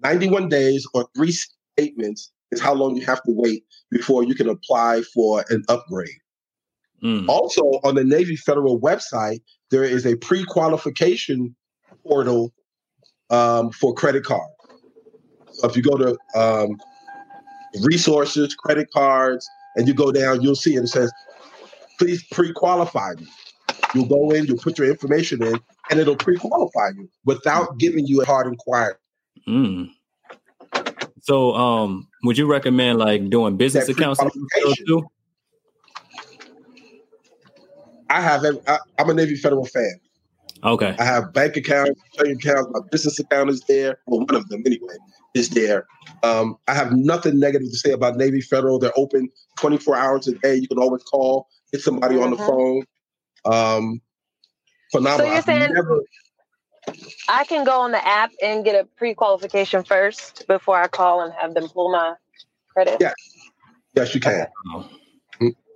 91 0.03 0.49
days 0.49 0.87
or 0.95 1.09
three 1.15 1.33
statements 1.33 2.33
is 2.51 2.61
how 2.61 2.75
long 2.75 2.97
you 2.97 3.05
have 3.05 3.23
to 3.25 3.33
wait 3.33 3.65
before 3.91 4.25
you 4.25 4.35
can 4.35 4.49
apply 4.49 5.03
for 5.15 5.45
an 5.51 5.63
upgrade. 5.69 6.09
Mm. 7.03 7.29
Also, 7.29 7.63
on 7.85 7.95
the 7.95 8.05
Navy 8.05 8.37
Federal 8.37 8.81
website, 8.81 9.41
there 9.71 9.85
is 9.85 10.07
a 10.07 10.17
pre 10.17 10.45
qualification 10.45 11.55
portal 12.07 12.53
um, 13.31 13.71
for 13.71 13.95
credit 13.95 14.25
cards. 14.25 14.53
So 15.53 15.69
if 15.69 15.77
you 15.77 15.83
go 15.83 15.97
to 15.97 16.19
um, 16.35 16.77
resources, 17.83 18.55
credit 18.55 18.89
cards, 18.93 19.49
and 19.77 19.87
you 19.87 19.95
go 19.95 20.11
down, 20.11 20.43
you'll 20.43 20.57
see 20.57 20.75
it. 20.75 20.83
It 20.83 20.89
says, 20.89 21.13
please 21.99 22.25
pre 22.33 22.53
qualify 22.53 23.15
me. 23.15 23.27
You'll 23.95 24.07
go 24.07 24.31
in, 24.31 24.47
you'll 24.47 24.59
put 24.59 24.79
your 24.79 24.89
information 24.89 25.43
in, 25.43 25.61
and 25.91 26.01
it'll 26.01 26.17
pre 26.17 26.37
qualify 26.37 26.91
you 26.97 27.09
without 27.25 27.79
giving 27.79 28.07
you 28.07 28.23
a 28.23 28.25
hard 28.25 28.47
inquiry. 28.47 28.95
Mm. 29.49 29.91
So, 31.23 31.55
um, 31.55 32.09
would 32.25 32.37
you 32.39 32.47
recommend 32.47 32.99
like 32.99 33.29
doing 33.31 33.57
business 33.57 33.89
accounts 33.89 34.21
too? 34.87 35.07
I 38.11 38.21
have, 38.21 38.45
every- 38.45 38.61
I, 38.67 38.79
I'm 38.99 39.11
a 39.11 39.15
Navy 39.15 39.37
Federal 39.37 39.67
fan. 39.67 40.01
Okay. 40.65 40.97
I 40.99 41.05
have 41.05 41.33
bank 41.33 41.57
accounts, 41.57 42.01
trading 42.17 42.37
accounts. 42.37 42.69
My 42.73 42.81
business 42.91 43.19
account 43.19 43.51
is 43.51 43.61
there. 43.69 43.99
Well, 44.07 44.21
one 44.21 44.35
of 44.35 44.49
them 44.49 44.63
anyway 44.67 44.95
is 45.35 45.51
there. 45.51 45.87
Um, 46.23 46.57
I 46.67 46.75
have 46.75 46.93
nothing 46.93 47.39
negative 47.39 47.71
to 47.71 47.77
say 47.77 47.93
about 47.93 48.17
Navy 48.17 48.41
Federal. 48.41 48.79
They're 48.79 48.93
open 48.97 49.29
24 49.59 49.97
hours 49.97 50.27
a 50.29 50.33
day. 50.39 50.57
You 50.57 50.67
can 50.67 50.79
always 50.79 51.03
call, 51.05 51.47
get 51.73 51.81
somebody 51.83 52.19
on 52.19 52.31
the 52.31 52.37
Mhm. 52.37 52.47
phone. 52.47 52.85
Um, 53.45 54.01
phenomenal. 54.91 55.19
So 55.19 55.25
you're 55.27 55.35
I've 55.37 55.45
saying- 55.45 55.73
never- 55.75 56.01
I 57.29 57.45
can 57.45 57.65
go 57.65 57.81
on 57.81 57.93
the 57.93 58.07
app 58.07 58.33
and 58.43 58.65
get 58.65 58.75
a 58.75 58.85
pre-qualification 58.97 59.85
first 59.85 60.47
before 60.49 60.81
I 60.81 60.89
call 60.89 61.23
and 61.23 61.33
have 61.35 61.55
them 61.55 61.69
pull 61.69 61.91
my 61.91 62.15
credit. 62.73 62.99
Yeah. 63.01 63.13
yes, 63.95 64.15
you 64.15 64.21
can. 64.21 64.47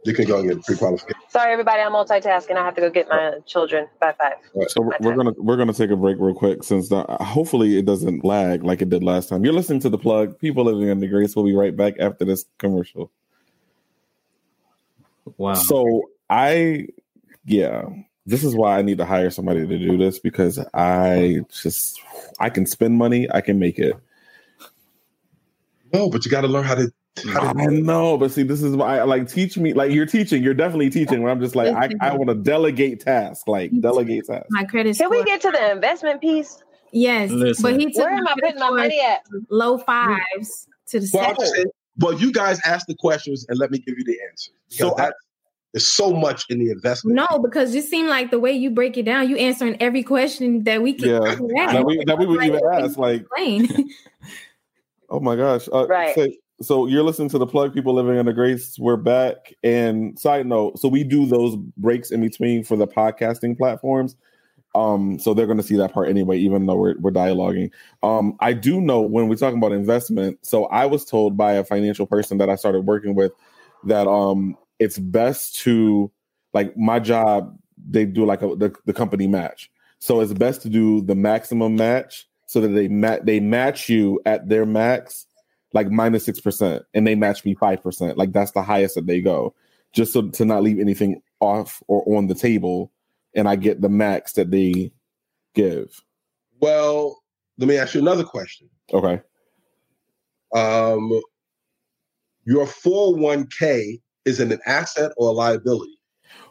You 0.04 0.14
can 0.14 0.24
go 0.26 0.40
and 0.40 0.48
get 0.48 0.64
pre-qualification. 0.64 1.20
Sorry, 1.28 1.52
everybody. 1.52 1.80
I'm 1.80 1.92
multitasking. 1.92 2.56
I 2.56 2.64
have 2.64 2.74
to 2.74 2.80
go 2.80 2.90
get 2.90 3.08
my 3.08 3.34
children 3.46 3.86
by 4.00 4.12
five. 4.12 4.34
So 4.68 4.82
we're, 4.82 4.96
we're 5.00 5.14
gonna 5.14 5.32
we're 5.38 5.56
gonna 5.56 5.72
take 5.72 5.90
a 5.90 5.96
break 5.96 6.16
real 6.18 6.34
quick 6.34 6.64
since 6.64 6.88
the, 6.88 7.04
hopefully 7.20 7.78
it 7.78 7.84
doesn't 7.84 8.24
lag 8.24 8.64
like 8.64 8.82
it 8.82 8.88
did 8.88 9.04
last 9.04 9.28
time. 9.28 9.44
You're 9.44 9.54
listening 9.54 9.78
to 9.80 9.88
the 9.88 9.98
plug. 9.98 10.38
People 10.40 10.64
living 10.64 10.90
under 10.90 11.06
grace. 11.06 11.36
We'll 11.36 11.44
be 11.44 11.54
right 11.54 11.76
back 11.76 11.94
after 12.00 12.24
this 12.24 12.44
commercial. 12.58 13.12
Wow. 15.36 15.54
So 15.54 16.10
I, 16.28 16.88
yeah, 17.44 17.84
this 18.26 18.44
is 18.44 18.54
why 18.54 18.78
I 18.78 18.82
need 18.82 18.98
to 18.98 19.04
hire 19.04 19.30
somebody 19.30 19.66
to 19.66 19.78
do 19.78 19.96
this 19.98 20.18
because 20.18 20.58
I 20.74 21.40
just 21.52 22.00
I 22.38 22.50
can 22.50 22.66
spend 22.66 22.96
money, 22.96 23.28
I 23.32 23.40
can 23.40 23.58
make 23.58 23.78
it. 23.78 23.96
No, 25.92 26.08
but 26.08 26.24
you 26.24 26.30
got 26.30 26.42
to 26.42 26.48
learn 26.48 26.64
how 26.64 26.74
to. 26.76 26.90
How 27.34 27.52
to 27.52 27.60
I 27.60 27.66
know, 27.66 28.16
but 28.16 28.30
see, 28.30 28.42
this 28.42 28.62
is 28.62 28.74
why 28.74 28.98
I 28.98 29.02
like 29.02 29.28
teach 29.28 29.58
me. 29.58 29.74
Like 29.74 29.92
you're 29.92 30.06
teaching, 30.06 30.42
you're 30.42 30.54
definitely 30.54 30.88
teaching. 30.88 31.22
Where 31.22 31.30
I'm 31.30 31.40
just 31.40 31.54
like, 31.54 31.74
I, 31.74 31.90
I 32.00 32.16
want 32.16 32.30
to 32.30 32.34
delegate 32.34 33.00
tasks, 33.00 33.46
like 33.46 33.70
delegate 33.82 34.24
tasks. 34.26 34.46
My 34.48 34.64
credit 34.64 34.96
Can 34.96 35.10
we 35.10 35.22
get 35.24 35.42
to 35.42 35.50
the 35.50 35.72
investment 35.72 36.22
piece? 36.22 36.62
yes, 36.90 37.30
Listen. 37.30 37.62
but 37.62 37.78
he 37.78 37.92
took 37.92 38.04
Where 38.06 38.14
am 38.14 38.26
I 38.26 38.34
putting 38.40 38.58
my 38.58 38.70
money 38.70 38.98
at? 39.00 39.20
low 39.50 39.76
fives 39.76 40.66
to 40.86 41.00
the 41.00 41.10
well, 41.12 41.22
I'm 41.22 41.28
seven. 41.36 41.40
just 41.42 41.54
saying, 41.54 41.66
well, 41.98 42.14
you 42.18 42.32
guys 42.32 42.60
ask 42.64 42.86
the 42.86 42.94
questions 42.94 43.44
and 43.50 43.58
let 43.58 43.70
me 43.70 43.78
give 43.78 43.94
you 43.98 44.04
the 44.04 44.16
answer. 44.30 44.52
So 44.68 44.88
So 44.88 44.94
that, 44.96 45.14
there's 45.72 45.86
so 45.86 46.12
much 46.12 46.44
in 46.50 46.58
the 46.58 46.70
investment. 46.70 47.16
No, 47.16 47.38
because 47.38 47.74
it 47.74 47.84
seemed 47.84 48.08
like 48.08 48.30
the 48.30 48.38
way 48.38 48.52
you 48.52 48.70
break 48.70 48.96
it 48.98 49.04
down, 49.04 49.28
you 49.28 49.36
answering 49.36 49.76
every 49.80 50.02
question 50.02 50.64
that 50.64 50.82
we 50.82 50.92
can 50.92 51.08
Yeah, 51.08 51.18
ask. 51.18 51.38
that 51.72 51.84
we 51.84 52.04
that 52.04 52.18
we 52.18 52.26
would 52.26 52.44
even 52.44 52.60
ask. 52.74 52.98
Like, 52.98 53.24
oh 55.10 55.20
my 55.20 55.36
gosh, 55.36 55.68
uh, 55.72 55.86
Right. 55.86 56.14
So, 56.14 56.28
so 56.60 56.86
you're 56.86 57.02
listening 57.02 57.30
to 57.30 57.38
the 57.38 57.46
plug 57.46 57.72
people 57.74 57.94
living 57.94 58.18
under 58.18 58.32
grace. 58.32 58.78
We're 58.78 58.96
back. 58.96 59.54
And 59.64 60.18
side 60.18 60.46
note, 60.46 60.78
so 60.78 60.88
we 60.88 61.04
do 61.04 61.26
those 61.26 61.56
breaks 61.76 62.10
in 62.10 62.20
between 62.20 62.64
for 62.64 62.76
the 62.76 62.86
podcasting 62.86 63.56
platforms. 63.56 64.14
Um, 64.74 65.18
so 65.18 65.34
they're 65.34 65.46
going 65.46 65.58
to 65.58 65.64
see 65.64 65.76
that 65.76 65.92
part 65.92 66.08
anyway, 66.08 66.38
even 66.38 66.66
though 66.66 66.76
we're 66.76 66.98
we're 66.98 67.10
dialoguing. 67.10 67.70
Um, 68.02 68.36
I 68.40 68.52
do 68.52 68.80
know 68.80 69.00
when 69.00 69.28
we're 69.28 69.36
talking 69.36 69.58
about 69.58 69.72
investment. 69.72 70.38
So 70.42 70.66
I 70.66 70.86
was 70.86 71.04
told 71.04 71.36
by 71.36 71.54
a 71.54 71.64
financial 71.64 72.06
person 72.06 72.38
that 72.38 72.48
I 72.48 72.56
started 72.56 72.86
working 72.86 73.14
with 73.14 73.32
that 73.84 74.06
um 74.06 74.56
it's 74.82 74.98
best 74.98 75.56
to 75.60 76.10
like 76.52 76.76
my 76.76 76.98
job. 76.98 77.56
They 77.88 78.04
do 78.04 78.24
like 78.24 78.42
a, 78.42 78.54
the 78.56 78.74
the 78.84 78.92
company 78.92 79.26
match. 79.26 79.70
So 79.98 80.20
it's 80.20 80.32
best 80.32 80.62
to 80.62 80.68
do 80.68 81.00
the 81.02 81.14
maximum 81.14 81.76
match 81.76 82.28
so 82.46 82.60
that 82.60 82.68
they 82.68 82.88
ma- 82.88 83.20
they 83.22 83.40
match 83.40 83.88
you 83.88 84.20
at 84.26 84.48
their 84.48 84.66
max, 84.66 85.26
like 85.72 85.90
minus 85.90 86.24
six 86.24 86.40
percent, 86.40 86.84
and 86.94 87.06
they 87.06 87.14
match 87.14 87.44
me 87.44 87.54
five 87.54 87.82
percent. 87.82 88.18
Like 88.18 88.32
that's 88.32 88.52
the 88.52 88.62
highest 88.62 88.96
that 88.96 89.06
they 89.06 89.20
go, 89.20 89.54
just 89.92 90.12
so 90.12 90.28
to 90.28 90.44
not 90.44 90.62
leave 90.62 90.80
anything 90.80 91.22
off 91.40 91.82
or 91.86 92.16
on 92.16 92.26
the 92.26 92.34
table, 92.34 92.92
and 93.34 93.48
I 93.48 93.56
get 93.56 93.80
the 93.80 93.88
max 93.88 94.32
that 94.34 94.50
they 94.50 94.92
give. 95.54 96.02
Well, 96.60 97.22
let 97.58 97.68
me 97.68 97.76
ask 97.76 97.94
you 97.94 98.00
another 98.00 98.24
question. 98.24 98.68
Okay. 98.92 99.20
Um, 100.54 101.20
your 102.44 102.66
401k 102.66 104.00
is 104.24 104.40
it 104.40 104.52
an 104.52 104.60
asset 104.66 105.12
or 105.16 105.28
a 105.28 105.32
liability? 105.32 105.98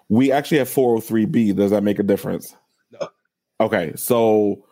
We 0.09 0.31
actually 0.31 0.57
have 0.57 0.69
403b. 0.69 1.55
Does 1.55 1.71
that 1.71 1.83
make 1.83 1.99
a 1.99 2.03
difference? 2.03 2.55
No. 2.91 3.09
Okay. 3.59 3.93
So 3.95 4.65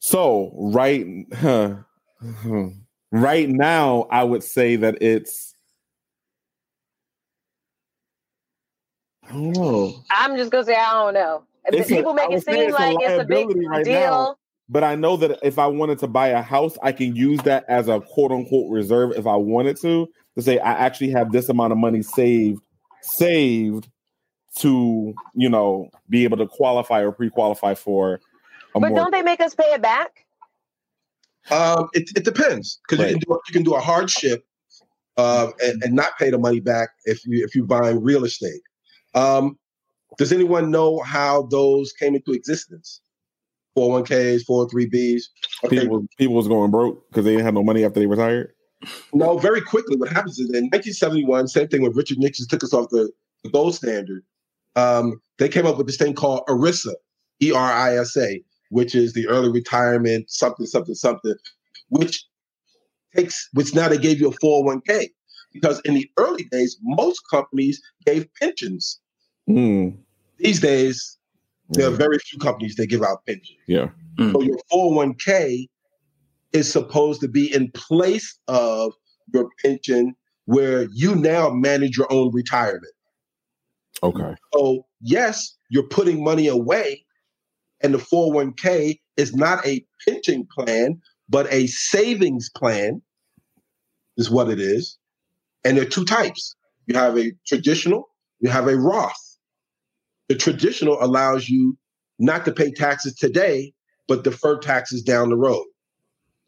so 0.00 0.52
right 0.54 1.06
huh, 1.34 1.76
right 3.12 3.48
now 3.48 4.06
I 4.10 4.24
would 4.24 4.42
say 4.42 4.76
that 4.76 5.02
it's 5.02 5.54
I 9.28 9.32
don't 9.32 9.52
know. 9.52 10.02
I'm 10.10 10.36
just 10.36 10.50
gonna 10.50 10.64
say 10.64 10.74
I 10.74 10.92
don't 10.92 11.14
know. 11.14 11.44
It's 11.66 11.88
People 11.88 12.12
I 12.12 12.14
make 12.14 12.32
it 12.32 12.44
seem 12.44 12.54
it's 12.56 12.72
a 12.72 12.80
like 12.80 12.96
it's 13.00 13.22
a 13.22 13.24
big 13.24 13.48
right 13.68 13.84
deal. 13.84 13.94
now. 13.94 14.36
But 14.68 14.84
I 14.84 14.94
know 14.94 15.16
that 15.16 15.38
if 15.42 15.58
I 15.58 15.66
wanted 15.66 15.98
to 15.98 16.06
buy 16.06 16.28
a 16.28 16.42
house, 16.42 16.78
I 16.82 16.92
can 16.92 17.14
use 17.14 17.40
that 17.42 17.64
as 17.68 17.88
a 17.88 18.00
quote 18.00 18.32
unquote 18.32 18.70
reserve 18.70 19.12
if 19.16 19.26
I 19.26 19.36
wanted 19.36 19.76
to, 19.82 20.08
to 20.40 20.50
say 20.50 20.58
I 20.58 20.72
actually 20.72 21.10
have 21.10 21.32
this 21.32 21.48
amount 21.48 21.72
of 21.72 21.78
money 21.78 22.02
saved, 22.02 22.60
saved 23.02 23.88
to, 24.56 25.14
you 25.34 25.48
know, 25.48 25.90
be 26.08 26.24
able 26.24 26.36
to 26.38 26.46
qualify 26.46 27.00
or 27.02 27.12
pre-qualify 27.12 27.74
for 27.74 28.14
a 28.74 28.80
But 28.80 28.88
mortgage. 28.88 28.96
don't 28.96 29.10
they 29.12 29.22
make 29.22 29.40
us 29.40 29.54
pay 29.54 29.72
it 29.72 29.82
back? 29.82 30.26
Um, 31.50 31.88
it, 31.94 32.10
it 32.16 32.24
depends 32.24 32.80
because 32.86 33.02
Right. 33.02 33.12
you 33.12 33.18
can 33.18 33.20
do 33.20 33.40
you 33.48 33.52
can 33.52 33.62
do 33.62 33.74
a 33.74 33.80
hardship 33.80 34.44
uh, 35.16 35.50
and, 35.62 35.82
and 35.82 35.94
not 35.94 36.16
pay 36.18 36.30
the 36.30 36.38
money 36.38 36.60
back 36.60 36.90
if 37.06 37.24
you 37.26 37.44
if 37.44 37.54
you're 37.54 37.66
buying 37.66 38.02
real 38.02 38.24
estate. 38.24 38.60
Um, 39.14 39.58
does 40.18 40.32
anyone 40.32 40.70
know 40.70 41.00
how 41.00 41.42
those 41.50 41.92
came 41.92 42.14
into 42.14 42.32
existence? 42.32 43.00
401ks, 43.76 44.42
403bs. 44.48 45.22
Okay, 45.64 45.80
people, 45.80 46.06
people 46.18 46.34
was 46.34 46.48
going 46.48 46.70
broke 46.70 47.08
because 47.08 47.24
they 47.24 47.30
didn't 47.32 47.44
have 47.46 47.54
no 47.54 47.62
money 47.62 47.84
after 47.84 48.00
they 48.00 48.06
retired. 48.06 48.52
No, 49.12 49.38
very 49.38 49.60
quickly. 49.60 49.96
What 49.96 50.10
happens 50.10 50.38
is 50.38 50.48
in 50.48 50.64
1971, 50.64 51.48
same 51.48 51.68
thing 51.68 51.82
when 51.82 51.92
Richard 51.92 52.18
Nixon 52.18 52.46
took 52.48 52.64
us 52.64 52.72
off 52.72 52.88
the, 52.90 53.10
the 53.44 53.50
gold 53.50 53.74
standard. 53.74 54.22
Um, 54.76 55.20
they 55.38 55.48
came 55.48 55.66
up 55.66 55.76
with 55.76 55.86
this 55.86 55.96
thing 55.96 56.14
called 56.14 56.42
ERISA, 56.48 56.94
E 57.42 57.52
R 57.52 57.72
I 57.72 57.96
S 57.96 58.16
A, 58.16 58.42
which 58.70 58.94
is 58.94 59.12
the 59.12 59.26
early 59.28 59.50
retirement 59.50 60.30
something 60.30 60.66
something 60.66 60.94
something, 60.94 61.34
which 61.88 62.24
takes 63.14 63.48
which 63.52 63.74
now 63.74 63.88
they 63.88 63.98
gave 63.98 64.20
you 64.20 64.28
a 64.28 64.38
401k 64.38 65.08
because 65.52 65.80
in 65.80 65.94
the 65.94 66.08
early 66.16 66.44
days 66.44 66.78
most 66.82 67.20
companies 67.30 67.80
gave 68.06 68.28
pensions. 68.40 69.00
Hmm. 69.46 69.90
These 70.38 70.60
days 70.60 71.18
there 71.70 71.88
are 71.88 71.92
very 71.92 72.18
few 72.18 72.38
companies 72.38 72.76
that 72.76 72.86
give 72.86 73.02
out 73.02 73.26
pensions. 73.26 73.58
Yeah. 73.66 73.88
So 74.18 74.42
your 74.42 74.58
401k 74.72 75.68
is 76.52 76.70
supposed 76.70 77.20
to 77.20 77.28
be 77.28 77.52
in 77.52 77.70
place 77.72 78.38
of 78.48 78.92
your 79.32 79.48
pension 79.62 80.14
where 80.46 80.88
you 80.92 81.14
now 81.14 81.50
manage 81.50 81.96
your 81.96 82.12
own 82.12 82.30
retirement. 82.32 82.92
Okay. 84.02 84.34
So, 84.54 84.86
yes, 85.00 85.56
you're 85.68 85.88
putting 85.88 86.24
money 86.24 86.48
away, 86.48 87.04
and 87.82 87.94
the 87.94 87.98
401k 87.98 88.98
is 89.16 89.34
not 89.34 89.64
a 89.66 89.84
pension 90.06 90.46
plan, 90.52 91.00
but 91.28 91.46
a 91.52 91.66
savings 91.68 92.50
plan, 92.50 93.02
is 94.16 94.30
what 94.30 94.50
it 94.50 94.60
is. 94.60 94.98
And 95.64 95.76
there 95.76 95.86
are 95.86 95.88
two 95.88 96.04
types 96.04 96.56
you 96.86 96.96
have 96.96 97.16
a 97.16 97.32
traditional, 97.46 98.08
you 98.40 98.50
have 98.50 98.66
a 98.66 98.76
Roth. 98.76 99.38
The 100.28 100.34
traditional 100.34 100.98
allows 101.00 101.48
you 101.48 101.76
not 102.18 102.44
to 102.44 102.52
pay 102.52 102.72
taxes 102.72 103.14
today, 103.14 103.72
but 104.08 104.24
defer 104.24 104.58
taxes 104.58 105.02
down 105.02 105.28
the 105.28 105.36
road. 105.36 105.64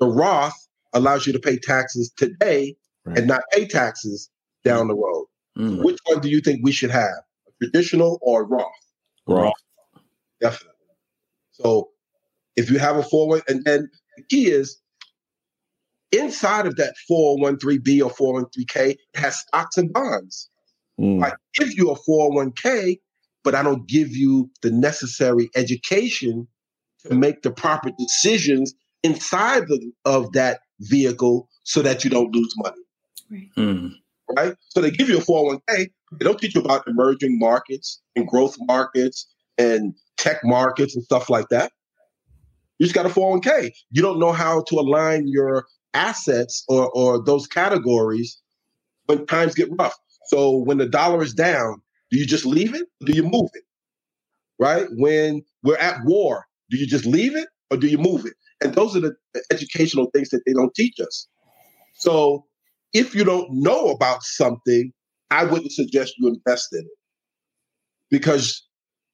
The 0.03 0.09
Roth 0.09 0.67
allows 0.95 1.29
you 1.29 1.33
to 1.33 1.39
pay 1.39 1.59
taxes 1.59 2.13
today 2.17 2.75
Right. 3.05 3.19
and 3.19 3.29
not 3.29 3.43
pay 3.53 3.67
taxes 3.69 4.31
down 4.65 4.89
the 4.89 4.95
road. 4.95 5.27
Mm. 5.57 5.85
Which 5.85 5.99
one 6.07 6.21
do 6.21 6.29
you 6.29 6.41
think 6.41 6.61
we 6.65 6.73
should 6.73 6.91
have? 6.91 7.23
A 7.49 7.51
traditional 7.65 8.19
or 8.21 8.43
a 8.43 8.45
Roth? 8.45 8.67
Roth. 9.29 9.53
Definitely. 10.41 10.75
So 11.53 11.91
if 12.57 12.69
you 12.69 12.81
have 12.81 12.97
a 12.97 13.03
401, 13.05 13.43
and 13.47 13.65
then 13.65 13.89
the 14.17 14.25
key 14.25 14.51
is 14.51 14.81
inside 16.11 16.67
of 16.67 16.75
that 16.77 16.95
401b 17.09 18.03
or 18.05 18.11
401k 18.11 18.91
it 18.91 18.99
has 19.15 19.39
stocks 19.39 19.77
and 19.77 19.93
bonds. 19.93 20.51
Mm. 21.01 21.25
I 21.25 21.33
give 21.55 21.73
you 21.75 21.91
a 21.91 21.97
401k, 22.09 22.99
but 23.45 23.55
I 23.55 23.63
don't 23.63 23.87
give 23.87 24.17
you 24.17 24.51
the 24.63 24.71
necessary 24.73 25.49
education 25.55 26.49
to 27.07 27.15
make 27.15 27.43
the 27.43 27.53
proper 27.53 27.91
decisions 27.99 28.75
inside 29.03 29.69
the, 29.69 29.93
of 30.05 30.33
that 30.33 30.61
vehicle 30.81 31.49
so 31.65 31.83
that 31.83 32.05
you 32.05 32.11
don't 32.11 32.35
lose 32.35 32.55
money 32.57 32.77
Mm. 33.57 33.93
right? 34.37 34.55
So 34.69 34.81
they 34.81 34.91
give 34.91 35.09
you 35.09 35.19
a 35.19 35.21
401k. 35.21 35.61
They 35.77 36.25
don't 36.25 36.39
teach 36.39 36.55
you 36.55 36.61
about 36.61 36.87
emerging 36.87 37.39
markets 37.39 38.01
and 38.17 38.27
growth 38.27 38.57
markets 38.61 39.27
and 39.59 39.95
tech 40.19 40.39
markets 40.45 40.95
and 40.95 41.05
stuff 41.05 41.31
like 41.31 41.49
that. 41.49 41.73
You 42.79 42.87
just 42.87 42.95
got 42.95 43.07
a 43.07 43.09
401k. 43.09 43.71
You 43.91 44.03
don't 44.03 44.19
know 44.19 44.33
how 44.33 44.63
to 44.69 44.77
align 44.77 45.25
your 45.27 45.67
assets 45.95 46.65
or, 46.69 46.91
or 46.91 47.23
those 47.23 47.47
categories 47.47 48.41
when 49.07 49.27
times 49.27 49.55
get 49.55 49.69
rough. 49.79 49.95
So 50.29 50.57
when 50.57 50.79
the 50.79 50.89
dollar 50.89 51.23
is 51.23 51.35
down, 51.35 51.81
do 52.11 52.19
you 52.19 52.27
just 52.27 52.45
leave 52.45 52.75
it? 52.75 52.89
Or 53.01 53.07
do 53.07 53.13
you 53.15 53.23
move 53.23 53.51
it? 53.55 53.65
Right? 54.59 54.87
When 54.97 55.43
we're 55.63 55.79
at 55.79 56.05
war, 56.05 56.47
do 56.71 56.77
you 56.77 56.87
just 56.87 57.07
leave 57.07 57.37
it 57.37 57.49
or 57.71 57.77
do 57.77 57.87
you 57.87 57.99
move 57.99 58.27
it? 58.27 58.35
And 58.63 58.75
those 58.75 58.97
are 58.97 59.01
the 59.01 59.15
the 59.35 59.43
educational 59.51 60.11
things 60.15 60.31
that 60.31 60.43
they 60.47 60.53
don't 60.53 60.75
teach 60.75 61.01
us. 61.01 61.27
So 61.95 62.47
if 62.93 63.15
you 63.15 63.25
don't 63.25 63.49
know 63.51 63.89
about 63.89 64.23
something, 64.23 64.93
I 65.31 65.45
wouldn't 65.45 65.73
suggest 65.73 66.15
you 66.19 66.29
invest 66.29 66.69
in 66.73 66.81
it 66.81 66.99
because 68.11 68.67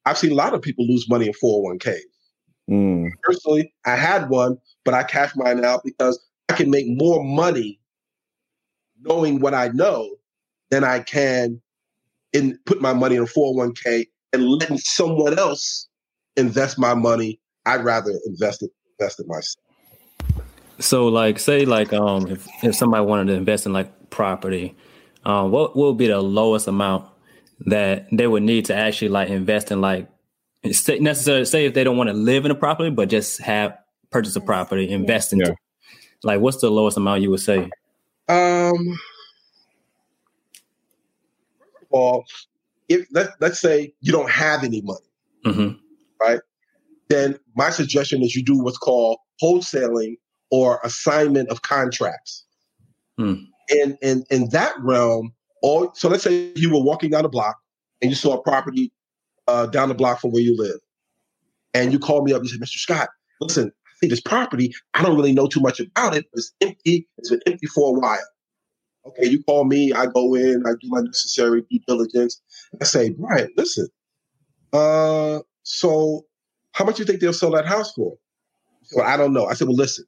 I've 0.04 0.18
seen 0.18 0.32
a 0.32 0.34
lot 0.34 0.54
of 0.54 0.62
people 0.62 0.86
lose 0.86 1.08
money 1.08 1.26
in 1.26 1.32
401k. 1.32 1.98
Mm. 2.70 3.10
Personally, 3.22 3.72
I 3.86 3.96
had 3.96 4.28
one, 4.28 4.58
but 4.84 4.94
I 4.94 5.04
cashed 5.04 5.36
mine 5.36 5.64
out 5.64 5.82
because 5.84 6.18
I 6.48 6.54
can 6.54 6.70
make 6.70 6.86
more 6.88 7.22
money 7.22 7.80
knowing 9.00 9.40
what 9.40 9.54
I 9.54 9.68
know 9.68 10.16
than 10.70 10.84
I 10.84 11.00
can 11.00 11.60
in 12.32 12.58
put 12.66 12.80
my 12.80 12.92
money 12.92 13.16
in 13.16 13.22
a 13.22 13.26
401k 13.26 14.06
and 14.32 14.48
letting 14.48 14.78
someone 14.78 15.38
else 15.38 15.88
invest 16.36 16.78
my 16.78 16.94
money. 16.94 17.40
I'd 17.64 17.84
rather 17.84 18.12
invest 18.26 18.62
it 18.62 18.70
invest 18.98 19.20
it 19.20 19.26
myself. 19.26 19.64
So, 20.80 21.08
like, 21.08 21.38
say, 21.38 21.64
like, 21.64 21.92
um, 21.92 22.28
if, 22.28 22.46
if 22.62 22.74
somebody 22.74 23.04
wanted 23.04 23.26
to 23.26 23.34
invest 23.34 23.66
in 23.66 23.72
like 23.72 24.10
property, 24.10 24.76
um, 25.24 25.50
what 25.50 25.76
what 25.76 25.88
would 25.88 25.96
be 25.98 26.06
the 26.06 26.20
lowest 26.20 26.68
amount 26.68 27.06
that 27.66 28.06
they 28.12 28.26
would 28.26 28.44
need 28.44 28.66
to 28.66 28.74
actually 28.74 29.08
like 29.08 29.28
invest 29.28 29.72
in 29.72 29.80
like 29.80 30.08
say, 30.70 30.98
necessarily 31.00 31.44
say 31.44 31.66
if 31.66 31.74
they 31.74 31.84
don't 31.84 31.96
want 31.96 32.08
to 32.08 32.14
live 32.14 32.44
in 32.44 32.50
a 32.50 32.54
property, 32.54 32.90
but 32.90 33.08
just 33.08 33.40
have 33.40 33.76
purchase 34.10 34.36
a 34.36 34.40
property, 34.40 34.88
invest 34.90 35.32
in 35.32 35.40
Yeah. 35.40 35.48
it. 35.48 35.56
Like, 36.22 36.40
what's 36.40 36.60
the 36.60 36.70
lowest 36.70 36.96
amount 36.96 37.22
you 37.22 37.30
would 37.30 37.40
say? 37.40 37.70
Um, 38.28 38.98
first 41.58 41.82
of 41.82 41.88
all, 41.90 42.24
if 42.88 43.06
let, 43.12 43.30
let's 43.40 43.60
say 43.60 43.94
you 44.00 44.12
don't 44.12 44.30
have 44.30 44.64
any 44.64 44.80
money, 44.82 44.98
hmm 45.44 45.68
then 47.08 47.38
my 47.56 47.70
suggestion 47.70 48.22
is 48.22 48.34
you 48.34 48.44
do 48.44 48.58
what's 48.62 48.78
called 48.78 49.18
wholesaling 49.42 50.16
or 50.50 50.80
assignment 50.84 51.48
of 51.50 51.62
contracts. 51.62 52.44
Hmm. 53.16 53.34
And 53.70 53.98
in 54.00 54.24
in 54.30 54.48
that 54.50 54.74
realm, 54.80 55.32
all 55.62 55.92
so 55.94 56.08
let's 56.08 56.24
say 56.24 56.52
you 56.54 56.72
were 56.72 56.82
walking 56.82 57.10
down 57.10 57.22
the 57.22 57.28
block 57.28 57.56
and 58.00 58.10
you 58.10 58.16
saw 58.16 58.34
a 58.34 58.42
property 58.42 58.92
uh, 59.46 59.66
down 59.66 59.88
the 59.88 59.94
block 59.94 60.20
from 60.20 60.30
where 60.30 60.42
you 60.42 60.56
live, 60.56 60.78
and 61.74 61.92
you 61.92 61.98
called 61.98 62.24
me 62.24 62.32
up 62.32 62.40
and 62.40 62.48
said, 62.48 62.60
"Mr. 62.60 62.78
Scott, 62.78 63.08
listen, 63.40 63.70
I 63.86 63.90
see 64.00 64.08
this 64.08 64.20
property. 64.20 64.74
I 64.94 65.02
don't 65.02 65.16
really 65.16 65.32
know 65.32 65.48
too 65.48 65.60
much 65.60 65.80
about 65.80 66.16
it. 66.16 66.26
It's 66.32 66.52
empty. 66.60 67.06
It's 67.18 67.30
been 67.30 67.40
empty 67.46 67.66
for 67.66 67.96
a 67.96 68.00
while." 68.00 68.18
Okay, 69.06 69.26
you 69.26 69.42
call 69.44 69.64
me. 69.64 69.92
I 69.92 70.06
go 70.06 70.34
in. 70.34 70.64
I 70.66 70.72
do 70.80 70.88
my 70.88 71.00
necessary 71.00 71.62
due 71.70 71.80
diligence. 71.86 72.40
I 72.80 72.84
say, 72.84 73.10
Brian, 73.10 73.48
listen. 73.56 73.88
Uh, 74.72 75.40
so 75.62 76.26
how 76.78 76.84
much 76.84 76.94
do 76.94 77.02
you 77.02 77.06
think 77.06 77.20
they'll 77.20 77.32
sell 77.32 77.50
that 77.50 77.66
house 77.66 77.92
for? 77.92 78.16
So 78.84 79.02
I 79.02 79.16
don't 79.16 79.32
know. 79.32 79.46
I 79.46 79.54
said, 79.54 79.66
well, 79.66 79.76
listen, 79.76 80.04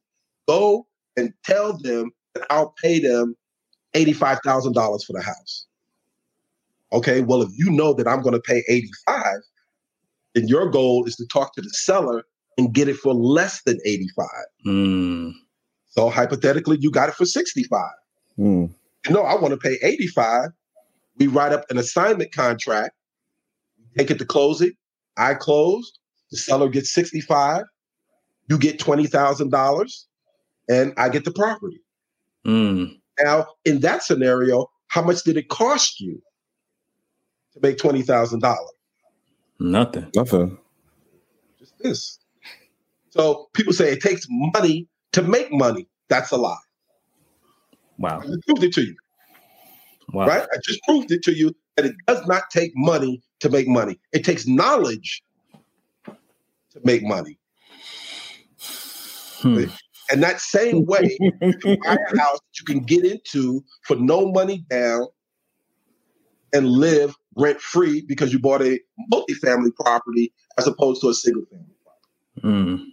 go 0.47 0.87
and 1.17 1.33
tell 1.43 1.77
them 1.77 2.11
that 2.33 2.45
I'll 2.49 2.73
pay 2.81 2.97
them 2.97 3.35
eighty-five 3.93 4.39
thousand 4.45 4.71
dollars 4.71 5.03
for 5.03 5.11
the 5.11 5.21
house. 5.21 5.67
Okay, 6.93 7.23
well, 7.23 7.41
if 7.41 7.49
you 7.57 7.69
know 7.71 7.93
that 7.93 8.07
I'm 8.07 8.21
going 8.21 8.35
to 8.35 8.39
pay 8.39 8.63
eighty-five, 8.69 9.41
then 10.33 10.47
your 10.47 10.69
goal 10.69 11.03
is 11.05 11.17
to 11.17 11.27
talk 11.27 11.53
to 11.55 11.61
the 11.61 11.69
seller 11.71 12.23
and 12.57 12.73
get 12.73 12.87
it 12.87 12.95
for 12.95 13.13
less 13.13 13.61
than 13.63 13.77
eighty-five. 13.85 14.45
Mm. 14.65 15.33
So 15.89 16.09
hypothetically, 16.09 16.77
you 16.79 16.89
got 16.89 17.09
it 17.09 17.15
for 17.15 17.25
sixty-five. 17.25 17.91
Hmm. 18.37 18.67
You 19.05 19.13
know, 19.13 19.23
I 19.23 19.35
want 19.35 19.51
to 19.51 19.57
pay 19.57 19.77
eighty-five. 19.83 20.51
We 21.17 21.27
write 21.27 21.51
up 21.51 21.65
an 21.69 21.77
assignment 21.77 22.31
contract, 22.31 22.95
take 23.97 24.09
it 24.09 24.19
to 24.19 24.25
closing. 24.25 24.71
I 25.17 25.33
close. 25.33 25.97
The 26.31 26.37
seller 26.37 26.69
gets 26.69 26.91
sixty-five. 26.93 27.63
You 28.47 28.57
get 28.57 28.79
twenty 28.79 29.07
thousand 29.07 29.51
dollars, 29.51 30.07
and 30.69 30.93
I 30.97 31.09
get 31.09 31.25
the 31.25 31.31
property. 31.31 31.81
Mm. 32.45 32.99
Now, 33.23 33.47
in 33.65 33.81
that 33.81 34.03
scenario, 34.03 34.67
how 34.87 35.01
much 35.01 35.23
did 35.23 35.37
it 35.37 35.49
cost 35.49 35.99
you 35.99 36.21
to 37.53 37.59
make 37.61 37.77
twenty 37.77 38.01
thousand 38.01 38.39
dollars? 38.39 38.71
Nothing. 39.59 40.09
Nothing. 40.15 40.57
Just 41.59 41.77
this. 41.79 42.19
So 43.09 43.49
people 43.53 43.73
say 43.73 43.91
it 43.91 44.01
takes 44.01 44.25
money 44.29 44.87
to 45.11 45.21
make 45.21 45.51
money. 45.51 45.87
That's 46.07 46.31
a 46.31 46.37
lie. 46.37 46.57
Wow. 47.97 48.21
I 48.21 48.33
proved 48.47 48.63
it 48.63 48.73
to 48.73 48.81
you, 48.81 48.95
Wow. 50.13 50.27
right? 50.27 50.43
I 50.51 50.57
just 50.65 50.81
proved 50.83 51.11
it 51.11 51.21
to 51.23 51.33
you 51.33 51.53
that 51.75 51.85
it 51.85 51.95
does 52.07 52.25
not 52.25 52.43
take 52.49 52.71
money 52.75 53.21
to 53.41 53.49
make 53.49 53.67
money. 53.67 53.99
It 54.13 54.23
takes 54.23 54.47
knowledge 54.47 55.21
to 56.71 56.81
make 56.83 57.03
money. 57.03 57.37
Hmm. 59.39 59.63
And 60.11 60.21
that 60.23 60.41
same 60.41 60.85
way, 60.85 61.17
you 61.41 61.53
can 61.57 61.77
buy 61.83 61.93
a 61.93 62.17
house 62.17 62.39
that 62.39 62.59
you 62.59 62.65
can 62.65 62.79
get 62.79 63.05
into 63.05 63.63
for 63.83 63.95
no 63.95 64.31
money 64.31 64.65
down 64.69 65.07
and 66.53 66.67
live 66.67 67.15
rent 67.37 67.61
free 67.61 68.01
because 68.07 68.33
you 68.33 68.39
bought 68.39 68.61
a 68.61 68.79
multifamily 69.11 69.73
property 69.75 70.33
as 70.57 70.67
opposed 70.67 71.01
to 71.01 71.09
a 71.09 71.13
single 71.13 71.45
family. 71.45 71.65
Mm. 72.43 72.91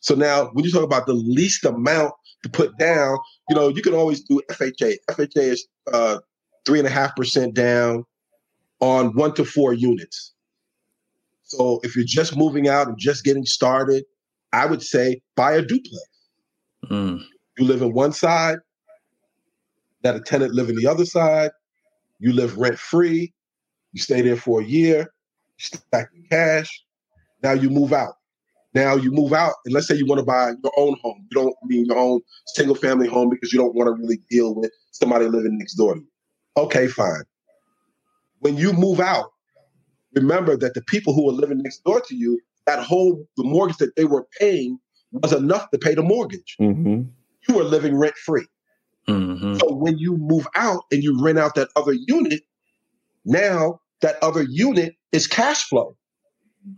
So 0.00 0.14
now, 0.14 0.46
when 0.52 0.64
you 0.64 0.70
talk 0.70 0.84
about 0.84 1.06
the 1.06 1.14
least 1.14 1.64
amount 1.64 2.12
to 2.42 2.48
put 2.48 2.76
down, 2.78 3.18
you 3.48 3.56
know, 3.56 3.68
you 3.68 3.82
can 3.82 3.94
always 3.94 4.22
do 4.22 4.40
FHA. 4.50 4.96
FHA 5.10 5.36
is 5.36 5.66
uh, 5.92 6.18
three 6.64 6.78
and 6.78 6.86
a 6.86 6.90
half 6.90 7.16
percent 7.16 7.54
down 7.54 8.04
on 8.80 9.08
one 9.14 9.34
to 9.34 9.44
four 9.44 9.74
units. 9.74 10.32
So 11.48 11.80
if 11.82 11.96
you're 11.96 12.04
just 12.04 12.36
moving 12.36 12.68
out 12.68 12.88
and 12.88 12.98
just 12.98 13.24
getting 13.24 13.44
started, 13.44 14.04
I 14.52 14.66
would 14.66 14.82
say 14.82 15.20
buy 15.34 15.52
a 15.52 15.62
duplex. 15.62 16.06
Mm. 16.90 17.22
You 17.58 17.64
live 17.66 17.82
in 17.82 17.92
one 17.92 18.12
side, 18.12 18.58
that 20.02 20.14
a 20.14 20.20
tenant 20.20 20.54
live 20.54 20.68
in 20.68 20.76
the 20.76 20.86
other 20.86 21.04
side. 21.04 21.50
You 22.20 22.32
live 22.32 22.56
rent 22.56 22.78
free. 22.78 23.32
You 23.92 24.00
stay 24.00 24.20
there 24.20 24.36
for 24.36 24.60
a 24.60 24.64
year. 24.64 25.00
You 25.00 25.78
stack 25.78 26.10
your 26.14 26.24
cash. 26.30 26.84
Now 27.42 27.52
you 27.52 27.70
move 27.70 27.92
out. 27.92 28.14
Now 28.74 28.96
you 28.96 29.10
move 29.10 29.32
out, 29.32 29.54
and 29.64 29.74
let's 29.74 29.88
say 29.88 29.96
you 29.96 30.04
want 30.04 30.18
to 30.18 30.24
buy 30.24 30.52
your 30.62 30.72
own 30.76 30.96
home. 31.02 31.26
You 31.30 31.42
don't 31.42 31.54
mean 31.64 31.86
your 31.86 31.96
own 31.96 32.20
single 32.48 32.74
family 32.74 33.08
home 33.08 33.30
because 33.30 33.52
you 33.52 33.58
don't 33.58 33.74
want 33.74 33.88
to 33.88 33.92
really 34.00 34.20
deal 34.28 34.54
with 34.54 34.70
somebody 34.90 35.26
living 35.26 35.56
next 35.56 35.74
door 35.74 35.94
to 35.94 36.00
you. 36.00 36.06
Okay, 36.56 36.86
fine. 36.86 37.22
When 38.40 38.56
you 38.58 38.72
move 38.74 39.00
out, 39.00 39.30
remember 40.14 40.56
that 40.56 40.74
the 40.74 40.82
people 40.82 41.14
who 41.14 41.28
are 41.28 41.32
living 41.32 41.58
next 41.62 41.84
door 41.84 42.00
to 42.00 42.14
you, 42.14 42.40
that 42.66 42.82
whole 42.84 43.26
the 43.36 43.44
mortgage 43.44 43.76
that 43.78 43.96
they 43.96 44.04
were 44.04 44.26
paying 44.38 44.78
was 45.12 45.32
enough 45.32 45.70
to 45.70 45.78
pay 45.78 45.94
the 45.94 46.02
mortgage. 46.02 46.56
hmm 46.58 47.02
You 47.48 47.54
were 47.54 47.64
living 47.64 47.96
rent 47.96 48.16
free. 48.16 48.46
hmm 49.06 49.54
So 49.58 49.72
when 49.74 49.98
you 49.98 50.16
move 50.16 50.46
out 50.54 50.82
and 50.92 51.02
you 51.02 51.20
rent 51.22 51.38
out 51.38 51.54
that 51.54 51.68
other 51.76 51.94
unit, 51.94 52.42
now 53.24 53.80
that 54.02 54.16
other 54.22 54.42
unit 54.42 54.94
is 55.12 55.26
cash 55.26 55.64
flow. 55.64 55.96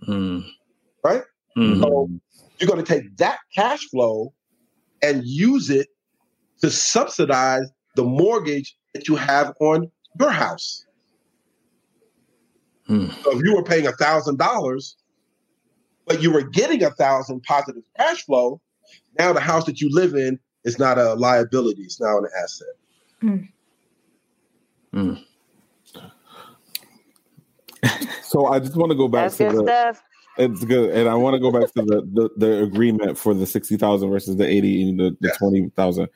Mm. 0.09 0.45
Right? 1.05 1.23
Mhm. 1.57 1.81
So 1.81 2.09
you're 2.59 2.69
going 2.69 2.85
to 2.85 2.95
take 2.95 3.17
that 3.17 3.39
cash 3.55 3.81
flow 3.91 4.33
and 5.03 5.23
use 5.25 5.71
it 5.71 5.89
to 6.61 6.71
subsidize 6.71 7.69
the 7.97 8.05
mortgage 8.05 8.77
that 8.95 9.09
you 9.09 9.17
have 9.17 9.55
on 9.61 9.91
your 10.19 10.31
house. 10.31 10.85
Mm. 12.91 13.23
So 13.23 13.39
if 13.39 13.45
you 13.45 13.55
were 13.55 13.63
paying 13.63 13.87
a 13.87 13.93
thousand 13.93 14.39
dollars, 14.39 14.97
but 16.07 16.21
you 16.21 16.33
were 16.33 16.43
getting 16.43 16.83
a 16.83 16.91
thousand 16.91 17.43
positive 17.45 17.85
cash 17.97 18.25
flow, 18.25 18.61
now 19.19 19.33
the 19.33 19.41
house 19.41 19.65
that 19.67 19.81
you 19.81 19.89
live 19.93 20.15
in 20.15 20.41
is 20.65 20.79
not 20.79 20.99
a 20.99 21.15
liability; 21.15 21.83
it's 21.83 22.01
now 22.01 22.19
an 22.19 22.27
asset. 22.43 22.69
Mm. 24.93 25.25
So 28.23 28.47
I 28.47 28.59
just 28.59 28.77
want 28.77 28.91
to 28.91 28.97
go 28.97 29.09
back 29.09 29.25
That's 29.25 29.37
to 29.39 29.45
good 29.45 29.57
the. 29.57 29.63
stuff. 29.63 30.03
It's 30.39 30.65
good, 30.65 30.91
and 30.95 31.09
I 31.09 31.15
want 31.15 31.35
to 31.35 31.41
go 31.41 31.51
back 31.53 31.73
to 31.75 31.83
the 31.83 32.03
the, 32.13 32.31
the 32.37 32.63
agreement 32.63 33.19
for 33.19 33.35
the 33.35 33.47
sixty 33.47 33.77
thousand 33.77 34.11
versus 34.11 34.37
the 34.37 34.47
eighty 34.47 34.89
and 34.89 34.99
the, 34.99 35.17
the 35.21 35.29
Yes. 35.29 35.39
twenty 35.39 35.69
thousand. 35.77 36.09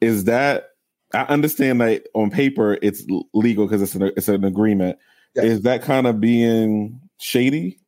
Is 0.00 0.24
that 0.24 0.70
I 1.14 1.22
understand 1.22 1.80
that 1.80 2.06
on 2.14 2.30
paper 2.30 2.78
it's 2.82 3.04
legal 3.32 3.66
because 3.66 3.82
it's 3.82 3.94
an 3.94 4.12
it's 4.16 4.28
an 4.28 4.44
agreement. 4.44 4.98
Is 5.44 5.62
that 5.62 5.82
kind 5.82 6.06
of 6.06 6.20
being 6.20 7.00
shady? 7.18 7.78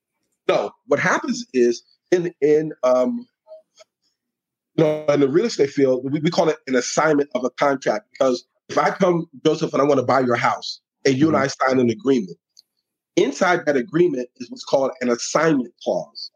No, 0.48 0.70
what 0.86 0.98
happens 0.98 1.46
is 1.52 1.82
in 2.10 2.32
in 2.40 2.72
um 2.82 3.26
you 4.76 4.84
know 4.84 5.04
in 5.08 5.20
the 5.20 5.28
real 5.28 5.46
estate 5.46 5.70
field 5.70 6.04
we, 6.10 6.20
we 6.20 6.30
call 6.30 6.48
it 6.48 6.56
an 6.66 6.74
assignment 6.74 7.28
of 7.34 7.44
a 7.44 7.50
contract 7.50 8.06
because 8.12 8.44
if 8.68 8.78
I 8.78 8.90
come 8.90 9.26
Joseph 9.44 9.72
and 9.72 9.82
I 9.82 9.84
want 9.84 9.98
to 10.00 10.06
buy 10.06 10.20
your 10.20 10.36
house 10.36 10.80
and 11.06 11.16
you 11.16 11.28
and 11.28 11.36
I 11.36 11.46
sign 11.46 11.78
an 11.80 11.90
agreement, 11.90 12.36
inside 13.16 13.64
that 13.66 13.76
agreement 13.76 14.28
is 14.38 14.50
what's 14.50 14.64
called 14.64 14.90
an 15.00 15.08
assignment 15.10 15.72
clause, 15.82 16.30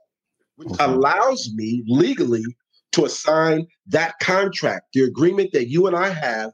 which 0.57 0.69
Okay. 0.71 0.85
allows 0.85 1.51
me 1.55 1.85
legally 1.87 2.45
to 2.93 3.05
assign 3.05 3.67
that 3.87 4.19
contract, 4.21 4.87
the 4.95 5.03
agreement 5.03 5.53
that 5.53 5.69
you 5.69 5.87
and 5.87 5.97
I 5.97 6.11
have. 6.11 6.53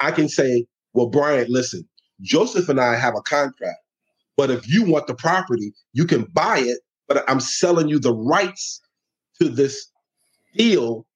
I 0.00 0.10
can 0.10 0.28
say, 0.28 0.66
well, 0.94 1.06
Brian, 1.06 1.46
listen, 1.48 1.88
Joseph 2.22 2.68
and 2.68 2.80
I 2.80 2.96
have 2.96 3.14
a 3.16 3.20
contract. 3.22 3.78
But 4.36 4.50
if 4.50 4.66
you 4.68 4.84
want 4.84 5.06
the 5.06 5.14
property, 5.14 5.72
you 5.92 6.06
can 6.06 6.24
buy 6.32 6.58
it, 6.58 6.78
but 7.06 7.28
I'm 7.28 7.40
selling 7.40 7.88
you 7.88 7.98
the 7.98 8.14
rights 8.14 8.80
to 9.40 9.48
this 9.48 9.90
deal 10.56 11.06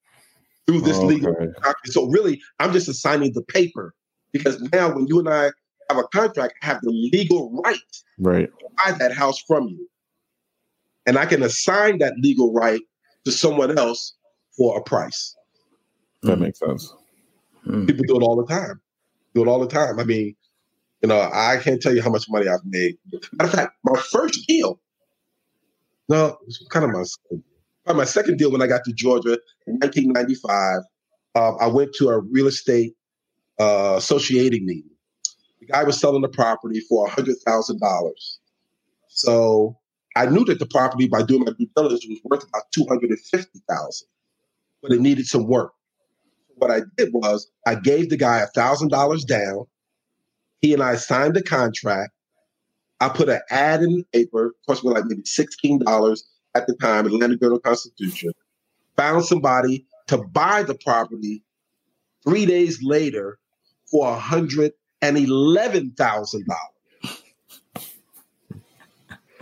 through 0.67 0.83
this 0.83 1.03
legal 1.03 1.31
Okay. 1.31 1.47
document. 1.63 1.77
So 1.87 2.07
really, 2.07 2.41
I'm 2.59 2.73
just 2.73 2.89
assigning 2.89 3.33
the 3.33 3.43
paper 3.43 3.95
because 4.33 4.61
now 4.73 4.95
when 4.95 5.07
you 5.07 5.19
and 5.19 5.29
I 5.29 5.45
have 5.89 5.99
a 5.99 6.05
contract, 6.09 6.55
I 6.63 6.67
have 6.67 6.81
the 6.83 6.91
legal 6.91 7.63
right 7.65 7.79
Right. 8.19 8.49
to 8.49 8.67
buy 8.77 8.93
that 8.99 9.13
house 9.13 9.41
from 9.47 9.69
you. 9.69 9.89
And 11.07 11.17
I 11.17 11.25
can 11.25 11.43
assign 11.43 11.99
that 11.99 12.15
legal 12.19 12.53
right 12.53 12.81
to 13.25 13.33
someone 13.33 13.79
else 13.79 14.15
for 14.57 14.77
a 14.79 14.83
price. 14.83 15.37
That 16.23 16.41
makes 16.41 16.59
sense. 16.59 16.93
Mm. 17.67 17.87
People 17.87 18.05
do 18.07 18.17
it 18.17 18.23
all 18.23 18.37
the 18.37 18.47
time. 18.47 18.81
Do 19.35 19.43
it 19.43 19.49
all 19.49 19.61
the 19.61 19.69
time. 19.69 20.01
I 20.01 20.05
mean, 20.05 20.35
you 21.03 21.09
know, 21.09 21.21
I 21.21 21.59
can't 21.63 21.81
tell 21.81 21.95
you 21.95 22.03
how 22.03 22.11
much 22.11 22.27
money 22.29 22.49
I've 22.49 22.65
made. 22.65 22.97
Matter 23.13 23.25
of 23.45 23.51
fact, 23.51 23.73
my 23.85 24.01
first 24.01 24.47
deal, 24.47 24.81
no, 26.09 26.39
kind 26.71 26.85
of 26.85 26.93
my 26.93 27.03
second, 27.03 27.45
probably 27.85 28.01
my 28.01 28.05
second 28.05 28.39
deal 28.39 28.51
when 28.53 28.63
I 28.63 28.67
got 28.67 28.85
to 28.85 28.93
Georgia 28.93 29.39
in 29.67 29.75
1995. 29.79 30.83
Um, 31.35 31.57
I 31.61 31.67
went 31.67 31.95
to 31.97 32.09
a 32.09 32.21
real 32.21 32.47
estate 32.47 32.95
uh, 33.61 33.95
associating 33.99 34.65
meeting. 34.65 34.91
The 35.61 35.67
guy 35.67 35.85
was 35.85 36.01
selling 36.01 36.23
the 36.23 36.29
property 36.29 36.81
for 36.89 37.07
$100,000. 37.09 38.13
So 39.09 39.79
I 40.17 40.27
knew 40.27 40.45
that 40.47 40.59
the 40.59 40.67
property, 40.67 41.09
by 41.09 41.23
doing 41.23 41.45
my 41.45 41.53
due 41.59 41.69
diligence, 41.77 42.07
was 42.09 42.21
worth 42.25 42.49
about 42.49 42.63
two 42.73 42.87
hundred 42.89 43.11
and 43.11 43.21
fifty 43.21 43.61
thousand, 43.69 44.09
but 44.83 44.93
it 44.93 45.01
needed 45.01 45.27
some 45.27 45.47
work. 45.47 45.73
What 46.57 46.71
I 46.71 46.81
did 46.97 47.13
was 47.13 47.51
I 47.67 47.75
gave 47.75 48.09
the 48.09 48.17
guy 48.17 48.39
a 48.39 48.47
thousand 48.47 48.89
dollars 48.89 49.25
down. 49.25 49.67
He 50.61 50.73
and 50.73 50.83
I 50.83 50.97
signed 50.97 51.35
the 51.35 51.43
contract. 51.43 52.13
I 53.01 53.09
put 53.09 53.29
an 53.29 53.41
ad 53.51 53.83
in 53.83 53.97
the 53.99 54.05
paper, 54.13 54.55
cost 54.67 54.85
me 54.85 54.91
like 54.91 55.05
maybe 55.05 55.25
sixteen 55.25 55.79
dollars 55.79 56.25
at 56.55 56.67
the 56.67 56.75
time, 56.77 57.07
Atlanta 57.07 57.37
Journal 57.37 57.61
Constitution. 57.61 58.33
Found 58.97 59.25
somebody 59.25 59.87
to 60.07 60.19
buy 60.19 60.63
the 60.63 60.75
property 60.75 61.43
three 62.25 62.47
days 62.47 62.83
later 62.83 63.39
for 63.91 64.09
a 64.09 64.19
hundred 64.19 64.73
and 65.03 65.19
eleven 65.19 65.93
thousand 65.93 66.47
dollars. 66.47 67.21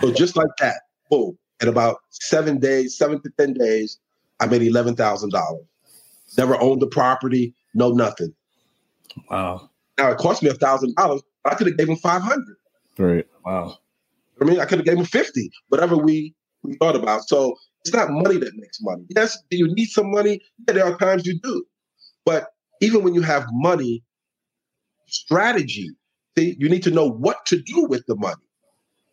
So 0.00 0.12
just 0.12 0.36
like 0.36 0.48
that, 0.58 0.82
boom. 1.08 1.38
In 1.62 1.68
about 1.68 1.98
seven 2.10 2.58
days, 2.58 2.98
seven 2.98 3.22
to 3.22 3.30
ten 3.38 3.54
days, 3.54 3.98
I 4.40 4.46
made 4.46 4.62
eleven 4.62 4.96
thousand 4.96 5.30
dollars. 5.30 5.64
Never 6.36 6.60
owned 6.60 6.82
the 6.82 6.88
property, 6.88 7.54
no 7.74 7.92
nothing. 7.92 8.34
Wow. 9.30 9.70
Now 9.98 10.10
it 10.10 10.18
cost 10.18 10.42
me 10.42 10.50
a 10.50 10.54
thousand 10.54 10.94
dollars. 10.96 11.22
I 11.44 11.54
could 11.54 11.66
have 11.68 11.76
gave 11.76 11.88
him 11.88 11.96
five 11.96 12.22
hundred. 12.22 12.56
Right. 12.98 13.26
Wow. 13.44 13.78
I 14.40 14.44
mean, 14.44 14.60
I 14.60 14.64
could 14.64 14.78
have 14.78 14.86
gave 14.86 14.98
him 14.98 15.04
fifty. 15.04 15.50
Whatever 15.68 15.96
we 15.96 16.34
we 16.62 16.74
thought 16.76 16.96
about. 16.96 17.28
So 17.28 17.56
it's 17.84 17.94
not 17.94 18.10
money 18.10 18.38
that 18.38 18.56
makes 18.56 18.78
money. 18.80 19.04
Yes, 19.14 19.38
do 19.50 19.56
you 19.56 19.72
need 19.74 19.86
some 19.86 20.10
money? 20.10 20.40
Yeah, 20.66 20.74
there 20.74 20.84
are 20.86 20.96
times 20.96 21.26
you 21.26 21.38
do. 21.40 21.64
But 22.24 22.48
even 22.80 23.04
when 23.04 23.14
you 23.14 23.20
have 23.22 23.46
money, 23.52 24.02
strategy, 25.06 25.90
see, 26.36 26.56
you 26.58 26.68
need 26.68 26.82
to 26.84 26.90
know 26.90 27.08
what 27.08 27.44
to 27.46 27.60
do 27.60 27.84
with 27.84 28.04
the 28.06 28.16
money. 28.16 28.42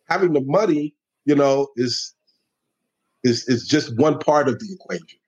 Having 0.08 0.32
the 0.32 0.40
money, 0.40 0.94
you 1.26 1.34
know, 1.34 1.68
is 1.76 2.14
is 3.24 3.46
is 3.48 3.68
just 3.68 3.96
one 3.98 4.18
part 4.18 4.48
of 4.48 4.58
the 4.58 4.66
equation. 4.72 5.18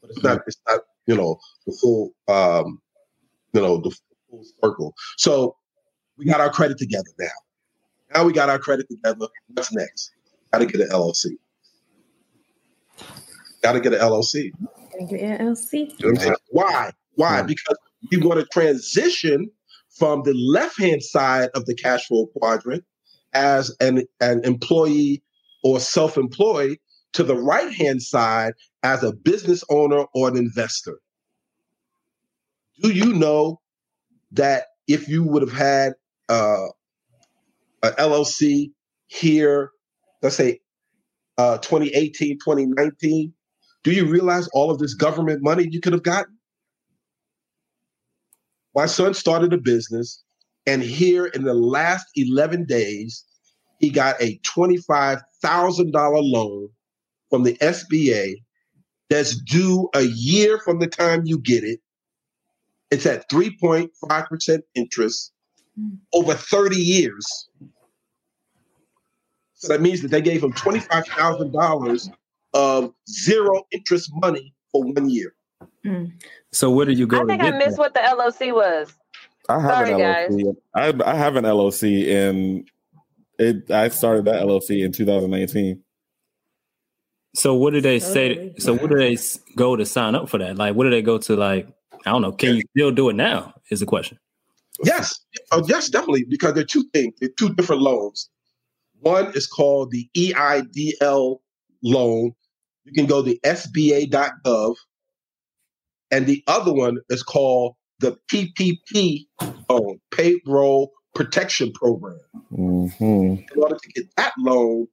But 0.00 0.10
it's 0.10 0.22
not 0.22 0.42
it's 0.46 0.60
not, 0.68 0.80
you 1.06 1.16
know, 1.16 1.38
the 1.66 1.76
full 1.80 2.12
um, 2.28 2.80
you 3.52 3.60
know, 3.60 3.78
the 3.78 3.96
full 4.36 4.44
circle. 4.62 4.94
So 5.16 5.56
we 6.16 6.24
got 6.24 6.40
our 6.40 6.50
credit 6.50 6.78
together 6.78 7.08
now. 7.18 7.26
Now 8.14 8.24
we 8.24 8.32
got 8.32 8.48
our 8.48 8.58
credit 8.58 8.86
together. 8.88 9.26
What's 9.48 9.72
next? 9.72 10.12
Got 10.52 10.60
to 10.60 10.66
get 10.66 10.80
an 10.80 10.88
LLC. 10.88 11.32
Got 13.62 13.72
to 13.72 13.80
get 13.80 13.94
an 13.94 14.00
LLC. 14.00 14.52
Thank 14.96 15.10
you, 15.10 15.18
LLC. 15.18 15.72
You 15.72 15.86
know 15.88 15.94
what 15.98 16.08
I'm 16.08 16.16
saying? 16.16 16.36
Why? 16.50 16.92
Why? 17.14 17.42
Because 17.42 17.76
we 18.10 18.18
want 18.18 18.40
to 18.40 18.46
transition 18.46 19.50
from 19.90 20.22
the 20.22 20.34
left 20.34 20.78
hand 20.78 21.02
side 21.02 21.50
of 21.54 21.66
the 21.66 21.74
cash 21.74 22.06
flow 22.06 22.26
quadrant 22.26 22.84
as 23.32 23.74
an, 23.80 24.04
an 24.20 24.44
employee 24.44 25.22
or 25.62 25.80
self 25.80 26.16
employed 26.16 26.78
to 27.12 27.22
the 27.22 27.36
right 27.36 27.72
hand 27.72 28.02
side 28.02 28.52
as 28.82 29.02
a 29.02 29.12
business 29.12 29.64
owner 29.68 30.04
or 30.14 30.28
an 30.28 30.36
investor. 30.36 30.98
Do 32.82 32.92
you 32.92 33.12
know 33.14 33.60
that 34.32 34.66
if 34.88 35.08
you 35.08 35.22
would 35.22 35.42
have 35.42 35.52
had 35.52 35.94
uh, 36.28 36.66
an 37.82 37.92
LLC 37.92 38.70
here, 39.06 39.70
let's 40.22 40.36
say 40.36 40.60
uh, 41.38 41.58
2018, 41.58 42.38
2019, 42.38 43.32
do 43.84 43.92
you 43.92 44.06
realize 44.06 44.48
all 44.48 44.70
of 44.70 44.78
this 44.78 44.94
government 44.94 45.42
money 45.42 45.68
you 45.70 45.80
could 45.80 45.92
have 45.92 46.02
gotten? 46.02 46.36
My 48.74 48.86
son 48.86 49.14
started 49.14 49.52
a 49.52 49.58
business, 49.58 50.22
and 50.66 50.82
here 50.82 51.26
in 51.26 51.44
the 51.44 51.54
last 51.54 52.06
11 52.16 52.64
days, 52.66 53.24
he 53.78 53.90
got 53.90 54.20
a 54.20 54.38
$25,000 54.38 56.32
loan 56.32 56.68
from 57.30 57.42
the 57.42 57.54
SBA 57.54 58.36
that's 59.08 59.40
due 59.42 59.88
a 59.94 60.02
year 60.02 60.58
from 60.58 60.78
the 60.78 60.86
time 60.86 61.22
you 61.24 61.38
get 61.38 61.64
it. 61.64 61.80
It's 62.90 63.06
at 63.06 63.28
3.5% 63.30 64.62
interest 64.74 65.32
hmm. 65.78 65.94
over 66.12 66.34
30 66.34 66.76
years. 66.76 67.48
So 69.54 69.68
that 69.68 69.80
means 69.80 70.02
that 70.02 70.10
they 70.10 70.20
gave 70.20 70.42
him 70.42 70.52
$25,000 70.52 72.08
of 72.54 72.92
zero 73.08 73.62
interest 73.72 74.10
money 74.14 74.54
for 74.70 74.84
one 74.84 75.08
year. 75.08 75.34
Hmm. 75.84 76.04
So 76.52 76.70
where 76.70 76.86
did 76.86 76.98
you 76.98 77.06
go? 77.06 77.18
I 77.18 77.20
to 77.20 77.26
think 77.26 77.42
I 77.42 77.50
missed 77.50 77.76
that? 77.76 77.78
what 77.78 77.94
the 77.94 78.00
LOC 78.00 78.54
was. 78.54 78.92
I 79.48 79.60
have 79.60 79.70
Sorry, 79.70 79.92
an 79.92 79.98
guys. 79.98 80.30
LLC. 80.30 80.56
I, 80.74 81.12
I 81.12 81.14
have 81.14 81.36
an 81.36 81.44
LLC, 81.44 82.12
and 82.12 82.68
it. 83.38 83.70
I 83.70 83.88
started 83.88 84.24
that 84.24 84.42
LLC 84.42 84.84
in 84.84 84.92
2019. 84.92 85.82
So 87.34 87.54
what 87.54 87.74
did 87.74 87.84
they 87.84 88.00
say? 88.00 88.34
Totally. 88.34 88.54
So 88.58 88.74
what 88.74 88.90
do 88.90 88.96
they 88.96 89.18
go 89.56 89.76
to 89.76 89.84
sign 89.84 90.14
up 90.14 90.28
for 90.28 90.38
that? 90.38 90.56
Like, 90.56 90.74
what 90.74 90.84
do 90.84 90.90
they 90.90 91.02
go 91.02 91.18
to? 91.18 91.36
Like, 91.36 91.68
I 92.06 92.10
don't 92.10 92.22
know. 92.22 92.32
Can 92.32 92.56
you 92.56 92.62
still 92.70 92.92
do 92.92 93.08
it 93.08 93.14
now? 93.14 93.52
Is 93.70 93.80
the 93.80 93.86
question. 93.86 94.18
Yes, 94.84 95.18
oh, 95.50 95.64
yes, 95.66 95.88
definitely, 95.88 96.24
because 96.28 96.54
they're 96.54 96.64
two 96.64 96.84
things. 96.92 97.14
They're 97.20 97.30
two 97.36 97.52
different 97.54 97.82
loans. 97.82 98.28
One 99.00 99.32
is 99.34 99.46
called 99.46 99.90
the 99.90 100.08
EIDL 100.16 101.38
loan. 101.82 102.32
You 102.84 102.92
can 102.92 103.06
go 103.06 103.22
to 103.22 103.38
SBA.gov, 103.40 104.76
and 106.10 106.26
the 106.26 106.44
other 106.46 106.72
one 106.72 106.98
is 107.08 107.22
called 107.22 107.74
the 107.98 108.16
PPP 108.30 109.26
loan, 109.68 109.98
Payroll 110.12 110.92
Protection 111.14 111.72
Program. 111.72 112.20
hmm 112.50 112.92
In 113.02 113.46
order 113.56 113.76
to 113.82 113.88
get 113.92 114.04
that 114.16 114.32
loan, 114.38 114.86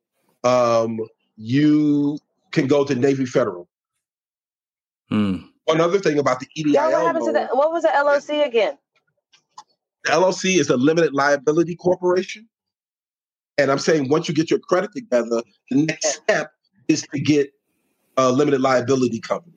um, 0.44 1.00
you 1.36 2.18
can 2.52 2.68
go 2.68 2.86
to 2.86 2.96
Navy 2.96 3.26
Federal. 3.26 3.68
Hmm. 5.10 5.38
One 5.66 5.80
other 5.82 6.00
thing 6.00 6.20
about 6.20 6.40
the 6.40 6.48
E 6.56 6.64
EIDL 6.66 6.74
Yeah, 6.74 6.90
what 6.90 7.06
happened 7.06 7.26
to 7.26 7.32
loan, 7.32 7.48
the 7.50 7.56
what 7.56 7.72
was 7.72 7.84
the 7.84 7.90
LOC 7.90 8.46
again? 8.48 8.78
the 10.06 10.12
LLC 10.12 10.60
is 10.60 10.70
a 10.70 10.76
limited 10.76 11.14
liability 11.14 11.76
corporation. 11.76 12.48
And 13.58 13.72
I'm 13.72 13.80
saying 13.80 14.10
once 14.10 14.28
you 14.28 14.36
get 14.36 14.50
your 14.50 14.60
credit 14.60 14.92
together, 14.94 15.42
the 15.72 15.86
next 15.86 16.16
step 16.24 16.52
is 16.90 17.04
to 17.14 17.20
get 17.20 17.52
a 18.18 18.30
limited 18.32 18.60
liability 18.60 19.20
company 19.22 19.56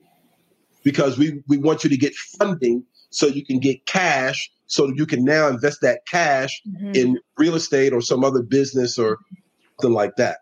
because 0.83 1.17
we, 1.17 1.41
we 1.47 1.57
want 1.57 1.83
you 1.83 1.89
to 1.89 1.97
get 1.97 2.15
funding 2.15 2.83
so 3.09 3.27
you 3.27 3.45
can 3.45 3.59
get 3.59 3.85
cash 3.85 4.49
so 4.67 4.87
you 4.95 5.05
can 5.05 5.23
now 5.25 5.47
invest 5.47 5.79
that 5.81 6.01
cash 6.07 6.61
Mhm. 6.67 6.95
in 6.95 7.19
real 7.37 7.55
estate 7.55 7.91
or 7.93 8.01
some 8.01 8.23
other 8.23 8.41
business 8.41 8.97
or 8.97 9.17
something 9.81 9.93
like 9.93 10.15
that. 10.17 10.39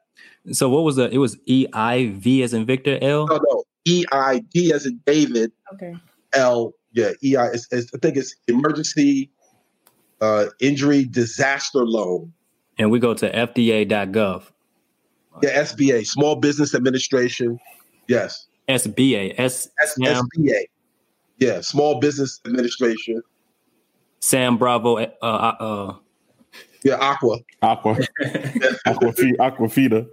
So 0.52 0.70
what 0.70 0.84
was 0.84 0.96
the? 0.98 1.10
It 1.10 1.18
was 1.18 1.38
E 1.46 1.66
I 1.74 2.12
V 2.16 2.44
as 2.44 2.54
in 2.54 2.66
Victor 2.66 3.00
L. 3.02 3.26
No, 3.28 3.38
no. 3.38 3.64
EID 3.88 4.72
as 4.74 4.86
in 4.86 5.00
David, 5.06 5.52
Okay. 5.74 5.96
L, 6.34 6.74
yeah, 6.94 7.10
EI, 7.24 7.50
it's, 7.54 7.68
it's, 7.72 7.94
I 7.94 7.98
think 8.00 8.18
it's 8.18 8.36
emergency 8.48 9.30
uh, 10.22 10.46
injury 10.60 11.06
disaster 11.06 11.86
loan. 11.86 12.34
And 12.78 12.92
we 12.92 13.00
go 13.00 13.14
to 13.14 13.32
FDA.gov. 13.32 14.44
Yeah, 15.44 15.62
SBA, 15.64 16.06
Small 16.08 16.36
Business 16.38 16.74
Administration. 16.74 17.60
Yes. 18.08 18.48
SBA. 18.70 19.36
S. 19.38 19.68
S- 19.82 19.98
SBA. 20.00 20.66
Yeah, 21.38 21.62
Small 21.62 22.00
Business 22.00 22.40
Administration. 22.46 23.22
Sam 24.22 24.58
Bravo. 24.58 24.98
Uh, 24.98 25.08
uh, 25.22 25.26
uh, 25.60 25.96
Yeah, 26.84 26.96
Aqua. 26.96 27.40
Aqua, 27.62 27.96
Aquafina, 28.88 29.36
Aquafina. 29.40 30.08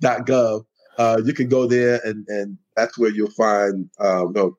Dot 0.00 0.26
gov. 0.26 0.64
Uh, 1.02 1.20
you 1.24 1.34
can 1.34 1.48
go 1.48 1.66
there 1.66 2.00
and, 2.04 2.24
and 2.28 2.56
that's 2.76 2.96
where 2.96 3.10
you'll 3.10 3.30
find 3.30 3.90
um 3.98 4.32
no. 4.32 4.56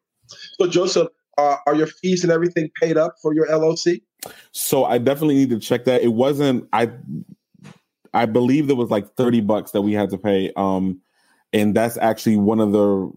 So 0.59 0.67
Joseph, 0.67 1.07
uh, 1.37 1.57
are 1.65 1.75
your 1.75 1.87
fees 1.87 2.23
and 2.23 2.31
everything 2.31 2.69
paid 2.81 2.97
up 2.97 3.15
for 3.21 3.33
your 3.33 3.47
LLC? 3.47 4.01
So 4.51 4.85
I 4.85 4.97
definitely 4.97 5.35
need 5.35 5.49
to 5.51 5.59
check 5.59 5.85
that. 5.85 6.01
It 6.01 6.13
wasn't. 6.13 6.67
I 6.73 6.91
I 8.13 8.25
believe 8.25 8.67
there 8.67 8.75
was 8.75 8.89
like 8.89 9.15
thirty 9.15 9.41
bucks 9.41 9.71
that 9.71 9.81
we 9.81 9.93
had 9.93 10.09
to 10.11 10.17
pay. 10.17 10.51
Um, 10.55 11.01
and 11.51 11.75
that's 11.75 11.97
actually 11.97 12.37
one 12.37 12.59
of 12.59 12.71
the 12.71 13.11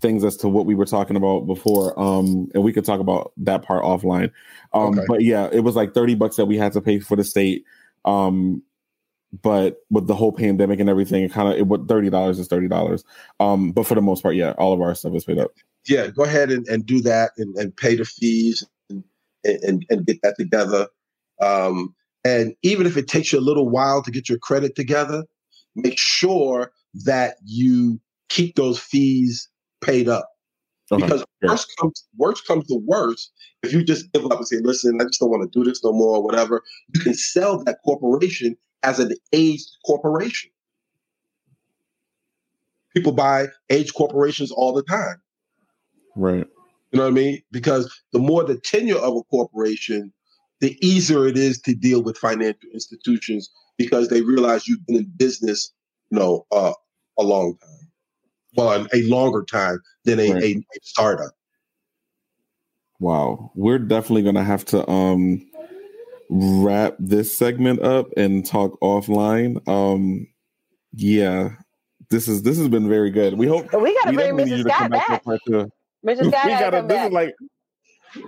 things 0.00 0.24
as 0.24 0.36
to 0.38 0.48
what 0.48 0.64
we 0.66 0.74
were 0.74 0.86
talking 0.86 1.16
about 1.16 1.46
before. 1.46 1.98
Um, 2.00 2.48
and 2.54 2.62
we 2.62 2.72
could 2.72 2.84
talk 2.84 3.00
about 3.00 3.32
that 3.38 3.62
part 3.62 3.84
offline. 3.84 4.30
Um, 4.72 4.98
Okay. 4.98 5.04
but 5.08 5.22
yeah, 5.22 5.48
it 5.52 5.60
was 5.60 5.76
like 5.76 5.94
thirty 5.94 6.14
bucks 6.14 6.36
that 6.36 6.46
we 6.46 6.56
had 6.56 6.72
to 6.72 6.80
pay 6.80 6.98
for 6.98 7.16
the 7.16 7.24
state. 7.24 7.64
Um, 8.04 8.62
but 9.42 9.82
with 9.90 10.06
the 10.06 10.14
whole 10.14 10.32
pandemic 10.32 10.80
and 10.80 10.88
everything, 10.88 11.22
it 11.22 11.32
kind 11.32 11.52
of 11.52 11.58
it 11.58 11.66
what 11.66 11.88
thirty 11.88 12.10
dollars 12.10 12.38
is 12.38 12.48
thirty 12.48 12.68
dollars. 12.68 13.04
Um, 13.40 13.72
but 13.72 13.86
for 13.86 13.94
the 13.94 14.02
most 14.02 14.22
part, 14.22 14.34
yeah, 14.34 14.52
all 14.52 14.72
of 14.72 14.80
our 14.80 14.94
stuff 14.94 15.14
is 15.14 15.24
paid 15.24 15.38
up. 15.38 15.50
Yeah, 15.86 16.08
go 16.08 16.24
ahead 16.24 16.50
and, 16.50 16.66
and 16.68 16.84
do 16.84 17.00
that 17.02 17.32
and, 17.36 17.56
and 17.56 17.76
pay 17.76 17.96
the 17.96 18.04
fees 18.04 18.64
and, 18.88 19.04
and, 19.44 19.86
and 19.88 20.06
get 20.06 20.20
that 20.22 20.36
together. 20.38 20.88
Um, 21.40 21.94
and 22.24 22.54
even 22.62 22.86
if 22.86 22.96
it 22.96 23.08
takes 23.08 23.32
you 23.32 23.38
a 23.38 23.40
little 23.40 23.68
while 23.68 24.02
to 24.02 24.10
get 24.10 24.28
your 24.28 24.38
credit 24.38 24.74
together, 24.74 25.24
make 25.76 25.98
sure 25.98 26.72
that 27.04 27.36
you 27.44 28.00
keep 28.28 28.56
those 28.56 28.78
fees 28.78 29.48
paid 29.82 30.08
up. 30.08 30.28
Okay, 30.90 31.02
Because 31.02 31.24
worst 31.42 31.76
comes 31.78 32.04
worst 32.16 32.46
comes 32.46 32.66
to 32.68 32.80
worst, 32.86 33.30
if 33.62 33.74
you 33.74 33.84
just 33.84 34.10
give 34.12 34.24
up 34.24 34.38
and 34.38 34.48
say, 34.48 34.56
"Listen, 34.62 34.98
I 35.00 35.04
just 35.04 35.20
don't 35.20 35.30
want 35.30 35.50
to 35.50 35.58
do 35.58 35.68
this 35.68 35.84
no 35.84 35.92
more," 35.92 36.16
or 36.16 36.22
whatever, 36.22 36.62
you 36.94 37.00
can 37.00 37.12
sell 37.12 37.62
that 37.64 37.78
corporation 37.84 38.56
as 38.82 38.98
an 39.00 39.12
aged 39.32 39.68
corporation. 39.84 40.50
People 42.94 43.12
buy 43.12 43.48
aged 43.70 43.94
corporations 43.94 44.50
all 44.50 44.72
the 44.72 44.82
time. 44.82 45.20
Right. 46.16 46.46
You 46.90 46.98
know 46.98 47.04
what 47.04 47.10
I 47.10 47.14
mean? 47.14 47.42
Because 47.52 47.92
the 48.12 48.18
more 48.18 48.44
the 48.44 48.58
tenure 48.58 48.96
of 48.96 49.14
a 49.16 49.22
corporation, 49.24 50.12
the 50.60 50.76
easier 50.86 51.26
it 51.26 51.36
is 51.36 51.60
to 51.62 51.74
deal 51.74 52.02
with 52.02 52.16
financial 52.16 52.70
institutions 52.72 53.50
because 53.76 54.08
they 54.08 54.22
realize 54.22 54.66
you've 54.66 54.84
been 54.86 54.96
in 54.96 55.12
business, 55.16 55.72
you 56.10 56.18
know, 56.18 56.46
uh, 56.50 56.72
a 57.18 57.22
long 57.22 57.56
time. 57.58 57.70
Well, 58.56 58.86
a 58.92 59.02
longer 59.02 59.44
time 59.44 59.80
than 60.04 60.18
a, 60.18 60.32
Right. 60.32 60.42
a, 60.42 60.56
a 60.56 60.78
startup. 60.82 61.32
Wow. 62.98 63.52
We're 63.54 63.78
definitely 63.78 64.22
gonna 64.22 64.42
have 64.42 64.64
to 64.66 64.88
um 64.90 65.46
wrap 66.30 66.94
this 66.98 67.36
segment 67.36 67.80
up 67.80 68.08
and 68.16 68.44
talk 68.44 68.78
offline. 68.80 69.66
Um 69.68 70.26
yeah. 70.94 71.50
This 72.10 72.28
is 72.28 72.42
this 72.42 72.56
has 72.58 72.68
been 72.68 72.88
very 72.88 73.10
good. 73.10 73.34
We 73.34 73.46
hope 73.46 73.70
But 73.70 73.82
we 73.82 73.94
gotta 74.02 74.10
we 74.10 74.16
bring 74.16 74.36
Mrs. 74.36 74.48
you 74.58 74.64
to 74.64 74.70
Scott 74.70 74.78
come 74.78 74.90
back 74.90 75.08
back. 75.08 75.22
for 75.24 75.30
part 75.30 75.40
two. 75.46 75.70
Mrs. 76.06 76.28
Scott 76.30 76.44
we 76.44 76.50
gotta 76.50 76.70
gotta 76.70 76.86
this 76.86 76.96
back. 76.96 77.06
is 77.08 77.12
like 77.12 77.34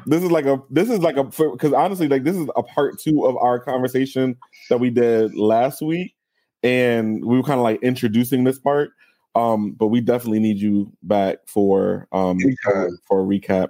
this 0.06 0.22
is 0.22 0.30
like 0.30 0.44
a 0.44 0.62
this 0.70 0.90
is 0.90 0.98
like 1.00 1.16
a 1.16 1.24
because 1.24 1.72
honestly 1.72 2.08
like 2.08 2.24
this 2.24 2.36
is 2.36 2.48
a 2.56 2.62
part 2.62 2.98
two 2.98 3.24
of 3.26 3.36
our 3.38 3.58
conversation 3.58 4.36
that 4.68 4.78
we 4.78 4.90
did 4.90 5.34
last 5.34 5.80
week 5.80 6.14
and 6.62 7.24
we 7.24 7.36
were 7.36 7.42
kind 7.42 7.58
of 7.58 7.64
like 7.64 7.82
introducing 7.82 8.44
this 8.44 8.58
part 8.58 8.90
um 9.34 9.70
but 9.72 9.86
we 9.86 10.00
definitely 10.00 10.40
need 10.40 10.58
you 10.58 10.92
back 11.04 11.38
for 11.46 12.06
um 12.12 12.38
for, 12.62 12.90
for 13.08 13.20
a 13.20 13.24
recap 13.24 13.68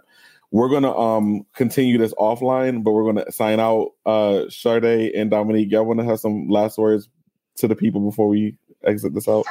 we're 0.52 0.68
gonna 0.68 0.96
um 0.96 1.46
continue 1.54 1.96
this 1.98 2.14
offline 2.14 2.82
but 2.82 2.92
we're 2.92 3.04
gonna 3.04 3.30
sign 3.30 3.60
out 3.60 3.90
uh 4.06 4.44
Shardé 4.48 5.10
and 5.18 5.30
Dominique 5.30 5.70
y'all 5.70 5.84
want 5.84 6.00
to 6.00 6.04
have 6.06 6.20
some 6.20 6.48
last 6.48 6.76
words 6.78 7.08
to 7.56 7.68
the 7.68 7.76
people 7.76 8.00
before 8.00 8.28
we 8.28 8.56
exit 8.84 9.14
this 9.14 9.28
out 9.28 9.44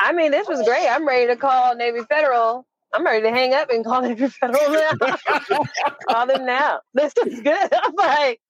I 0.00 0.12
mean, 0.12 0.30
this 0.30 0.48
was 0.48 0.62
great. 0.62 0.88
I'm 0.88 1.06
ready 1.06 1.26
to 1.26 1.36
call 1.36 1.74
Navy 1.74 2.00
Federal. 2.08 2.66
I'm 2.94 3.04
ready 3.04 3.22
to 3.22 3.30
hang 3.30 3.52
up 3.52 3.68
and 3.70 3.84
call 3.84 4.00
Navy 4.02 4.28
Federal 4.28 4.70
now. 4.72 4.92
call 6.08 6.26
them 6.26 6.46
now. 6.46 6.80
This 6.94 7.12
is 7.26 7.40
good. 7.40 7.68
I'm 7.72 7.94
like, 7.94 8.40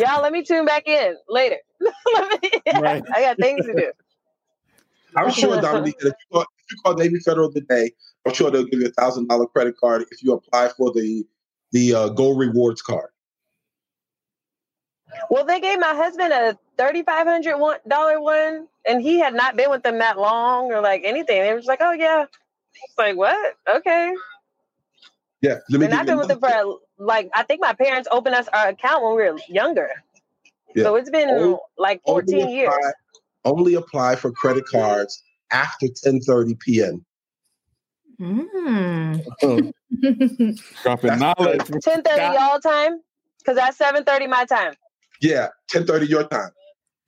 y'all, 0.00 0.22
let 0.22 0.32
me 0.32 0.42
tune 0.42 0.64
back 0.64 0.88
in 0.88 1.14
later. 1.28 1.56
Let 1.80 2.42
me- 2.42 2.50
Right. 2.80 3.02
I 3.14 3.20
got 3.20 3.36
things 3.38 3.64
to 3.66 3.74
do. 3.74 3.92
I'm 5.16 5.30
sure, 5.30 5.60
Dominique, 5.60 5.98
that 5.98 6.08
if 6.08 6.14
you, 6.18 6.32
call, 6.32 6.42
if 6.42 6.72
you 6.72 6.76
call 6.84 6.94
Navy 6.94 7.18
Federal 7.20 7.52
today, 7.52 7.92
I'm 8.26 8.32
sure 8.34 8.50
they'll 8.50 8.64
give 8.64 8.80
you 8.80 8.86
a 8.86 8.90
thousand 8.90 9.28
dollar 9.28 9.46
credit 9.46 9.76
card 9.78 10.02
if 10.10 10.22
you 10.22 10.32
apply 10.32 10.70
for 10.76 10.92
the 10.92 11.24
the 11.72 11.94
uh, 11.94 12.08
Gold 12.10 12.38
Rewards 12.38 12.80
card. 12.82 13.10
Well, 15.30 15.44
they 15.44 15.60
gave 15.60 15.78
my 15.78 15.94
husband 15.94 16.32
a 16.32 16.58
thirty-five 16.78 17.26
hundred 17.26 17.58
one 17.58 17.78
dollar 17.86 18.20
one, 18.20 18.66
and 18.88 19.02
he 19.02 19.18
had 19.18 19.34
not 19.34 19.56
been 19.56 19.70
with 19.70 19.82
them 19.82 19.98
that 19.98 20.18
long 20.18 20.72
or 20.72 20.80
like 20.80 21.02
anything. 21.04 21.40
They 21.42 21.52
were 21.52 21.58
just 21.58 21.68
like, 21.68 21.80
"Oh 21.82 21.92
yeah," 21.92 22.24
it's 22.24 22.98
like 22.98 23.16
what? 23.16 23.54
Okay. 23.68 24.14
Yeah, 25.40 25.58
let 25.68 25.78
me 25.80 25.86
And 25.86 25.94
I've 25.94 26.06
been 26.06 26.16
with 26.16 26.28
them 26.28 26.40
for 26.40 26.48
a, 26.48 26.64
like 26.98 27.30
I 27.34 27.42
think 27.42 27.60
my 27.60 27.74
parents 27.74 28.08
opened 28.10 28.34
us 28.34 28.48
our 28.48 28.68
account 28.68 29.02
when 29.04 29.14
we 29.16 29.22
were 29.30 29.38
younger, 29.48 29.90
Yeah. 30.74 30.84
so 30.84 30.96
it's 30.96 31.10
been 31.10 31.28
Only- 31.28 31.58
like 31.76 32.00
fourteen 32.04 32.42
only 32.46 32.54
years. 32.56 32.72
apply, 32.74 32.92
only 33.44 33.74
apply 33.74 34.16
for 34.16 34.32
credit 34.32 34.64
cards 34.66 35.22
after 35.50 35.86
10:30 35.86 36.58
p.m. 36.60 37.04
Mm. 38.20 39.22
dropping 40.82 41.10
That's 41.10 41.20
knowledge 41.20 41.60
Ten 41.82 42.02
thirty 42.02 42.22
y'all 42.22 42.60
time, 42.60 43.00
because 43.38 43.56
that's 43.56 43.76
seven 43.76 44.04
thirty 44.04 44.26
my 44.26 44.44
time. 44.44 44.74
Yeah, 45.20 45.48
10:30 45.72 46.08
your 46.08 46.24
time. 46.24 46.50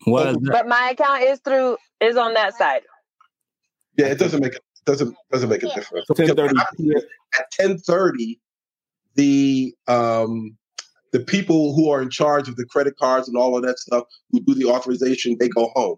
What 0.04 0.28
is 0.28 0.36
that? 0.42 0.52
But 0.52 0.68
my 0.68 0.90
account 0.90 1.22
is 1.22 1.40
through 1.40 1.76
is 2.00 2.16
on 2.16 2.34
that 2.34 2.54
side. 2.54 2.82
Yeah, 3.96 4.06
it 4.06 4.18
doesn't 4.18 4.40
make 4.40 4.54
it 4.54 4.62
doesn't 4.84 5.14
doesn't 5.30 5.48
make 5.48 5.62
a 5.62 5.74
difference. 5.74 6.06
10:30 6.10 6.52
At 7.38 7.46
10:30, 7.60 8.38
the 9.14 9.74
um 9.88 10.56
the 11.12 11.20
people 11.20 11.74
who 11.74 11.90
are 11.90 12.02
in 12.02 12.10
charge 12.10 12.48
of 12.48 12.56
the 12.56 12.66
credit 12.66 12.96
cards 12.98 13.28
and 13.28 13.36
all 13.36 13.56
of 13.56 13.62
that 13.62 13.78
stuff 13.78 14.04
who 14.30 14.40
do 14.40 14.54
the 14.54 14.66
authorization, 14.66 15.36
they 15.38 15.48
go 15.48 15.70
home. 15.74 15.96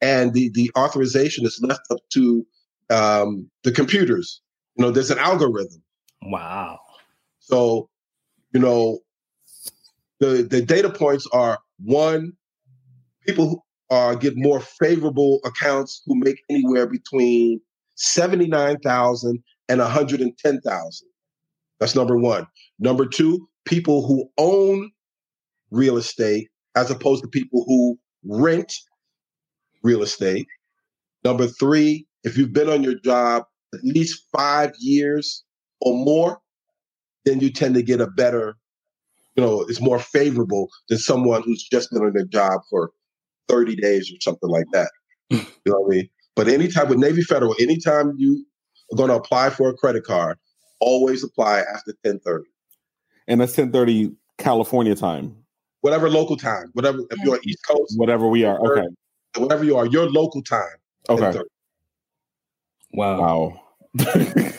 And 0.00 0.32
the 0.32 0.50
the 0.50 0.70
authorization 0.76 1.44
is 1.44 1.60
left 1.62 1.82
up 1.90 2.00
to 2.14 2.46
um 2.90 3.50
the 3.64 3.72
computers. 3.72 4.40
You 4.76 4.84
know, 4.84 4.90
there's 4.90 5.10
an 5.10 5.18
algorithm. 5.18 5.82
Wow. 6.22 6.78
So, 7.38 7.88
you 8.52 8.60
know, 8.60 9.00
the 10.20 10.42
the 10.42 10.62
data 10.62 10.90
points 10.90 11.26
are 11.32 11.58
one, 11.82 12.32
people 13.26 13.48
who 13.48 13.62
uh, 13.90 14.14
get 14.14 14.34
more 14.36 14.60
favorable 14.60 15.40
accounts 15.44 16.02
who 16.06 16.14
make 16.14 16.42
anywhere 16.48 16.86
between 16.86 17.60
seventy 17.96 18.46
nine 18.46 18.78
thousand 18.78 19.42
and 19.68 19.80
one 19.80 19.90
hundred 19.90 20.20
and 20.20 20.36
ten 20.38 20.60
thousand. 20.60 21.08
That's 21.78 21.94
number 21.94 22.16
one. 22.16 22.46
Number 22.78 23.06
two, 23.06 23.48
people 23.64 24.06
who 24.06 24.28
own 24.38 24.90
real 25.70 25.96
estate 25.96 26.48
as 26.76 26.90
opposed 26.90 27.22
to 27.22 27.28
people 27.28 27.64
who 27.66 27.98
rent 28.24 28.72
real 29.82 30.02
estate. 30.02 30.46
Number 31.24 31.46
three, 31.46 32.06
if 32.24 32.36
you've 32.36 32.52
been 32.52 32.68
on 32.68 32.82
your 32.82 32.94
job 32.94 33.44
at 33.74 33.84
least 33.84 34.24
five 34.36 34.72
years 34.78 35.44
or 35.80 35.94
more, 35.94 36.40
then 37.24 37.40
you 37.40 37.50
tend 37.50 37.74
to 37.74 37.82
get 37.82 38.00
a 38.00 38.06
better, 38.06 38.56
you 39.36 39.42
know, 39.42 39.62
it's 39.62 39.80
more 39.80 39.98
favorable 39.98 40.68
than 40.88 40.98
someone 40.98 41.42
who's 41.42 41.62
just 41.62 41.90
been 41.90 42.02
on 42.02 42.12
their 42.12 42.24
job 42.24 42.60
for 42.68 42.90
30 43.48 43.76
days 43.76 44.10
or 44.10 44.16
something 44.20 44.50
like 44.50 44.66
that. 44.72 44.90
Hmm. 45.30 45.36
you 45.64 45.72
know 45.72 45.80
what 45.80 45.94
I 45.94 45.96
mean? 45.96 46.08
But 46.36 46.48
anytime 46.48 46.88
with 46.88 46.98
Navy 46.98 47.22
Federal, 47.22 47.54
anytime 47.60 48.14
you 48.16 48.44
are 48.92 48.96
going 48.96 49.10
to 49.10 49.16
apply 49.16 49.50
for 49.50 49.68
a 49.68 49.74
credit 49.74 50.04
card, 50.04 50.38
always 50.80 51.22
apply 51.22 51.60
after 51.60 51.92
1030. 52.02 52.44
and 53.28 53.40
that's 53.40 53.54
10:30 53.54 54.14
California 54.38 54.94
time 54.94 55.36
Whatever 55.82 56.10
local 56.10 56.36
time, 56.36 56.66
whatever, 56.74 56.98
if 57.10 57.18
you're 57.24 57.34
on 57.34 57.40
East 57.44 57.60
Coast, 57.66 57.94
whatever 57.96 58.28
we 58.28 58.44
are 58.44 58.58
okay 58.60 58.88
whatever 59.36 59.64
you 59.64 59.76
are, 59.76 59.86
your 59.86 60.10
local 60.10 60.42
time. 60.42 60.76
okay 61.08 61.22
10:30. 61.22 61.42
Wow. 62.92 63.60
wow 63.94 64.52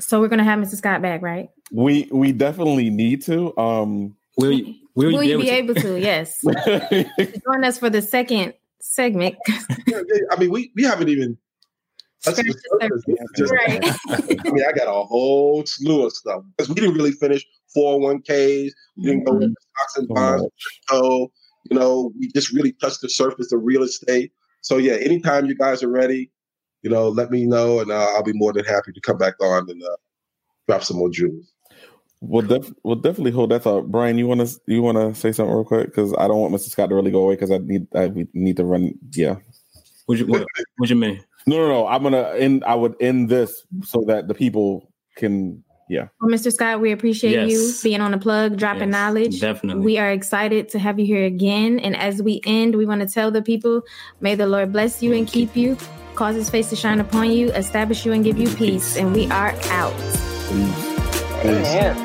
So 0.00 0.20
we're 0.20 0.28
gonna 0.28 0.44
have 0.44 0.58
Mr. 0.58 0.76
Scott 0.76 1.00
back, 1.02 1.22
right? 1.22 1.48
we 1.72 2.08
we 2.12 2.30
definitely 2.32 2.90
need 2.90 3.22
to 3.22 3.56
um 3.58 4.14
Will 4.36 4.52
you, 4.52 4.74
will 4.94 5.22
you 5.22 5.38
be 5.38 5.50
able 5.50 5.74
be 5.74 5.80
to? 5.80 5.84
able 5.86 5.96
to? 5.96 6.00
Yes. 6.00 6.40
Join 7.46 7.64
us 7.64 7.78
for 7.78 7.88
the 7.88 8.02
second 8.02 8.54
segment. 8.80 9.36
Yeah, 9.48 10.00
yeah, 10.08 10.18
I 10.30 10.38
mean, 10.38 10.50
we, 10.50 10.72
we 10.74 10.82
haven't 10.82 11.08
even. 11.08 11.38
That's 12.24 12.38
Scratch 12.38 12.56
the 12.56 12.78
the 12.80 12.88
surface. 12.88 13.04
This 13.06 13.18
is 13.20 13.30
just- 13.36 13.52
Right. 13.52 14.44
I 14.46 14.50
mean, 14.50 14.64
I 14.68 14.72
got 14.72 14.88
a 14.88 15.04
whole 15.04 15.64
slew 15.66 16.04
of 16.06 16.12
stuff 16.12 16.42
because 16.56 16.68
we 16.68 16.74
didn't 16.74 16.94
really 16.96 17.12
finish 17.12 17.44
401ks. 17.76 18.70
We 18.96 19.04
didn't 19.04 19.24
go 19.24 19.36
into 19.36 19.54
stocks 19.76 19.96
and 19.98 20.08
bonds. 20.08 20.42
much. 20.42 20.52
So, 20.90 21.30
you 21.70 21.78
know, 21.78 22.12
we 22.18 22.30
just 22.32 22.52
really 22.52 22.72
touched 22.72 23.00
the 23.02 23.08
surface 23.08 23.52
of 23.52 23.60
real 23.62 23.82
estate. 23.84 24.32
So, 24.62 24.78
yeah, 24.78 24.94
anytime 24.94 25.46
you 25.46 25.54
guys 25.54 25.82
are 25.84 25.90
ready, 25.90 26.30
you 26.84 26.90
know, 26.90 27.08
let 27.08 27.30
me 27.30 27.46
know 27.46 27.80
and 27.80 27.90
uh, 27.90 28.08
I'll 28.10 28.22
be 28.22 28.34
more 28.34 28.52
than 28.52 28.64
happy 28.64 28.92
to 28.92 29.00
come 29.00 29.16
back 29.16 29.34
on 29.40 29.68
and 29.70 29.82
uh, 29.82 29.96
drop 30.68 30.84
some 30.84 30.98
more 30.98 31.08
jewels. 31.08 31.50
We'll, 32.20 32.46
def- 32.46 32.72
we'll 32.84 32.96
definitely 32.96 33.32
hold 33.32 33.50
that 33.50 33.62
thought. 33.62 33.90
Brian, 33.90 34.18
you 34.18 34.26
want 34.26 34.46
to 34.46 34.60
you 34.66 34.82
want 34.82 34.96
to 34.96 35.18
say 35.18 35.32
something 35.32 35.52
real 35.52 35.64
quick 35.64 35.86
because 35.86 36.14
I 36.18 36.28
don't 36.28 36.40
want 36.40 36.54
Mr. 36.54 36.70
Scott 36.70 36.90
to 36.90 36.94
really 36.94 37.10
go 37.10 37.22
away 37.24 37.34
because 37.34 37.50
I 37.50 37.58
need 37.58 37.86
I 37.94 38.12
need 38.32 38.56
to 38.58 38.64
run. 38.64 38.94
Yeah, 39.12 39.36
What 40.06 40.18
you, 40.18 40.26
what, 40.26 40.46
what 40.76 40.88
you 40.88 40.96
mean? 40.96 41.22
no, 41.46 41.56
no, 41.56 41.68
no. 41.68 41.86
I'm 41.86 42.02
gonna 42.02 42.30
end. 42.36 42.64
I 42.64 42.74
would 42.74 42.94
end 43.00 43.28
this 43.28 43.66
so 43.82 44.04
that 44.06 44.28
the 44.28 44.34
people 44.34 44.90
can. 45.16 45.62
Yeah, 45.90 46.08
Well, 46.18 46.30
Mr. 46.30 46.50
Scott, 46.50 46.80
we 46.80 46.92
appreciate 46.92 47.46
you 47.50 47.74
being 47.82 48.00
on 48.00 48.12
the 48.12 48.18
plug, 48.18 48.56
dropping 48.56 48.88
Yes, 48.88 48.92
knowledge. 48.92 49.40
Definitely. 49.40 49.84
We 49.84 49.98
are 49.98 50.10
excited 50.10 50.70
to 50.70 50.78
have 50.78 50.98
you 50.98 51.04
here 51.04 51.26
again. 51.26 51.78
And 51.78 51.94
as 51.94 52.22
we 52.22 52.40
end, 52.46 52.74
we 52.76 52.86
want 52.86 53.02
to 53.02 53.06
tell 53.06 53.30
the 53.30 53.42
people, 53.42 53.82
may 54.22 54.34
the 54.34 54.46
Lord 54.46 54.72
bless 54.72 55.02
you 55.02 55.12
and 55.12 55.28
keep 55.28 55.54
you, 55.54 55.76
cause 56.14 56.34
his 56.36 56.50
face 56.50 56.70
to 56.70 56.76
shine 56.76 57.00
upon 57.00 57.30
you, 57.30 57.50
establish 57.52 58.04
you 58.06 58.12
and 58.12 58.24
give 58.24 58.38
you 58.38 58.48
peace. 58.56 58.96
And 58.96 59.12
we 59.14 59.26
are 59.30 59.54
out. 59.70 59.94
please. 60.48 60.94
Amen. 61.44 62.03